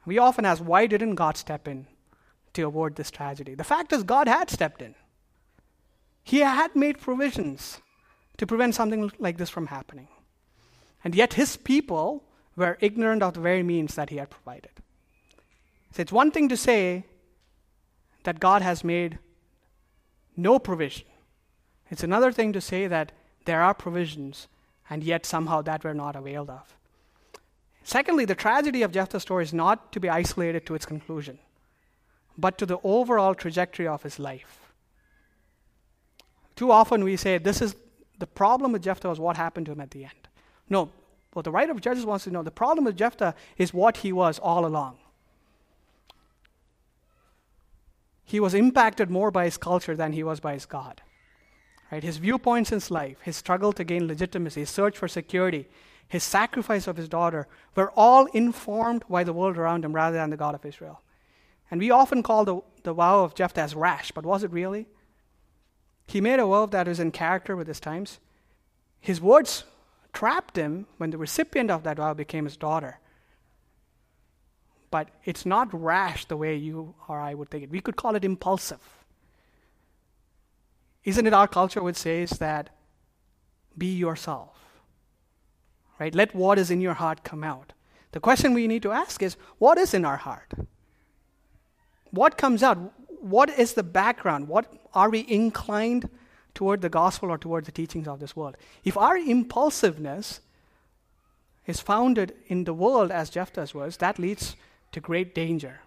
We 0.05 0.17
often 0.17 0.45
ask, 0.45 0.61
why 0.61 0.87
didn't 0.87 1.15
God 1.15 1.35
step 1.35 1.67
in 1.67 1.87
to 2.57 2.67
avoid 2.67 2.95
this 2.95 3.09
tragedy? 3.09 3.55
The 3.55 3.63
fact 3.63 3.93
is, 3.93 4.03
God 4.03 4.27
had 4.27 4.49
stepped 4.49 4.81
in. 4.81 4.95
He 6.23 6.39
had 6.39 6.75
made 6.75 6.99
provisions 6.99 7.79
to 8.37 8.45
prevent 8.45 8.75
something 8.75 9.11
like 9.17 9.37
this 9.37 9.49
from 9.49 9.67
happening. 9.67 10.09
And 11.03 11.15
yet, 11.15 11.33
his 11.33 11.55
people 11.55 12.25
were 12.55 12.77
ignorant 12.81 13.23
of 13.23 13.33
the 13.33 13.39
very 13.39 13.63
means 13.63 13.95
that 13.95 14.09
he 14.09 14.17
had 14.17 14.29
provided. 14.29 14.71
So, 15.93 16.01
it's 16.01 16.11
one 16.11 16.31
thing 16.31 16.49
to 16.49 16.57
say, 16.57 17.05
that 18.27 18.41
God 18.41 18.61
has 18.61 18.83
made 18.83 19.19
no 20.35 20.59
provision. 20.59 21.05
It's 21.89 22.03
another 22.03 22.33
thing 22.33 22.51
to 22.51 22.59
say 22.59 22.85
that 22.85 23.13
there 23.45 23.61
are 23.61 23.73
provisions, 23.73 24.49
and 24.89 25.01
yet 25.01 25.25
somehow 25.25 25.61
that 25.61 25.85
we're 25.85 25.93
not 25.93 26.17
availed 26.17 26.49
of. 26.49 26.75
Secondly, 27.85 28.25
the 28.25 28.35
tragedy 28.35 28.83
of 28.83 28.91
Jephthah's 28.91 29.21
story 29.21 29.45
is 29.45 29.53
not 29.53 29.93
to 29.93 30.01
be 30.01 30.09
isolated 30.09 30.65
to 30.65 30.75
its 30.75 30.85
conclusion, 30.85 31.39
but 32.37 32.57
to 32.57 32.65
the 32.65 32.77
overall 32.83 33.33
trajectory 33.33 33.87
of 33.87 34.03
his 34.03 34.19
life. 34.19 34.71
Too 36.55 36.71
often 36.71 37.03
we 37.03 37.15
say 37.17 37.37
this 37.37 37.61
is 37.61 37.75
the 38.19 38.27
problem 38.27 38.71
with 38.71 38.83
Jephthah 38.83 39.09
was 39.09 39.19
what 39.19 39.37
happened 39.37 39.67
to 39.67 39.71
him 39.71 39.81
at 39.81 39.91
the 39.91 40.03
end. 40.03 40.27
No, 40.69 40.89
what 41.33 41.45
the 41.45 41.51
writer 41.51 41.71
of 41.71 41.81
Judges 41.81 42.05
wants 42.05 42.23
to 42.23 42.31
know 42.31 42.43
the 42.43 42.51
problem 42.51 42.85
with 42.85 42.97
Jephthah 42.97 43.35
is 43.57 43.73
what 43.73 43.97
he 43.97 44.11
was 44.11 44.39
all 44.39 44.65
along. 44.65 44.97
he 48.27 48.41
was 48.41 48.53
impacted 48.53 49.09
more 49.09 49.31
by 49.31 49.45
his 49.45 49.57
culture 49.57 49.95
than 49.95 50.11
he 50.11 50.21
was 50.21 50.41
by 50.41 50.53
his 50.53 50.65
God. 50.65 51.01
Right? 51.89 52.03
His 52.03 52.17
viewpoints 52.17 52.73
in 52.73 52.75
his 52.75 52.91
life, 52.91 53.17
his 53.21 53.37
struggle 53.37 53.71
to 53.71 53.85
gain 53.85 54.05
legitimacy, 54.05 54.59
his 54.59 54.69
search 54.69 54.97
for 54.97 55.07
security, 55.07 55.65
his 56.09 56.25
sacrifice 56.25 56.87
of 56.87 56.97
his 56.97 57.07
daughter 57.07 57.47
were 57.73 57.89
all 57.95 58.25
informed 58.27 59.05
by 59.09 59.23
the 59.23 59.31
world 59.31 59.57
around 59.57 59.85
him 59.85 59.93
rather 59.93 60.17
than 60.17 60.29
the 60.29 60.35
God 60.35 60.55
of 60.55 60.65
Israel. 60.65 61.01
And 61.69 61.79
we 61.79 61.91
often 61.91 62.23
call 62.23 62.45
the, 62.45 62.61
the 62.83 62.93
vow 62.93 63.23
of 63.23 63.35
Jephthah 63.35 63.61
as 63.61 63.75
rash, 63.75 64.11
but 64.11 64.25
was 64.25 64.43
it 64.43 64.51
really? 64.51 64.87
He 66.07 66.21
made 66.21 66.39
a 66.39 66.45
vow 66.45 66.65
that 66.67 66.87
was 66.87 66.99
in 66.99 67.11
character 67.11 67.55
with 67.55 67.67
his 67.67 67.79
times. 67.79 68.19
His 68.99 69.19
words 69.19 69.65
trapped 70.13 70.55
him 70.55 70.87
when 70.97 71.11
the 71.11 71.17
recipient 71.17 71.69
of 71.69 71.83
that 71.83 71.97
vow 71.97 72.13
became 72.13 72.45
his 72.45 72.57
daughter 72.57 72.99
but 74.89 75.09
it's 75.25 75.45
not 75.45 75.67
rash 75.73 76.25
the 76.25 76.37
way 76.37 76.55
you 76.55 76.95
or 77.07 77.19
I 77.19 77.33
would 77.33 77.49
think 77.49 77.63
it. 77.63 77.69
We 77.69 77.81
could 77.81 77.95
call 77.95 78.15
it 78.15 78.23
impulsive. 78.23 78.79
Isn't 81.03 81.27
it 81.27 81.33
our 81.33 81.47
culture 81.47 81.81
which 81.81 81.97
says 81.97 82.31
that 82.31 82.69
be 83.77 83.93
yourself? 83.93 84.55
Right? 85.99 86.13
Let 86.13 86.35
what 86.35 86.59
is 86.59 86.71
in 86.71 86.81
your 86.81 86.93
heart 86.93 87.23
come 87.23 87.43
out. 87.43 87.73
The 88.11 88.19
question 88.19 88.53
we 88.53 88.67
need 88.67 88.83
to 88.83 88.91
ask 88.91 89.21
is 89.21 89.35
what 89.57 89.77
is 89.77 89.93
in 89.93 90.05
our 90.05 90.17
heart? 90.17 90.53
What 92.11 92.37
comes 92.37 92.63
out? 92.63 92.77
What 93.21 93.49
is 93.49 93.73
the 93.73 93.83
background? 93.83 94.47
What 94.47 94.71
are 94.93 95.09
we 95.09 95.25
inclined 95.27 96.09
toward 96.53 96.81
the 96.81 96.89
gospel 96.89 97.29
or 97.29 97.37
toward 97.37 97.65
the 97.65 97.71
teachings 97.71 98.07
of 98.07 98.19
this 98.19 98.35
world? 98.35 98.57
If 98.83 98.97
our 98.97 99.17
impulsiveness 99.17 100.39
is 101.65 101.79
founded 101.79 102.33
in 102.47 102.63
the 102.63 102.73
world 102.73 103.11
as 103.11 103.29
Jephthah's 103.29 103.73
was, 103.73 103.97
that 103.97 104.19
leads 104.19 104.55
to 104.93 104.99
great 104.99 105.35
danger. 105.35 105.81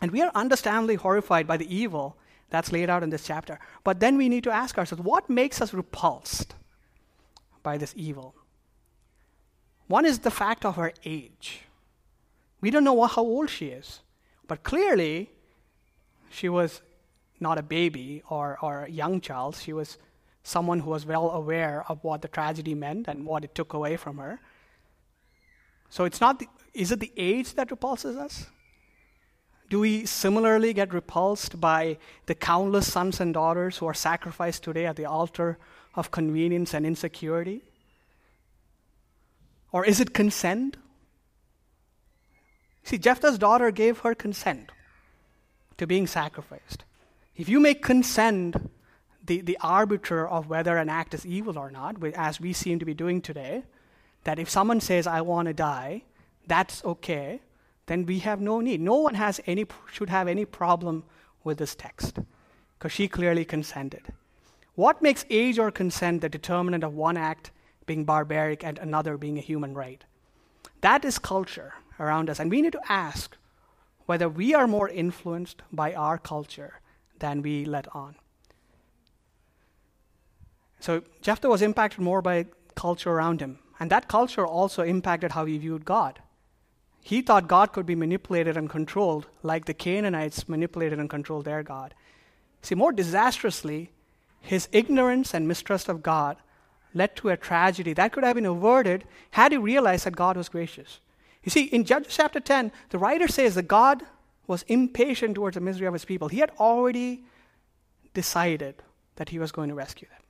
And 0.00 0.10
we 0.10 0.22
are 0.22 0.30
understandably 0.34 0.94
horrified 0.94 1.46
by 1.46 1.56
the 1.56 1.74
evil 1.74 2.16
that's 2.50 2.72
laid 2.72 2.88
out 2.88 3.02
in 3.02 3.10
this 3.10 3.26
chapter. 3.26 3.58
But 3.82 4.00
then 4.00 4.16
we 4.16 4.28
need 4.28 4.44
to 4.44 4.50
ask 4.50 4.78
ourselves 4.78 5.02
what 5.02 5.28
makes 5.28 5.60
us 5.60 5.74
repulsed 5.74 6.54
by 7.62 7.78
this 7.78 7.92
evil? 7.96 8.34
One 9.88 10.04
is 10.04 10.20
the 10.20 10.30
fact 10.30 10.64
of 10.64 10.76
her 10.76 10.92
age. 11.04 11.62
We 12.60 12.70
don't 12.70 12.84
know 12.84 13.04
how 13.06 13.22
old 13.22 13.50
she 13.50 13.66
is, 13.66 14.00
but 14.46 14.62
clearly 14.62 15.30
she 16.30 16.48
was 16.48 16.82
not 17.40 17.58
a 17.58 17.62
baby 17.62 18.22
or, 18.28 18.58
or 18.60 18.84
a 18.84 18.90
young 18.90 19.20
child. 19.20 19.56
She 19.56 19.72
was 19.72 19.98
someone 20.42 20.80
who 20.80 20.90
was 20.90 21.06
well 21.06 21.30
aware 21.30 21.84
of 21.88 22.02
what 22.02 22.22
the 22.22 22.28
tragedy 22.28 22.74
meant 22.74 23.08
and 23.08 23.24
what 23.24 23.44
it 23.44 23.54
took 23.54 23.72
away 23.72 23.96
from 23.96 24.18
her. 24.18 24.40
So 25.88 26.04
it's 26.04 26.20
not 26.20 26.38
the, 26.38 26.48
is 26.72 26.92
it 26.92 27.00
the 27.00 27.12
age 27.16 27.54
that 27.54 27.70
repulses 27.70 28.16
us? 28.16 28.46
Do 29.70 29.80
we 29.80 30.04
similarly 30.06 30.72
get 30.72 30.92
repulsed 30.92 31.60
by 31.60 31.98
the 32.26 32.34
countless 32.34 32.92
sons 32.92 33.20
and 33.20 33.32
daughters 33.32 33.78
who 33.78 33.86
are 33.86 33.94
sacrificed 33.94 34.62
today 34.62 34.86
at 34.86 34.96
the 34.96 35.06
altar 35.06 35.58
of 35.94 36.10
convenience 36.10 36.74
and 36.74 36.84
insecurity? 36.84 37.62
Or 39.72 39.84
is 39.84 40.00
it 40.00 40.12
consent? 40.12 40.76
See, 42.84 42.98
Jephthah's 42.98 43.38
daughter 43.38 43.70
gave 43.70 44.00
her 44.00 44.14
consent 44.14 44.70
to 45.78 45.86
being 45.86 46.06
sacrificed. 46.06 46.84
If 47.34 47.48
you 47.48 47.58
make 47.58 47.82
consent 47.82 48.70
the, 49.24 49.40
the 49.40 49.58
arbiter 49.62 50.28
of 50.28 50.48
whether 50.48 50.76
an 50.76 50.90
act 50.90 51.14
is 51.14 51.24
evil 51.24 51.58
or 51.58 51.70
not, 51.70 51.96
as 52.14 52.40
we 52.40 52.52
seem 52.52 52.78
to 52.78 52.84
be 52.84 52.94
doing 52.94 53.22
today, 53.22 53.64
that 54.24 54.38
if 54.38 54.50
someone 54.50 54.80
says, 54.80 55.06
I 55.06 55.22
want 55.22 55.48
to 55.48 55.54
die, 55.54 56.02
that's 56.46 56.84
okay, 56.84 57.40
then 57.86 58.04
we 58.04 58.18
have 58.20 58.40
no 58.40 58.60
need. 58.60 58.82
No 58.82 58.96
one 58.96 59.14
has 59.14 59.40
any, 59.46 59.66
should 59.90 60.10
have 60.10 60.28
any 60.28 60.44
problem 60.44 61.04
with 61.42 61.58
this 61.58 61.74
text 61.74 62.18
because 62.78 62.92
she 62.92 63.08
clearly 63.08 63.46
consented. 63.46 64.02
What 64.74 65.00
makes 65.00 65.24
age 65.30 65.58
or 65.58 65.70
consent 65.70 66.20
the 66.20 66.28
determinant 66.28 66.84
of 66.84 66.94
one 66.94 67.16
act 67.16 67.50
being 67.86 68.04
barbaric 68.04 68.62
and 68.62 68.78
another 68.78 69.16
being 69.16 69.38
a 69.38 69.42
human 69.42 69.72
right? 69.72 70.04
That 70.82 71.04
is 71.04 71.18
culture 71.18 71.74
around 71.98 72.30
us. 72.30 72.38
And 72.40 72.50
we 72.50 72.62
need 72.62 72.72
to 72.72 72.92
ask 72.92 73.36
whether 74.06 74.28
we 74.28 74.54
are 74.54 74.66
more 74.66 74.88
influenced 74.88 75.62
by 75.72 75.94
our 75.94 76.18
culture 76.18 76.80
than 77.18 77.42
we 77.42 77.64
let 77.64 77.86
on. 77.94 78.16
So 80.80 81.02
Jephthah 81.22 81.48
was 81.48 81.62
impacted 81.62 82.00
more 82.00 82.20
by 82.20 82.46
culture 82.74 83.10
around 83.10 83.40
him. 83.40 83.58
And 83.80 83.90
that 83.90 84.08
culture 84.08 84.46
also 84.46 84.82
impacted 84.82 85.32
how 85.32 85.46
he 85.46 85.58
viewed 85.58 85.84
God. 85.84 86.20
He 87.00 87.22
thought 87.22 87.48
God 87.48 87.72
could 87.72 87.86
be 87.86 87.94
manipulated 87.94 88.56
and 88.56 88.68
controlled 88.68 89.26
like 89.42 89.64
the 89.64 89.74
Canaanites 89.74 90.48
manipulated 90.48 90.98
and 90.98 91.10
controlled 91.10 91.44
their 91.44 91.62
God. 91.62 91.94
See, 92.62 92.74
more 92.74 92.92
disastrously, 92.92 93.90
his 94.40 94.68
ignorance 94.72 95.34
and 95.34 95.48
mistrust 95.48 95.88
of 95.88 96.02
God 96.02 96.36
led 96.94 97.16
to 97.16 97.28
a 97.28 97.36
tragedy 97.36 97.92
that 97.94 98.12
could 98.12 98.24
have 98.24 98.36
been 98.36 98.46
averted 98.46 99.04
had 99.32 99.52
he 99.52 99.58
realized 99.58 100.06
that 100.06 100.16
God 100.16 100.36
was 100.36 100.48
gracious. 100.48 101.00
You 101.44 101.50
see, 101.50 101.64
in 101.64 101.84
Judges 101.84 102.16
chapter 102.16 102.40
10, 102.40 102.72
the 102.90 102.98
writer 102.98 103.28
says 103.28 103.54
that 103.54 103.68
God 103.68 104.02
was 104.46 104.62
impatient 104.62 105.34
towards 105.34 105.54
the 105.54 105.60
misery 105.60 105.86
of 105.86 105.92
his 105.92 106.04
people. 106.04 106.28
He 106.28 106.38
had 106.38 106.50
already 106.58 107.24
decided 108.14 108.82
that 109.16 109.28
he 109.28 109.38
was 109.38 109.52
going 109.52 109.68
to 109.68 109.74
rescue 109.74 110.08
them. 110.08 110.20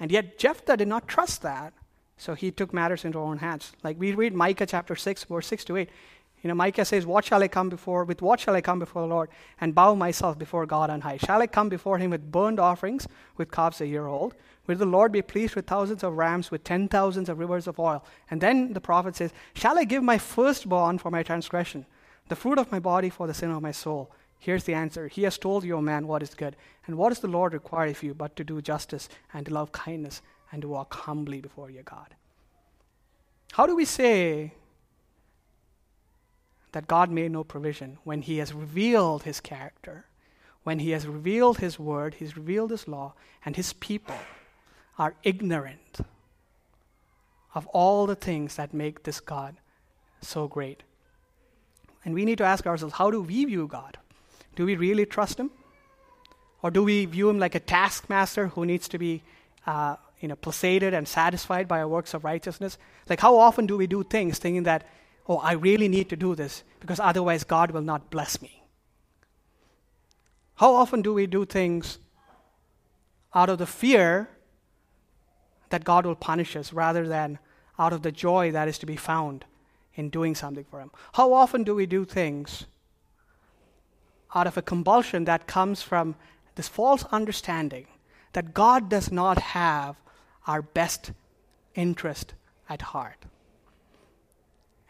And 0.00 0.10
yet, 0.10 0.38
Jephthah 0.38 0.76
did 0.76 0.88
not 0.88 1.08
trust 1.08 1.42
that, 1.42 1.72
so 2.16 2.34
he 2.34 2.50
took 2.50 2.72
matters 2.72 3.04
into 3.04 3.18
his 3.18 3.24
own 3.24 3.38
hands. 3.38 3.72
Like 3.82 3.98
we 3.98 4.12
read 4.12 4.34
Micah 4.34 4.66
chapter 4.66 4.96
6, 4.96 5.24
verse 5.24 5.46
6 5.46 5.64
to 5.66 5.76
8. 5.76 5.90
You 6.42 6.48
know, 6.48 6.54
Micah 6.54 6.84
says, 6.84 7.06
What 7.06 7.24
shall 7.24 7.42
I 7.42 7.48
come 7.48 7.68
before? 7.68 8.04
With 8.04 8.22
what 8.22 8.40
shall 8.40 8.54
I 8.54 8.60
come 8.60 8.78
before 8.78 9.02
the 9.02 9.08
Lord 9.08 9.30
and 9.60 9.74
bow 9.74 9.94
myself 9.94 10.38
before 10.38 10.66
God 10.66 10.90
on 10.90 11.00
high? 11.00 11.16
Shall 11.16 11.40
I 11.40 11.46
come 11.46 11.68
before 11.68 11.98
him 11.98 12.10
with 12.10 12.30
burnt 12.30 12.58
offerings, 12.58 13.08
with 13.36 13.50
calves 13.50 13.80
a 13.80 13.86
year 13.86 14.06
old? 14.06 14.34
Will 14.66 14.76
the 14.76 14.86
Lord 14.86 15.12
be 15.12 15.22
pleased 15.22 15.54
with 15.54 15.66
thousands 15.66 16.02
of 16.02 16.16
rams, 16.16 16.50
with 16.50 16.64
ten 16.64 16.88
thousands 16.88 17.28
of 17.28 17.38
rivers 17.38 17.66
of 17.66 17.78
oil? 17.78 18.04
And 18.30 18.40
then 18.40 18.72
the 18.72 18.80
prophet 18.80 19.16
says, 19.16 19.32
Shall 19.54 19.78
I 19.78 19.84
give 19.84 20.02
my 20.02 20.18
firstborn 20.18 20.98
for 20.98 21.10
my 21.10 21.22
transgression, 21.22 21.86
the 22.28 22.36
fruit 22.36 22.58
of 22.58 22.72
my 22.72 22.80
body 22.80 23.08
for 23.08 23.26
the 23.26 23.34
sin 23.34 23.50
of 23.50 23.62
my 23.62 23.72
soul? 23.72 24.10
Here's 24.38 24.64
the 24.64 24.74
answer 24.74 25.08
He 25.08 25.22
has 25.22 25.38
told 25.38 25.64
you, 25.64 25.76
O 25.76 25.80
man, 25.80 26.06
what 26.06 26.22
is 26.22 26.34
good. 26.34 26.56
And 26.86 26.96
what 26.98 27.10
does 27.10 27.20
the 27.20 27.28
Lord 27.28 27.52
require 27.52 27.88
of 27.88 28.02
you 28.02 28.14
but 28.14 28.36
to 28.36 28.44
do 28.44 28.60
justice 28.60 29.08
and 29.32 29.46
to 29.46 29.54
love 29.54 29.72
kindness 29.72 30.22
and 30.52 30.62
to 30.62 30.68
walk 30.68 30.94
humbly 30.94 31.40
before 31.40 31.70
your 31.70 31.82
God? 31.82 32.14
How 33.52 33.66
do 33.66 33.74
we 33.74 33.84
say 33.84 34.52
that 36.72 36.88
God 36.88 37.10
made 37.10 37.30
no 37.30 37.44
provision 37.44 37.98
when 38.04 38.22
He 38.22 38.38
has 38.38 38.52
revealed 38.52 39.22
His 39.22 39.40
character, 39.40 40.06
when 40.64 40.80
He 40.80 40.90
has 40.90 41.06
revealed 41.06 41.58
His 41.58 41.78
word, 41.78 42.14
He's 42.14 42.36
revealed 42.36 42.70
His 42.70 42.88
law, 42.88 43.14
and 43.44 43.56
His 43.56 43.72
people 43.72 44.16
are 44.98 45.14
ignorant 45.22 45.98
of 47.54 47.66
all 47.68 48.06
the 48.06 48.14
things 48.14 48.56
that 48.56 48.74
make 48.74 49.02
this 49.02 49.20
God 49.20 49.56
so 50.20 50.48
great? 50.48 50.82
And 52.04 52.14
we 52.14 52.24
need 52.24 52.38
to 52.38 52.44
ask 52.44 52.66
ourselves 52.66 52.94
how 52.94 53.10
do 53.10 53.20
we 53.20 53.44
view 53.44 53.66
God? 53.66 53.98
Do 54.54 54.64
we 54.64 54.76
really 54.76 55.06
trust 55.06 55.38
him? 55.38 55.50
Or 56.62 56.70
do 56.70 56.82
we 56.82 57.04
view 57.04 57.28
him 57.28 57.38
like 57.38 57.54
a 57.54 57.60
taskmaster 57.60 58.48
who 58.48 58.64
needs 58.64 58.88
to 58.88 58.98
be 58.98 59.22
uh, 59.66 59.96
you 60.20 60.28
know, 60.28 60.36
placated 60.36 60.94
and 60.94 61.06
satisfied 61.06 61.68
by 61.68 61.80
our 61.80 61.88
works 61.88 62.14
of 62.14 62.24
righteousness? 62.24 62.78
Like, 63.08 63.20
how 63.20 63.36
often 63.36 63.66
do 63.66 63.76
we 63.76 63.86
do 63.86 64.02
things 64.02 64.38
thinking 64.38 64.62
that, 64.64 64.86
oh, 65.28 65.38
I 65.38 65.52
really 65.52 65.88
need 65.88 66.08
to 66.08 66.16
do 66.16 66.34
this 66.34 66.64
because 66.80 66.98
otherwise 66.98 67.44
God 67.44 67.70
will 67.70 67.82
not 67.82 68.10
bless 68.10 68.40
me? 68.40 68.62
How 70.54 70.74
often 70.74 71.02
do 71.02 71.12
we 71.12 71.26
do 71.26 71.44
things 71.44 71.98
out 73.34 73.50
of 73.50 73.58
the 73.58 73.66
fear 73.66 74.30
that 75.70 75.84
God 75.84 76.06
will 76.06 76.14
punish 76.14 76.56
us 76.56 76.72
rather 76.72 77.06
than 77.06 77.38
out 77.78 77.92
of 77.92 78.02
the 78.02 78.12
joy 78.12 78.50
that 78.52 78.68
is 78.68 78.78
to 78.78 78.86
be 78.86 78.96
found 78.96 79.44
in 79.94 80.10
doing 80.10 80.34
something 80.34 80.64
for 80.64 80.80
Him? 80.80 80.90
How 81.14 81.32
often 81.32 81.64
do 81.64 81.74
we 81.74 81.86
do 81.86 82.04
things 82.04 82.66
out 84.34 84.46
of 84.46 84.56
a 84.56 84.62
compulsion 84.62 85.24
that 85.24 85.46
comes 85.46 85.82
from 85.82 86.14
this 86.56 86.68
false 86.68 87.04
understanding 87.12 87.86
that 88.32 88.52
God 88.52 88.88
does 88.88 89.10
not 89.10 89.38
have 89.38 89.96
our 90.46 90.62
best 90.62 91.12
interest 91.74 92.34
at 92.68 92.82
heart 92.82 93.24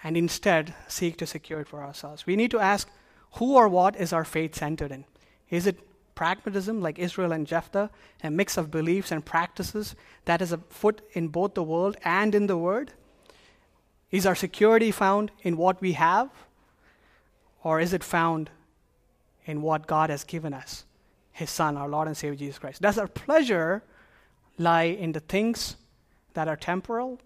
and 0.03 0.16
instead 0.16 0.74
seek 0.89 1.16
to 1.18 1.27
secure 1.27 1.61
it 1.61 1.68
for 1.68 1.83
ourselves. 1.83 2.27
We 2.27 2.37
need 2.37 2.51
to 2.53 2.61
ask 2.61 2.89
who 3.33 3.55
or 3.55 3.68
what 3.68 3.97
is 3.97 4.12
our 4.12 4.24
faith 4.24 4.55
centered 4.55 4.93
in? 4.93 5.05
Is 5.51 5.66
it 5.66 5.79
pragmatism 6.16 6.80
like 6.80 6.98
Israel 6.98 7.30
and 7.30 7.46
Jephthah, 7.46 7.90
a 8.24 8.30
mix 8.30 8.56
of 8.56 8.72
beliefs 8.72 9.12
and 9.12 9.24
practices 9.24 9.94
that 10.24 10.42
is 10.42 10.50
a 10.50 10.58
foot 10.68 11.02
in 11.12 11.28
both 11.28 11.54
the 11.54 11.62
world 11.62 11.96
and 12.04 12.34
in 12.34 12.48
the 12.48 12.58
word? 12.58 12.92
Is 14.10 14.26
our 14.26 14.34
security 14.34 14.90
found 14.90 15.30
in 15.42 15.56
what 15.56 15.80
we 15.80 15.92
have? 15.92 16.30
Or 17.62 17.80
is 17.80 17.92
it 17.92 18.02
found 18.02 18.50
in 19.46 19.62
what 19.62 19.86
God 19.86 20.10
has 20.10 20.24
given 20.24 20.52
us, 20.52 20.84
His 21.32 21.50
Son, 21.50 21.76
our 21.76 21.88
Lord 21.88 22.08
and 22.08 22.16
Savior 22.16 22.36
Jesus 22.36 22.58
Christ. 22.58 22.82
Does 22.82 22.98
our 22.98 23.06
pleasure 23.06 23.82
lie 24.58 24.84
in 24.84 25.12
the 25.12 25.20
things 25.20 25.76
that 26.34 26.48
are 26.48 26.56
temporal 26.56 27.20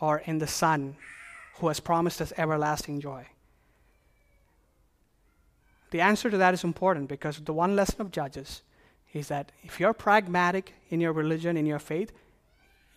or 0.00 0.18
in 0.18 0.38
the 0.38 0.46
Son 0.46 0.96
who 1.56 1.68
has 1.68 1.80
promised 1.80 2.20
us 2.20 2.32
everlasting 2.36 3.00
joy? 3.00 3.26
The 5.96 6.02
answer 6.02 6.28
to 6.28 6.36
that 6.36 6.52
is 6.52 6.62
important 6.62 7.08
because 7.08 7.40
the 7.40 7.54
one 7.54 7.74
lesson 7.74 8.02
of 8.02 8.10
Judges 8.10 8.60
is 9.14 9.28
that 9.28 9.50
if 9.62 9.80
you're 9.80 9.94
pragmatic 9.94 10.74
in 10.90 11.00
your 11.00 11.14
religion, 11.14 11.56
in 11.56 11.64
your 11.64 11.78
faith, 11.78 12.12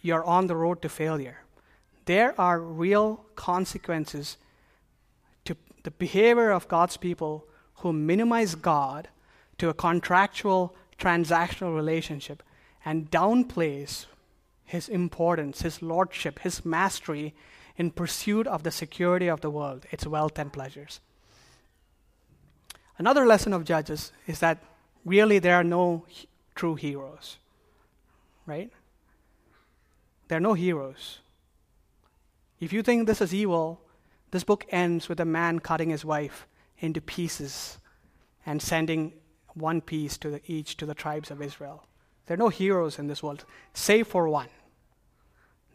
you're 0.01 0.25
on 0.25 0.47
the 0.47 0.55
road 0.57 0.81
to 0.81 0.89
failure. 0.89 1.37
There 2.03 2.35
are 2.37 2.59
real 2.59 3.23
consequences 3.37 4.35
to 5.45 5.55
the 5.83 5.91
behavior 5.91 6.51
of 6.51 6.67
God's 6.67 6.97
people 6.97 7.47
who 7.75 7.93
minimize 7.93 8.55
God 8.55 9.07
to 9.59 9.69
a 9.69 9.73
contractual, 9.73 10.75
transactional 10.97 11.73
relationship 11.73 12.43
and 12.83 13.09
downplays 13.09 14.07
his 14.65 14.89
importance, 14.89 15.61
his 15.61 15.81
lordship, 15.81 16.39
his 16.39 16.65
mastery 16.65 17.33
in 17.77 17.91
pursuit 17.91 18.45
of 18.45 18.63
the 18.63 18.71
security 18.71 19.29
of 19.29 19.39
the 19.39 19.49
world, 19.49 19.85
its 19.89 20.05
wealth 20.05 20.37
and 20.37 20.51
pleasures. 20.51 20.99
Another 22.99 23.25
lesson 23.25 23.53
of 23.53 23.63
Judges 23.63 24.11
is 24.27 24.39
that 24.39 24.61
really 25.05 25.39
there 25.39 25.55
are 25.55 25.63
no 25.63 26.05
h- 26.09 26.27
true 26.53 26.75
heroes, 26.75 27.37
right? 28.45 28.69
There 30.27 30.37
are 30.37 30.41
no 30.41 30.53
heroes. 30.53 31.19
If 32.59 32.73
you 32.73 32.83
think 32.83 33.07
this 33.07 33.21
is 33.21 33.33
evil, 33.33 33.79
this 34.31 34.43
book 34.43 34.65
ends 34.69 35.07
with 35.07 35.21
a 35.21 35.25
man 35.25 35.59
cutting 35.59 35.89
his 35.89 36.03
wife 36.03 36.45
into 36.79 36.99
pieces 36.99 37.77
and 38.45 38.61
sending 38.61 39.13
one 39.53 39.79
piece 39.79 40.17
to 40.17 40.29
the, 40.29 40.41
each 40.45 40.75
to 40.77 40.85
the 40.85 40.93
tribes 40.93 41.31
of 41.31 41.41
Israel. 41.41 41.85
There 42.25 42.35
are 42.35 42.37
no 42.37 42.49
heroes 42.49 42.99
in 42.99 43.07
this 43.07 43.23
world, 43.23 43.45
save 43.73 44.07
for 44.07 44.27
one. 44.27 44.49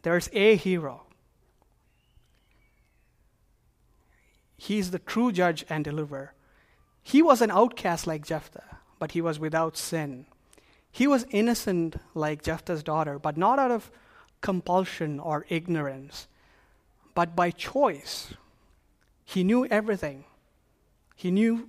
There's 0.02 0.28
a 0.34 0.56
hero. 0.56 1.04
He's 4.58 4.90
the 4.90 4.98
true 4.98 5.32
judge 5.32 5.64
and 5.70 5.82
deliverer. 5.82 6.34
He 7.04 7.22
was 7.22 7.40
an 7.42 7.50
outcast 7.50 8.06
like 8.06 8.26
Jephthah, 8.26 8.78
but 8.98 9.12
he 9.12 9.20
was 9.20 9.38
without 9.38 9.76
sin. 9.76 10.26
He 10.90 11.06
was 11.06 11.26
innocent 11.30 11.96
like 12.14 12.42
Jephthah's 12.42 12.82
daughter, 12.82 13.18
but 13.18 13.36
not 13.36 13.58
out 13.58 13.70
of 13.70 13.90
compulsion 14.40 15.20
or 15.20 15.44
ignorance, 15.48 16.28
but 17.14 17.36
by 17.36 17.50
choice. 17.50 18.34
He 19.24 19.44
knew 19.44 19.66
everything. 19.66 20.24
He 21.14 21.30
knew 21.30 21.68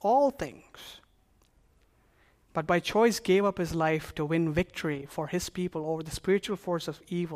all 0.00 0.30
things, 0.30 1.00
but 2.52 2.66
by 2.66 2.80
choice 2.80 3.20
gave 3.20 3.44
up 3.44 3.58
his 3.58 3.74
life 3.74 4.14
to 4.14 4.24
win 4.24 4.52
victory 4.52 5.06
for 5.08 5.26
his 5.26 5.50
people 5.50 5.86
over 5.86 6.02
the 6.02 6.10
spiritual 6.10 6.56
force 6.56 6.88
of 6.88 7.00
evil 7.08 7.34